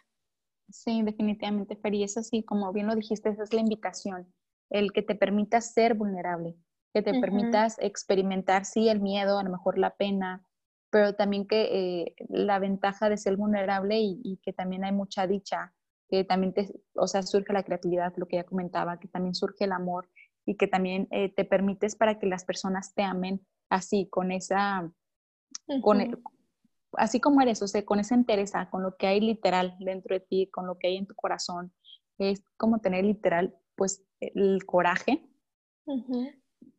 Sí, 0.73 1.03
definitivamente, 1.03 1.77
Feri, 1.77 2.03
es 2.03 2.17
así, 2.17 2.43
como 2.43 2.73
bien 2.73 2.87
lo 2.87 2.95
dijiste, 2.95 3.29
esa 3.29 3.43
es 3.43 3.53
la 3.53 3.61
invitación, 3.61 4.33
el 4.71 4.93
que 4.93 5.03
te 5.03 5.15
permita 5.15 5.61
ser 5.61 5.95
vulnerable, 5.95 6.57
que 6.95 7.03
te 7.03 7.21
permitas 7.21 7.77
experimentar, 7.79 8.65
sí, 8.65 8.89
el 8.89 9.01
miedo, 9.01 9.39
a 9.39 9.45
lo 9.45 9.51
mejor 9.51 9.79
la 9.79 9.95
pena, 9.95 10.45
pero 10.91 11.15
también 11.15 11.47
que 11.47 11.69
eh, 11.71 12.15
la 12.29 12.59
ventaja 12.59 13.09
de 13.09 13.17
ser 13.17 13.37
vulnerable 13.37 14.01
y, 14.01 14.21
y, 14.25 14.39
que 14.39 14.53
también 14.53 14.85
hay 14.85 14.93
mucha 14.93 15.27
dicha 15.27 15.73
que 16.09 16.25
también 16.25 16.53
te, 16.53 16.69
o 16.95 17.07
sea, 17.07 17.23
surge 17.23 17.55
la 17.55 17.63
creatividad, 17.63 18.13
lo 18.17 18.27
que 18.27 18.37
ya 18.37 18.45
comentaba, 18.45 19.01
que 19.01 19.09
también 19.09 19.35
surge 19.35 19.65
el 19.65 19.73
amor 19.73 20.11
y 20.45 20.57
que 20.57 20.67
también 20.67 21.09
eh, 21.11 21.33
te 21.35 21.47
permites 21.47 21.97
para 21.97 22.19
que 22.19 22.27
las 22.27 22.45
personas 22.45 22.95
te 22.95 23.03
amen 23.03 23.41
así, 23.71 24.09
con 24.11 24.31
esa, 24.31 24.93
con, 25.81 26.01
e, 26.03 26.11
así 26.99 27.21
como 27.21 27.41
eres, 27.41 27.63
o 27.63 27.69
sea, 27.69 27.85
con 27.85 28.01
esa 28.01 28.15
entereza, 28.15 28.69
con 28.71 28.83
lo 28.83 28.97
que 28.97 29.07
hay 29.07 29.21
literal 29.21 29.77
dentro 29.81 30.15
de 30.15 30.21
ti, 30.21 30.49
con 30.51 30.67
lo 30.67 30.79
que 30.79 30.89
hay 30.89 30.97
en 30.97 31.07
tu 31.07 31.15
corazón. 31.15 31.73
Es 32.19 32.45
como 32.57 32.79
tener 32.79 33.05
literal, 33.05 33.57
pues, 33.77 34.05
el 34.21 34.65
coraje 34.65 35.29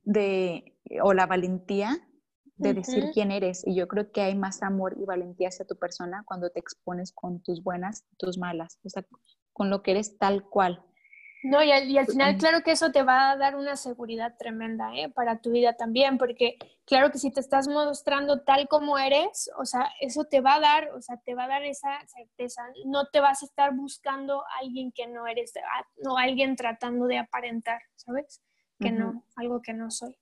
de, 0.04 0.78
o 1.02 1.14
la 1.14 1.26
valentía 1.26 1.98
de 2.56 2.74
decir 2.74 3.10
quién 3.14 3.32
eres. 3.32 3.66
Y 3.66 3.76
yo 3.76 3.88
creo 3.88 4.12
que 4.12 4.22
hay 4.22 4.36
más 4.36 4.64
amor 4.64 4.96
y 4.98 5.06
valentía 5.06 5.50
hacia 5.50 5.66
tu 5.66 5.76
persona 5.78 6.24
cuando 6.26 6.50
te 6.50 6.60
expones 6.60 7.12
con 7.12 7.42
tus 7.42 7.64
buenas, 7.64 8.06
tus 8.18 8.38
malas, 8.38 8.80
o 8.84 8.90
sea, 8.90 9.06
con 9.52 9.70
lo 9.70 9.82
que 9.82 9.92
eres 9.92 10.18
tal 10.18 10.44
cual. 10.50 10.84
No, 11.44 11.62
y 11.62 11.74
al, 11.74 11.90
y 11.92 11.98
al, 11.98 12.08
final, 12.08 12.38
claro 12.38 12.64
que 12.64 12.72
eso 12.72 12.94
te 12.94 13.04
va 13.04 13.32
a 13.32 13.36
dar 13.36 13.58
una 13.58 13.76
seguridad 13.76 14.36
tremenda 14.40 14.96
¿eh? 14.96 15.10
para 15.10 15.42
tu 15.42 15.52
vida 15.52 15.74
también, 15.74 16.18
porque 16.18 16.58
claro 16.86 17.12
que 17.12 17.18
si 17.18 17.32
te 17.32 17.42
estás 17.42 17.68
mostrando 17.68 18.44
tal 18.44 18.70
como 18.70 18.98
eres, 18.98 19.52
o 19.58 19.66
sea, 19.66 19.92
eso 20.00 20.24
te 20.24 20.40
va 20.40 20.56
a 20.56 20.60
dar, 20.62 20.92
o 20.94 21.02
sea, 21.02 21.18
te 21.18 21.36
va 21.36 21.44
a 21.44 21.50
dar 21.50 21.64
esa 21.64 22.00
certeza. 22.08 22.64
No 22.86 23.08
te 23.08 23.20
vas 23.20 23.44
a 23.44 23.46
estar 23.46 23.76
buscando 23.76 24.42
a 24.42 24.60
alguien 24.62 24.94
que 24.94 25.06
no 25.06 25.28
eres, 25.28 25.52
no 25.98 26.18
alguien 26.18 26.56
tratando 26.56 27.08
de 27.08 27.18
aparentar, 27.18 27.82
¿sabes? 27.98 28.42
Que 28.80 28.92
no, 28.92 29.26
algo 29.36 29.62
que 29.62 29.74
no 29.74 29.92
soy. 29.92 30.18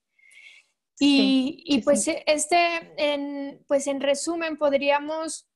Y, 1.00 1.64
y 1.66 1.82
pues 1.82 2.08
este, 2.08 2.94
en, 2.98 3.64
pues 3.68 3.86
en 3.86 4.02
resumen, 4.02 4.58
podríamos 4.58 5.51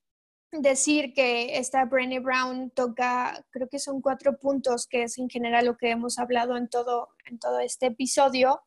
decir 0.52 1.12
que 1.12 1.58
esta 1.58 1.84
Brené 1.84 2.20
Brown 2.20 2.70
toca, 2.70 3.44
creo 3.50 3.68
que 3.68 3.78
son 3.78 4.00
cuatro 4.00 4.38
puntos, 4.38 4.86
que 4.86 5.04
es 5.04 5.18
en 5.18 5.28
general 5.28 5.66
lo 5.66 5.76
que 5.76 5.90
hemos 5.90 6.18
hablado 6.18 6.56
en 6.56 6.68
todo, 6.68 7.08
en 7.26 7.38
todo 7.38 7.60
este 7.60 7.86
episodio, 7.86 8.60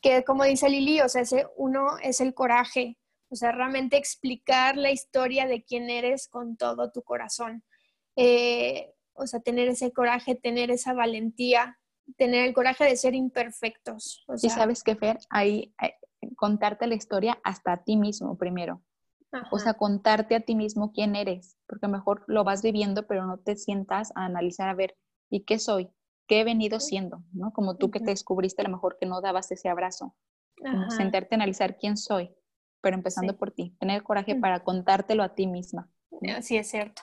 que 0.00 0.24
como 0.24 0.44
dice 0.44 0.68
Lili, 0.68 1.00
o 1.00 1.08
sea, 1.08 1.22
ese 1.22 1.46
uno 1.56 1.98
es 2.02 2.20
el 2.20 2.34
coraje, 2.34 2.96
o 3.30 3.36
sea, 3.36 3.52
realmente 3.52 3.96
explicar 3.96 4.76
la 4.76 4.90
historia 4.90 5.46
de 5.46 5.62
quién 5.62 5.90
eres 5.90 6.28
con 6.28 6.56
todo 6.56 6.90
tu 6.90 7.02
corazón. 7.02 7.62
Eh, 8.16 8.92
o 9.12 9.26
sea, 9.26 9.40
tener 9.40 9.68
ese 9.68 9.92
coraje, 9.92 10.34
tener 10.34 10.70
esa 10.70 10.94
valentía, 10.94 11.78
tener 12.16 12.46
el 12.46 12.54
coraje 12.54 12.84
de 12.84 12.96
ser 12.96 13.14
imperfectos. 13.14 14.24
O 14.28 14.34
y 14.40 14.48
sabes 14.48 14.82
que, 14.82 14.96
Fer, 14.96 15.18
ahí 15.28 15.74
eh, 15.82 15.94
contarte 16.36 16.86
la 16.86 16.94
historia 16.94 17.38
hasta 17.44 17.72
a 17.72 17.84
ti 17.84 17.96
mismo 17.96 18.38
primero. 18.38 18.82
O 19.50 19.58
sea, 19.58 19.74
contarte 19.74 20.34
a 20.34 20.40
ti 20.40 20.54
mismo 20.54 20.92
quién 20.92 21.14
eres, 21.14 21.58
porque 21.66 21.88
mejor 21.88 22.24
lo 22.26 22.44
vas 22.44 22.62
viviendo, 22.62 23.06
pero 23.06 23.26
no 23.26 23.38
te 23.38 23.56
sientas 23.56 24.12
a 24.14 24.24
analizar, 24.24 24.68
a 24.68 24.74
ver, 24.74 24.96
¿y 25.30 25.44
qué 25.44 25.58
soy? 25.58 25.90
¿Qué 26.26 26.40
he 26.40 26.44
venido 26.44 26.80
siendo? 26.80 27.22
¿No? 27.32 27.52
Como 27.52 27.76
tú 27.76 27.90
que 27.90 28.00
te 28.00 28.10
descubriste, 28.10 28.62
a 28.62 28.64
lo 28.64 28.70
mejor 28.70 28.96
que 28.98 29.06
no 29.06 29.20
dabas 29.20 29.50
ese 29.50 29.68
abrazo. 29.68 30.14
sentarte 30.88 31.34
a 31.34 31.36
analizar 31.36 31.76
quién 31.78 31.96
soy, 31.96 32.34
pero 32.80 32.96
empezando 32.96 33.36
por 33.36 33.50
ti, 33.50 33.76
tener 33.78 34.02
coraje 34.02 34.34
para 34.34 34.64
contártelo 34.64 35.22
a 35.22 35.34
ti 35.34 35.46
misma. 35.46 35.90
Sí, 36.40 36.56
es 36.56 36.68
cierto. 36.68 37.02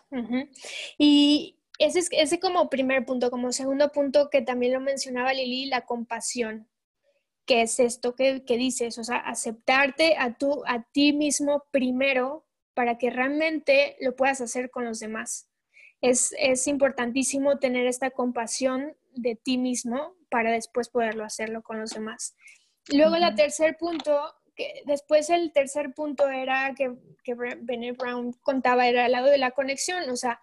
Y 0.97 1.59
ese 1.79 1.99
es 1.99 2.09
ese 2.11 2.39
como 2.39 2.69
primer 2.69 3.05
punto, 3.05 3.29
como 3.29 3.51
segundo 3.51 3.91
punto 3.91 4.29
que 4.29 4.41
también 4.41 4.73
lo 4.73 4.79
mencionaba 4.79 5.33
Lili, 5.33 5.67
la 5.67 5.85
compasión. 5.85 6.67
¿Qué 7.45 7.61
es 7.61 7.79
esto 7.79 8.15
que, 8.15 8.41
dices? 8.47 8.97
O 8.97 9.03
sea, 9.03 9.17
aceptarte 9.17 10.15
a, 10.17 10.35
tú, 10.37 10.63
a 10.65 10.83
ti 10.91 11.13
mismo 11.13 11.63
primero 11.71 12.45
para 12.73 12.97
que 12.97 13.09
realmente 13.09 13.95
lo 14.01 14.15
puedas 14.15 14.41
hacer 14.41 14.69
con 14.69 14.85
los 14.85 14.99
demás. 14.99 15.47
Es, 16.01 16.33
importantísimo 16.67 17.57
tener 17.57 17.87
esta 17.87 18.11
compasión 18.11 18.95
de 19.13 19.35
ti 19.35 19.57
mismo 19.57 20.15
para 20.29 20.51
después 20.51 20.89
poderlo 20.89 21.23
hacerlo 21.23 21.63
con 21.63 21.79
los 21.79 21.91
demás. 21.91 22.35
Luego, 22.89 23.15
el 23.15 23.35
tercer 23.35 23.77
punto, 23.77 24.33
que 24.55 24.83
después 24.85 25.29
el 25.29 25.51
tercer 25.51 25.93
punto 25.93 26.29
era 26.29 26.73
que, 26.75 26.93
que 27.23 27.33
Brown 27.33 28.33
contaba, 28.41 28.87
era 28.87 29.05
el 29.05 29.11
lado 29.11 29.27
de 29.27 29.37
la 29.37 29.51
conexión. 29.51 30.09
O 30.09 30.15
sea, 30.15 30.39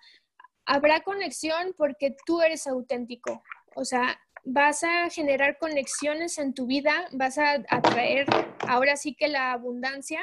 habrá 0.65 1.03
conexión 1.03 1.75
porque 1.77 2.17
tú 2.27 2.41
eres 2.41 2.67
auténtico. 2.67 3.43
O 3.75 3.85
sea, 3.85 4.21
vas 4.45 4.83
a 4.83 5.09
generar 5.11 5.59
conexiones 5.59 6.39
en 6.39 6.55
tu 6.55 6.67
vida, 6.67 7.09
vas 7.13 7.39
a 7.39 7.63
atraer 7.69 8.27
ahora 8.69 8.97
sí 8.97 9.15
que 9.15 9.29
la 9.29 9.53
abundancia 9.53 10.21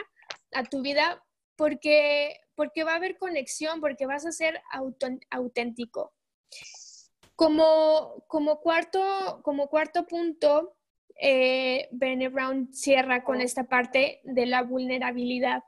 a 0.53 0.63
tu 0.63 0.81
vida 0.81 1.23
porque, 1.55 2.39
porque 2.55 2.83
va 2.83 2.93
a 2.93 2.95
haber 2.95 3.17
conexión, 3.17 3.81
porque 3.81 4.05
vas 4.05 4.25
a 4.25 4.31
ser 4.31 4.61
auténtico. 5.29 6.13
Como, 7.35 8.23
como, 8.27 8.59
cuarto, 8.61 9.41
como 9.43 9.67
cuarto 9.67 10.05
punto, 10.07 10.77
eh, 11.15 11.89
Bene 11.91 12.29
Brown 12.29 12.73
cierra 12.73 13.23
con 13.23 13.41
esta 13.41 13.65
parte 13.65 14.21
de 14.23 14.45
la 14.45 14.63
vulnerabilidad. 14.63 15.63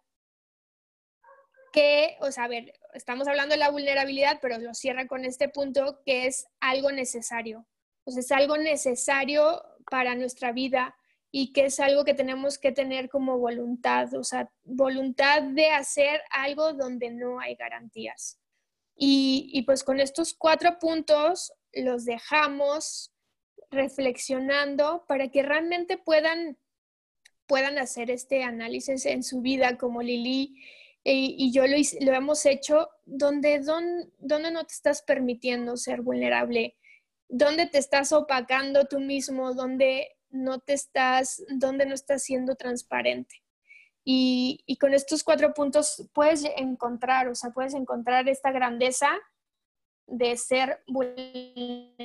Que, 1.74 2.18
o 2.22 2.32
sea, 2.32 2.48
ver, 2.48 2.74
estamos 2.94 3.28
hablando 3.28 3.54
de 3.54 3.60
la 3.60 3.70
vulnerabilidad, 3.70 4.40
pero 4.42 4.58
lo 4.60 4.74
cierra 4.74 5.08
con 5.08 5.24
este 5.26 5.50
punto 5.50 6.02
que 6.06 6.26
es 6.26 6.48
algo 6.60 6.92
necesario. 6.92 7.66
Pues 8.04 8.18
es 8.18 8.32
algo 8.32 8.58
necesario 8.58 9.64
para 9.90 10.16
nuestra 10.16 10.52
vida 10.52 10.96
y 11.32 11.54
que 11.54 11.66
es 11.66 11.80
algo 11.80 12.04
que 12.04 12.14
tenemos 12.14 12.58
que 12.58 12.74
tener 12.74 13.10
como 13.10 13.38
voluntad, 13.38 14.14
o 14.16 14.24
sea, 14.24 14.52
voluntad 14.64 15.42
de 15.42 15.70
hacer 15.70 16.22
algo 16.30 16.74
donde 16.74 17.10
no 17.10 17.40
hay 17.40 17.56
garantías. 17.56 18.38
Y, 18.96 19.64
pues 19.66 19.84
con 19.84 20.00
estos 20.00 20.34
cuatro 20.34 20.78
puntos 20.78 21.54
los 21.74 22.06
dejamos 22.06 23.12
reflexionando 23.72 25.06
para 25.08 25.30
que 25.30 25.42
realmente 25.42 25.98
puedan, 25.98 26.58
puedan 27.48 27.80
hacer 27.80 28.12
este 28.12 28.44
análisis 28.44 29.06
en 29.06 29.24
su 29.24 29.42
vida 29.42 29.78
como 29.78 30.02
Lili 30.02 30.62
y, 31.04 31.52
yo 31.52 31.66
lo, 31.66 31.78
lo, 32.02 32.14
hemos 32.14 32.46
hecho, 32.46 32.90
donde, 33.06 33.60
donde, 33.60 34.12
donde 34.20 34.52
no 34.52 34.66
te 34.66 34.74
estás 34.74 35.02
permitiendo 35.02 35.78
ser 35.78 36.02
vulnerable, 36.02 36.76
dónde 37.32 37.66
te 37.66 37.78
estás 37.78 38.12
opacando 38.12 38.86
tú 38.86 39.00
mismo, 39.00 39.54
dónde 39.54 40.10
no 40.30 40.60
te 40.60 40.74
estás, 40.74 41.44
dónde 41.50 41.86
no 41.86 41.96
estás 41.96 42.24
siendo 42.24 42.56
transparente. 42.56 43.42
Y, 44.04 44.62
y, 44.66 44.78
con 44.78 44.94
estos 44.94 45.24
cuatro 45.24 45.54
puntos 45.54 46.10
puedes 46.14 46.44
encontrar, 46.58 47.28
o 47.28 47.36
sea, 47.36 47.52
puedes 47.52 47.74
encontrar 47.74 48.28
esta 48.28 48.52
grandeza 48.52 49.10
de 50.08 50.36
ser 50.38 50.84
vulnerable. 50.88 51.96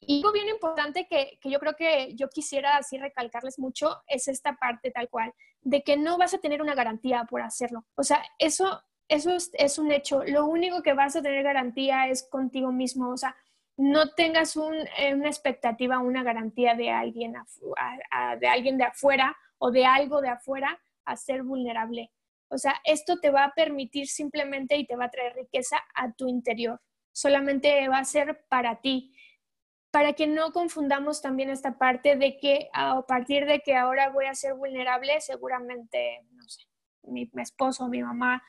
Y 0.00 0.18
algo 0.18 0.32
bien 0.32 0.48
importante 0.48 1.06
que, 1.08 1.38
que, 1.40 1.50
yo 1.50 1.58
creo 1.58 1.74
que 1.74 2.14
yo 2.14 2.28
quisiera 2.28 2.76
así 2.76 2.98
recalcarles 2.98 3.58
mucho 3.58 4.02
es 4.06 4.28
esta 4.28 4.54
parte 4.56 4.90
tal 4.92 5.08
cual, 5.08 5.32
de 5.62 5.82
que 5.82 5.96
no 5.96 6.18
vas 6.18 6.34
a 6.34 6.38
tener 6.38 6.62
una 6.62 6.74
garantía 6.74 7.26
por 7.28 7.42
hacerlo. 7.42 7.84
O 7.96 8.04
sea, 8.04 8.22
eso 8.38 8.80
eso 9.08 9.30
es, 9.52 9.78
un 9.78 9.92
hecho. 9.92 10.24
Lo 10.24 10.46
único 10.46 10.82
que 10.82 10.94
vas 10.94 11.16
a 11.16 11.22
tener 11.22 11.42
garantía 11.42 12.08
es 12.08 12.22
contigo 12.22 12.72
mismo. 12.72 13.10
O 13.10 13.16
sea, 13.16 13.36
no 13.76 14.10
tengas 14.14 14.56
eh, 14.56 15.14
una 15.14 15.28
expectativa, 15.28 15.98
una 15.98 16.22
garantía 16.22 16.74
de 16.74 16.90
alguien, 16.90 17.34
de 18.40 18.48
alguien 18.48 18.78
de 18.78 18.84
afuera 18.84 19.36
o 19.58 19.70
de 19.70 19.84
algo 19.84 20.20
de 20.20 20.28
afuera 20.28 20.80
a 21.04 21.16
ser 21.16 21.42
vulnerable. 21.42 22.10
O 22.48 22.58
sea, 22.58 22.74
esto 22.84 23.18
te 23.18 23.30
va 23.30 23.44
a 23.44 23.54
permitir 23.54 24.06
simplemente 24.06 24.76
y 24.76 24.86
te 24.86 24.96
va 24.96 25.06
a 25.06 25.10
traer 25.10 25.34
riqueza 25.34 25.82
a 25.94 26.12
tu 26.12 26.28
interior. 26.28 26.80
Solamente 27.12 27.88
va 27.88 27.98
a 27.98 28.04
ser 28.04 28.44
para 28.48 28.80
ti. 28.80 29.14
Para 29.90 30.12
que 30.14 30.26
no 30.26 30.52
confundamos 30.52 31.22
también 31.22 31.50
esta 31.50 31.78
parte 31.78 32.16
de 32.16 32.36
que 32.36 32.68
a 32.72 33.02
partir 33.02 33.46
de 33.46 33.60
que 33.60 33.76
ahora 33.76 34.10
voy 34.10 34.26
a 34.26 34.34
ser 34.34 34.54
vulnerable, 34.54 35.20
seguramente, 35.20 36.22
no 36.32 36.42
sé, 36.48 36.62
mi, 37.02 37.30
mi 37.32 37.42
esposo, 37.42 37.88
mi 37.88 38.02
mamá, 38.02 38.42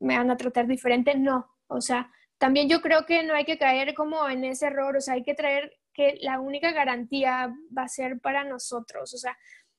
me 0.00 0.16
van 0.16 0.30
a 0.30 0.36
tratar 0.36 0.66
diferente, 0.66 1.14
no. 1.16 1.48
O 1.68 1.80
sea, 1.80 2.10
también 2.38 2.68
yo 2.68 2.80
creo 2.80 3.06
que 3.06 3.22
no 3.22 3.34
hay 3.34 3.44
que 3.44 3.58
caer 3.58 3.94
como 3.94 4.28
en 4.28 4.44
ese 4.44 4.66
error, 4.66 4.96
o 4.96 5.00
sea, 5.00 5.14
hay 5.14 5.22
que 5.22 5.34
traer 5.34 5.72
que 5.92 6.18
la 6.20 6.40
única 6.40 6.72
garantía 6.72 7.54
va 7.76 7.82
a 7.82 7.88
ser 7.88 8.18
para 8.20 8.44
nosotros, 8.44 9.12
o 9.14 9.18
sea, 9.18 9.36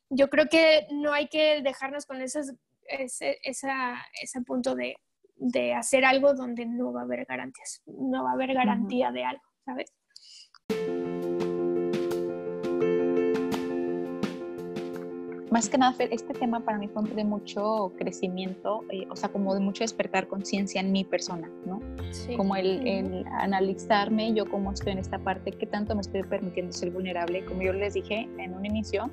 yo 0.09 0.29
creo 0.29 0.47
que 0.47 0.87
no 0.91 1.13
hay 1.13 1.27
que 1.27 1.61
dejarnos 1.61 2.05
con 2.05 2.21
ese, 2.21 2.41
ese 2.87 4.41
punto 4.45 4.75
de, 4.75 4.95
de, 5.37 5.73
hacer 5.73 6.05
algo 6.05 6.33
donde 6.33 6.65
no 6.65 6.93
va 6.93 7.01
a 7.01 7.03
haber 7.05 7.25
garantías, 7.25 7.81
no 7.85 8.23
va 8.23 8.31
a 8.31 8.33
haber 8.33 8.53
garantía 8.53 9.11
de 9.11 9.23
algo, 9.23 9.43
¿sabes? 9.65 9.91
Más 15.51 15.67
que 15.67 15.77
nada, 15.77 15.93
este 16.11 16.33
tema 16.33 16.61
para 16.61 16.77
mí 16.77 16.87
fue 16.87 17.03
de 17.03 17.25
mucho 17.25 17.91
crecimiento, 17.97 18.85
eh, 18.89 19.05
o 19.09 19.17
sea, 19.17 19.27
como 19.27 19.53
de 19.53 19.59
mucho 19.59 19.83
despertar 19.83 20.29
conciencia 20.29 20.79
en 20.79 20.93
mi 20.93 21.03
persona, 21.03 21.51
¿no? 21.65 21.81
Como 22.37 22.55
el, 22.55 23.25
analizarme 23.33 24.33
yo 24.33 24.49
cómo 24.49 24.71
estoy 24.71 24.93
en 24.93 24.99
esta 24.99 25.19
parte, 25.19 25.51
qué 25.51 25.65
tanto 25.65 25.93
me 25.93 26.01
estoy 26.01 26.23
permitiendo 26.23 26.71
ser 26.71 26.91
vulnerable. 26.91 27.43
Como 27.43 27.63
yo 27.63 27.73
les 27.73 27.95
dije 27.95 28.29
en 28.37 28.53
un 28.53 28.65
inicio, 28.65 29.11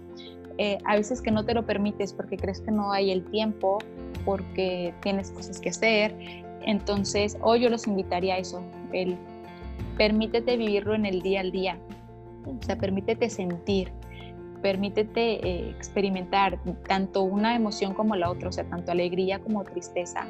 eh, 0.58 0.78
a 0.84 0.94
veces 0.94 1.20
que 1.20 1.32
no 1.32 1.44
te 1.44 1.54
lo 1.54 1.66
permites 1.66 2.12
porque 2.12 2.36
crees 2.36 2.60
que 2.60 2.70
no 2.70 2.92
hay 2.92 3.10
el 3.10 3.24
tiempo, 3.32 3.78
porque 4.24 4.94
tienes 5.02 5.32
cosas 5.32 5.60
que 5.60 5.70
hacer. 5.70 6.14
Entonces, 6.62 7.36
hoy 7.40 7.62
yo 7.62 7.68
los 7.68 7.88
invitaría 7.88 8.36
a 8.36 8.38
eso, 8.38 8.62
el 8.92 9.16
permítete 9.96 10.56
vivirlo 10.56 10.94
en 10.94 11.04
el 11.04 11.20
día 11.20 11.40
al 11.40 11.50
día, 11.50 11.78
o 12.46 12.62
sea, 12.62 12.76
permítete 12.76 13.28
sentir, 13.28 13.92
permítete 14.62 15.46
eh, 15.46 15.70
experimentar 15.70 16.58
tanto 16.86 17.22
una 17.22 17.54
emoción 17.54 17.94
como 17.94 18.16
la 18.16 18.30
otra, 18.30 18.48
o 18.48 18.52
sea, 18.52 18.64
tanto 18.64 18.92
alegría 18.92 19.38
como 19.38 19.64
tristeza, 19.64 20.26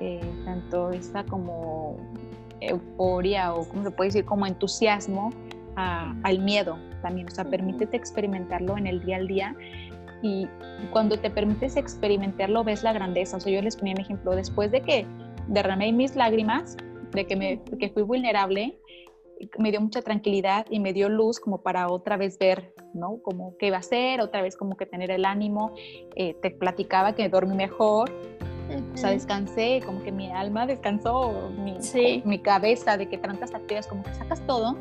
eh, 0.00 0.20
tanto 0.44 0.90
esta 0.90 1.24
como 1.24 1.96
euforia 2.60 3.54
o 3.54 3.68
como 3.68 3.82
se 3.82 3.90
puede 3.90 4.08
decir, 4.08 4.24
como 4.24 4.46
entusiasmo 4.46 5.30
al 5.74 6.38
miedo 6.40 6.78
también, 7.00 7.26
o 7.26 7.30
sea, 7.30 7.44
permítete 7.44 7.96
experimentarlo 7.96 8.76
en 8.76 8.86
el 8.86 9.02
día 9.04 9.16
al 9.16 9.26
día 9.26 9.56
y 10.22 10.46
cuando 10.90 11.18
te 11.18 11.30
permites 11.30 11.76
experimentarlo 11.76 12.64
ves 12.64 12.82
la 12.82 12.92
grandeza. 12.92 13.36
O 13.36 13.40
sea, 13.40 13.52
yo 13.52 13.60
les 13.60 13.76
ponía 13.76 13.94
mi 13.94 14.02
ejemplo, 14.02 14.34
después 14.34 14.70
de 14.70 14.80
que 14.80 15.06
derramé 15.48 15.92
mis 15.92 16.14
lágrimas, 16.14 16.76
de 17.12 17.26
que, 17.26 17.36
me, 17.36 17.60
que 17.78 17.90
fui 17.90 18.02
vulnerable, 18.02 18.78
me 19.58 19.70
dio 19.70 19.80
mucha 19.80 20.02
tranquilidad 20.02 20.66
y 20.70 20.80
me 20.80 20.92
dio 20.92 21.08
luz 21.08 21.40
como 21.40 21.62
para 21.62 21.88
otra 21.88 22.16
vez 22.16 22.38
ver, 22.38 22.74
¿no? 22.94 23.18
Como 23.22 23.56
qué 23.58 23.66
iba 23.66 23.76
a 23.76 23.80
hacer, 23.80 24.20
otra 24.20 24.42
vez 24.42 24.56
como 24.56 24.76
que 24.76 24.86
tener 24.86 25.10
el 25.10 25.24
ánimo. 25.24 25.72
Eh, 26.14 26.34
te 26.34 26.50
platicaba 26.50 27.14
que 27.14 27.28
dormí 27.28 27.54
mejor, 27.54 28.10
o 28.94 28.96
sea, 28.96 29.10
descansé, 29.10 29.82
como 29.84 30.02
que 30.02 30.12
mi 30.12 30.30
alma 30.30 30.66
descansó, 30.66 31.50
mi, 31.58 31.78
mi 32.24 32.38
cabeza, 32.38 32.96
de 32.96 33.08
que 33.08 33.18
tantas 33.18 33.54
actividades, 33.54 33.86
como 33.86 34.02
que 34.02 34.14
sacas 34.14 34.44
todo. 34.46 34.76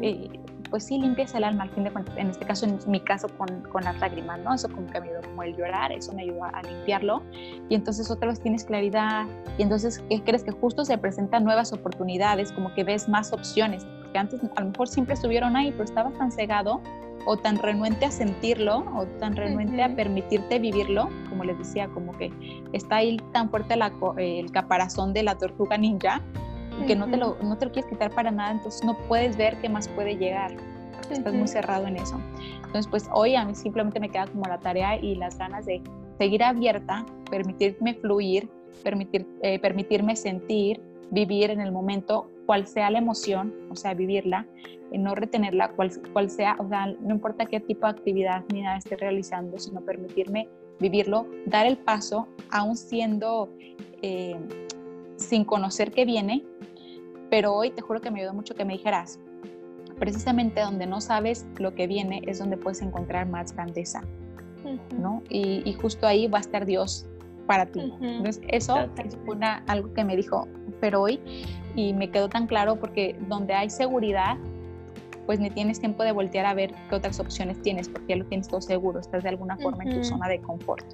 y, 0.00 0.30
pues 0.70 0.84
sí 0.84 0.98
limpias 0.98 1.34
el 1.34 1.44
alma 1.44 1.64
al 1.64 1.70
fin 1.70 1.84
de 1.84 1.90
cuentas, 1.90 2.16
en 2.16 2.28
este 2.28 2.44
caso, 2.44 2.66
en 2.66 2.78
mi 2.86 3.00
caso 3.00 3.28
con, 3.36 3.62
con 3.62 3.84
las 3.84 3.98
lágrimas, 3.98 4.40
¿no? 4.40 4.54
Eso 4.54 4.68
como 4.68 4.86
que 4.86 5.00
me 5.00 5.08
ayudó 5.08 5.22
como 5.22 5.42
el 5.42 5.56
llorar, 5.56 5.92
eso 5.92 6.12
me 6.12 6.22
ayudó 6.22 6.44
a 6.44 6.62
limpiarlo. 6.62 7.22
Y 7.68 7.74
entonces 7.74 8.10
otra 8.10 8.28
vez 8.28 8.40
tienes 8.40 8.64
claridad. 8.64 9.26
Y 9.58 9.62
entonces 9.62 10.02
¿qué 10.08 10.22
crees 10.22 10.44
que 10.44 10.52
justo 10.52 10.84
se 10.84 10.98
presentan 10.98 11.44
nuevas 11.44 11.72
oportunidades, 11.72 12.52
como 12.52 12.72
que 12.74 12.84
ves 12.84 13.08
más 13.08 13.32
opciones, 13.32 13.84
porque 14.02 14.18
antes 14.18 14.40
a 14.56 14.60
lo 14.60 14.70
mejor 14.70 14.88
siempre 14.88 15.14
estuvieron 15.14 15.56
ahí, 15.56 15.70
pero 15.72 15.84
estabas 15.84 16.14
tan 16.14 16.32
cegado 16.32 16.80
o 17.26 17.36
tan 17.36 17.58
renuente 17.58 18.06
a 18.06 18.10
sentirlo 18.10 18.84
o 18.96 19.04
tan 19.18 19.36
renuente 19.36 19.82
a 19.82 19.94
permitirte 19.94 20.58
vivirlo, 20.58 21.10
como 21.28 21.44
les 21.44 21.58
decía, 21.58 21.88
como 21.88 22.12
que 22.16 22.32
está 22.72 22.96
ahí 22.96 23.18
tan 23.32 23.50
fuerte 23.50 23.76
la, 23.76 23.92
el 24.16 24.50
caparazón 24.52 25.12
de 25.12 25.24
la 25.24 25.36
tortuga 25.36 25.76
ninja 25.76 26.22
que 26.86 26.96
no, 26.96 27.08
te 27.08 27.16
lo, 27.16 27.36
no 27.42 27.56
te 27.56 27.66
lo 27.66 27.72
quieres 27.72 27.90
quitar 27.90 28.10
para 28.10 28.30
nada, 28.30 28.52
entonces 28.52 28.84
no 28.84 28.96
puedes 29.08 29.36
ver 29.36 29.56
qué 29.60 29.68
más 29.68 29.88
puede 29.88 30.16
llegar, 30.16 30.52
estás 31.10 31.32
muy 31.32 31.48
cerrado 31.48 31.86
en 31.86 31.96
eso. 31.96 32.20
Entonces, 32.56 32.86
pues 32.88 33.08
hoy 33.12 33.34
a 33.34 33.44
mí 33.44 33.54
simplemente 33.54 34.00
me 34.00 34.08
queda 34.08 34.26
como 34.26 34.44
la 34.44 34.58
tarea 34.58 34.98
y 34.98 35.14
las 35.14 35.38
ganas 35.38 35.66
de 35.66 35.82
seguir 36.18 36.42
abierta, 36.42 37.06
permitirme 37.30 37.94
fluir, 37.94 38.48
permitir, 38.82 39.26
eh, 39.42 39.58
permitirme 39.58 40.16
sentir, 40.16 40.80
vivir 41.10 41.50
en 41.50 41.60
el 41.60 41.72
momento, 41.72 42.30
cual 42.46 42.66
sea 42.66 42.90
la 42.90 42.98
emoción, 42.98 43.54
o 43.70 43.76
sea, 43.76 43.94
vivirla, 43.94 44.46
no 44.92 45.14
retenerla, 45.14 45.72
cual, 45.72 45.90
cual 46.12 46.30
sea, 46.30 46.56
o 46.58 46.68
sea, 46.68 46.86
no 46.86 47.14
importa 47.14 47.46
qué 47.46 47.60
tipo 47.60 47.86
de 47.86 47.92
actividad 47.92 48.44
ni 48.52 48.62
nada 48.62 48.78
esté 48.78 48.96
realizando, 48.96 49.58
sino 49.58 49.80
permitirme 49.80 50.48
vivirlo, 50.78 51.26
dar 51.46 51.66
el 51.66 51.76
paso, 51.76 52.28
aún 52.50 52.76
siendo 52.76 53.48
eh, 54.02 54.36
sin 55.16 55.44
conocer 55.44 55.92
qué 55.92 56.04
viene, 56.04 56.44
pero 57.30 57.54
hoy 57.54 57.70
te 57.70 57.82
juro 57.82 58.00
que 58.00 58.10
me 58.10 58.20
ayudó 58.20 58.34
mucho 58.34 58.54
que 58.54 58.64
me 58.64 58.74
dijeras, 58.74 59.18
precisamente 59.98 60.60
donde 60.60 60.86
no 60.86 61.00
sabes 61.00 61.46
lo 61.58 61.74
que 61.74 61.86
viene 61.86 62.22
es 62.26 62.38
donde 62.38 62.56
puedes 62.56 62.82
encontrar 62.82 63.26
más 63.26 63.52
grandeza, 63.54 64.02
¿no? 64.98 65.22
Y, 65.28 65.72
justo 65.80 66.06
ahí 66.06 66.26
va 66.28 66.38
a 66.38 66.40
estar 66.40 66.66
Dios 66.66 67.06
para 67.46 67.66
ti. 67.66 67.92
Entonces, 68.00 68.42
eso 68.48 68.78
es 68.96 69.16
una, 69.26 69.62
algo 69.66 69.92
que 69.94 70.04
me 70.04 70.16
dijo 70.16 70.48
pero 70.80 71.02
hoy 71.02 71.20
y 71.74 71.92
me 71.92 72.10
quedó 72.10 72.28
tan 72.28 72.46
claro 72.46 72.76
porque 72.76 73.16
donde 73.28 73.54
hay 73.54 73.70
seguridad, 73.70 74.36
pues 75.26 75.40
ni 75.40 75.50
tienes 75.50 75.80
tiempo 75.80 76.02
de 76.02 76.12
voltear 76.12 76.46
a 76.46 76.54
ver 76.54 76.72
qué 76.88 76.96
otras 76.96 77.18
opciones 77.18 77.60
tienes, 77.62 77.88
porque 77.88 78.14
ya 78.14 78.16
lo 78.16 78.26
tienes 78.26 78.48
todo 78.48 78.60
seguro, 78.60 79.00
estás 79.00 79.22
de 79.22 79.30
alguna 79.30 79.56
forma 79.56 79.84
en 79.84 79.96
tu 79.96 80.04
zona 80.04 80.28
de 80.28 80.40
confort. 80.40 80.84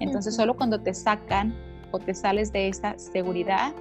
Entonces, 0.00 0.34
solo 0.34 0.56
cuando 0.56 0.80
te 0.80 0.94
sacan 0.94 1.54
o 1.94 1.98
te 2.00 2.12
sales 2.12 2.52
de 2.52 2.66
esa 2.68 2.98
seguridad, 2.98 3.72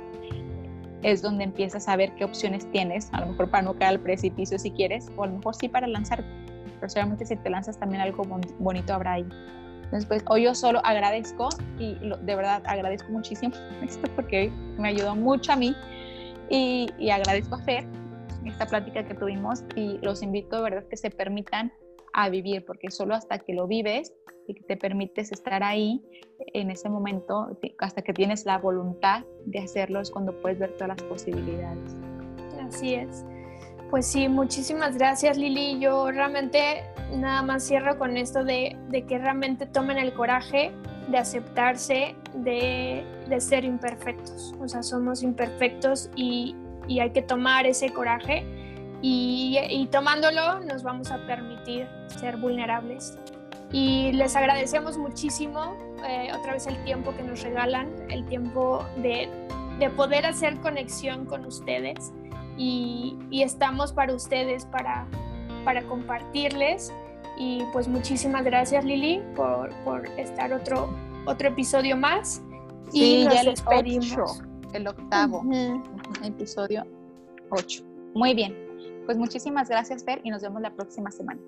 es 1.02 1.22
donde 1.22 1.44
empiezas 1.44 1.90
a 1.90 1.96
ver 1.96 2.14
qué 2.14 2.24
opciones 2.24 2.70
tienes, 2.72 3.10
a 3.12 3.22
lo 3.22 3.28
mejor 3.28 3.50
para 3.50 3.64
no 3.64 3.74
caer 3.74 3.90
al 3.90 4.00
precipicio 4.00 4.60
si 4.60 4.70
quieres, 4.70 5.12
o 5.18 5.24
a 5.24 5.28
lo 5.28 5.34
mejor 5.38 5.56
sí 5.56 5.68
para 5.68 5.88
lanzarte, 5.88 6.30
pero 6.80 6.90
seguramente 6.90 7.26
si 7.26 7.36
te 7.36 7.50
lanzas 7.50 7.78
también 7.80 8.02
algo 8.02 8.24
bonito 8.60 8.94
habrá 8.94 9.14
ahí. 9.14 9.26
Entonces, 9.84 10.06
pues 10.06 10.24
hoy 10.30 10.44
yo 10.44 10.54
solo 10.54 10.80
agradezco 10.86 11.50
y 11.80 11.96
de 11.96 12.36
verdad 12.36 12.62
agradezco 12.66 13.12
muchísimo 13.12 13.54
esto 13.84 14.08
porque 14.16 14.52
me 14.78 14.90
ayudó 14.90 15.16
mucho 15.16 15.52
a 15.52 15.56
mí 15.56 15.76
y, 16.50 16.90
y 17.00 17.10
agradezco 17.10 17.56
a 17.56 17.60
Fer 17.60 17.86
esta 18.46 18.66
plática 18.66 19.04
que 19.04 19.14
tuvimos 19.16 19.64
y 19.76 19.98
los 20.02 20.22
invito 20.22 20.58
de 20.58 20.64
verdad 20.64 20.84
que 20.90 20.98
se 20.98 21.10
permitan 21.10 21.72
a 22.14 22.30
vivir 22.30 22.66
porque 22.66 22.92
solo 22.92 23.16
hasta 23.16 23.40
que 23.40 23.54
lo 23.54 23.68
vives 23.68 24.14
y 24.48 24.54
te 24.54 24.78
permites 24.78 25.32
estar 25.32 25.64
ahí 25.64 26.02
en 26.54 26.70
ese 26.70 26.90
momento, 26.90 27.58
hasta 27.80 28.02
que 28.02 28.14
tienes 28.14 28.46
la 28.46 28.58
voluntad 28.58 29.24
de 29.46 29.60
hacerlo, 29.60 30.02
es 30.02 30.12
cuando 30.12 30.38
puedes 30.42 30.60
ver 30.60 30.74
todas 30.74 30.90
las 30.90 31.04
posibilidades. 31.04 31.96
Así 32.68 32.96
es. 32.96 33.26
Pues 33.90 34.08
sí, 34.08 34.28
muchísimas 34.28 34.98
gracias 34.98 35.38
Lili. 35.38 35.80
Yo 35.80 36.10
realmente 36.10 36.84
nada 37.16 37.44
más 37.44 37.64
cierro 37.68 37.98
con 37.98 38.18
esto 38.18 38.44
de, 38.44 38.76
que 39.08 39.18
realmente 39.20 39.66
tomen 39.68 39.98
el 39.98 40.14
coraje 40.14 40.72
de 41.10 41.18
aceptarse, 41.18 42.16
de, 42.34 43.06
ser 43.40 43.66
imperfectos. 43.66 44.56
O 44.60 44.68
sea, 44.68 44.84
somos 44.84 45.22
imperfectos 45.24 46.10
y, 46.16 46.56
hay 47.00 47.12
que 47.12 47.22
tomar 47.22 47.66
ese 47.66 47.92
coraje 47.92 48.44
y, 49.04 49.60
y, 49.70 49.86
tomándolo 49.88 50.62
nos 50.62 50.82
vamos 50.82 51.12
a 51.12 51.18
permitir 51.28 51.88
ser 52.08 52.38
vulnerables 52.38 53.18
y 53.74 54.14
les 54.14 54.36
agradecemos 54.36 54.98
muchísimo 54.98 55.76
eh, 56.08 56.32
otra 56.40 56.54
vez 56.54 56.68
el 56.68 56.82
tiempo 56.86 57.14
que 57.16 57.24
nos 57.24 57.42
regalan, 57.44 57.92
el 58.10 58.26
tiempo 58.26 58.86
de, 59.02 59.28
de 59.80 59.90
poder 59.90 60.26
hacer 60.26 60.58
conexión 60.62 61.26
con 61.26 61.46
ustedes 61.46 62.14
y, 62.58 63.18
y 63.30 63.44
estamos 63.44 63.92
para 63.92 64.14
ustedes, 64.14 64.66
para, 64.66 65.06
para 65.66 65.82
compartirles. 65.84 66.94
Y 67.38 67.64
pues 67.74 67.88
muchísimas 67.88 68.44
gracias 68.44 68.86
Lili 68.86 69.22
por, 69.36 69.72
por 69.84 70.06
estar 70.20 70.54
otro, 70.54 70.96
otro 71.26 71.50
episodio 71.50 71.98
más. 71.98 72.42
y 72.94 73.26
nos 73.26 73.34
ya 73.34 73.42
el 73.42 73.48
despedimos. 73.48 74.42
el 74.74 74.88
octavo 74.88 75.44
episodio 76.24 76.86
8. 77.50 77.84
Muy 78.14 78.34
bien. 78.36 78.63
Pues 79.06 79.18
muchísimas 79.18 79.70
gracias, 79.70 80.04
Fer, 80.04 80.22
y 80.24 80.30
nos 80.30 80.42
vemos 80.42 80.62
la 80.62 80.74
próxima 80.74 81.12
semana. 81.12 81.42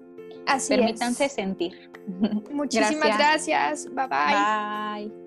Así 0.45 0.76
Permítanse 0.76 1.30
sentir. 1.30 1.89
Muchísimas 2.51 3.18
gracias. 3.18 3.88
Bye 3.93 4.08
bye. 4.08 5.10
Bye. 5.10 5.24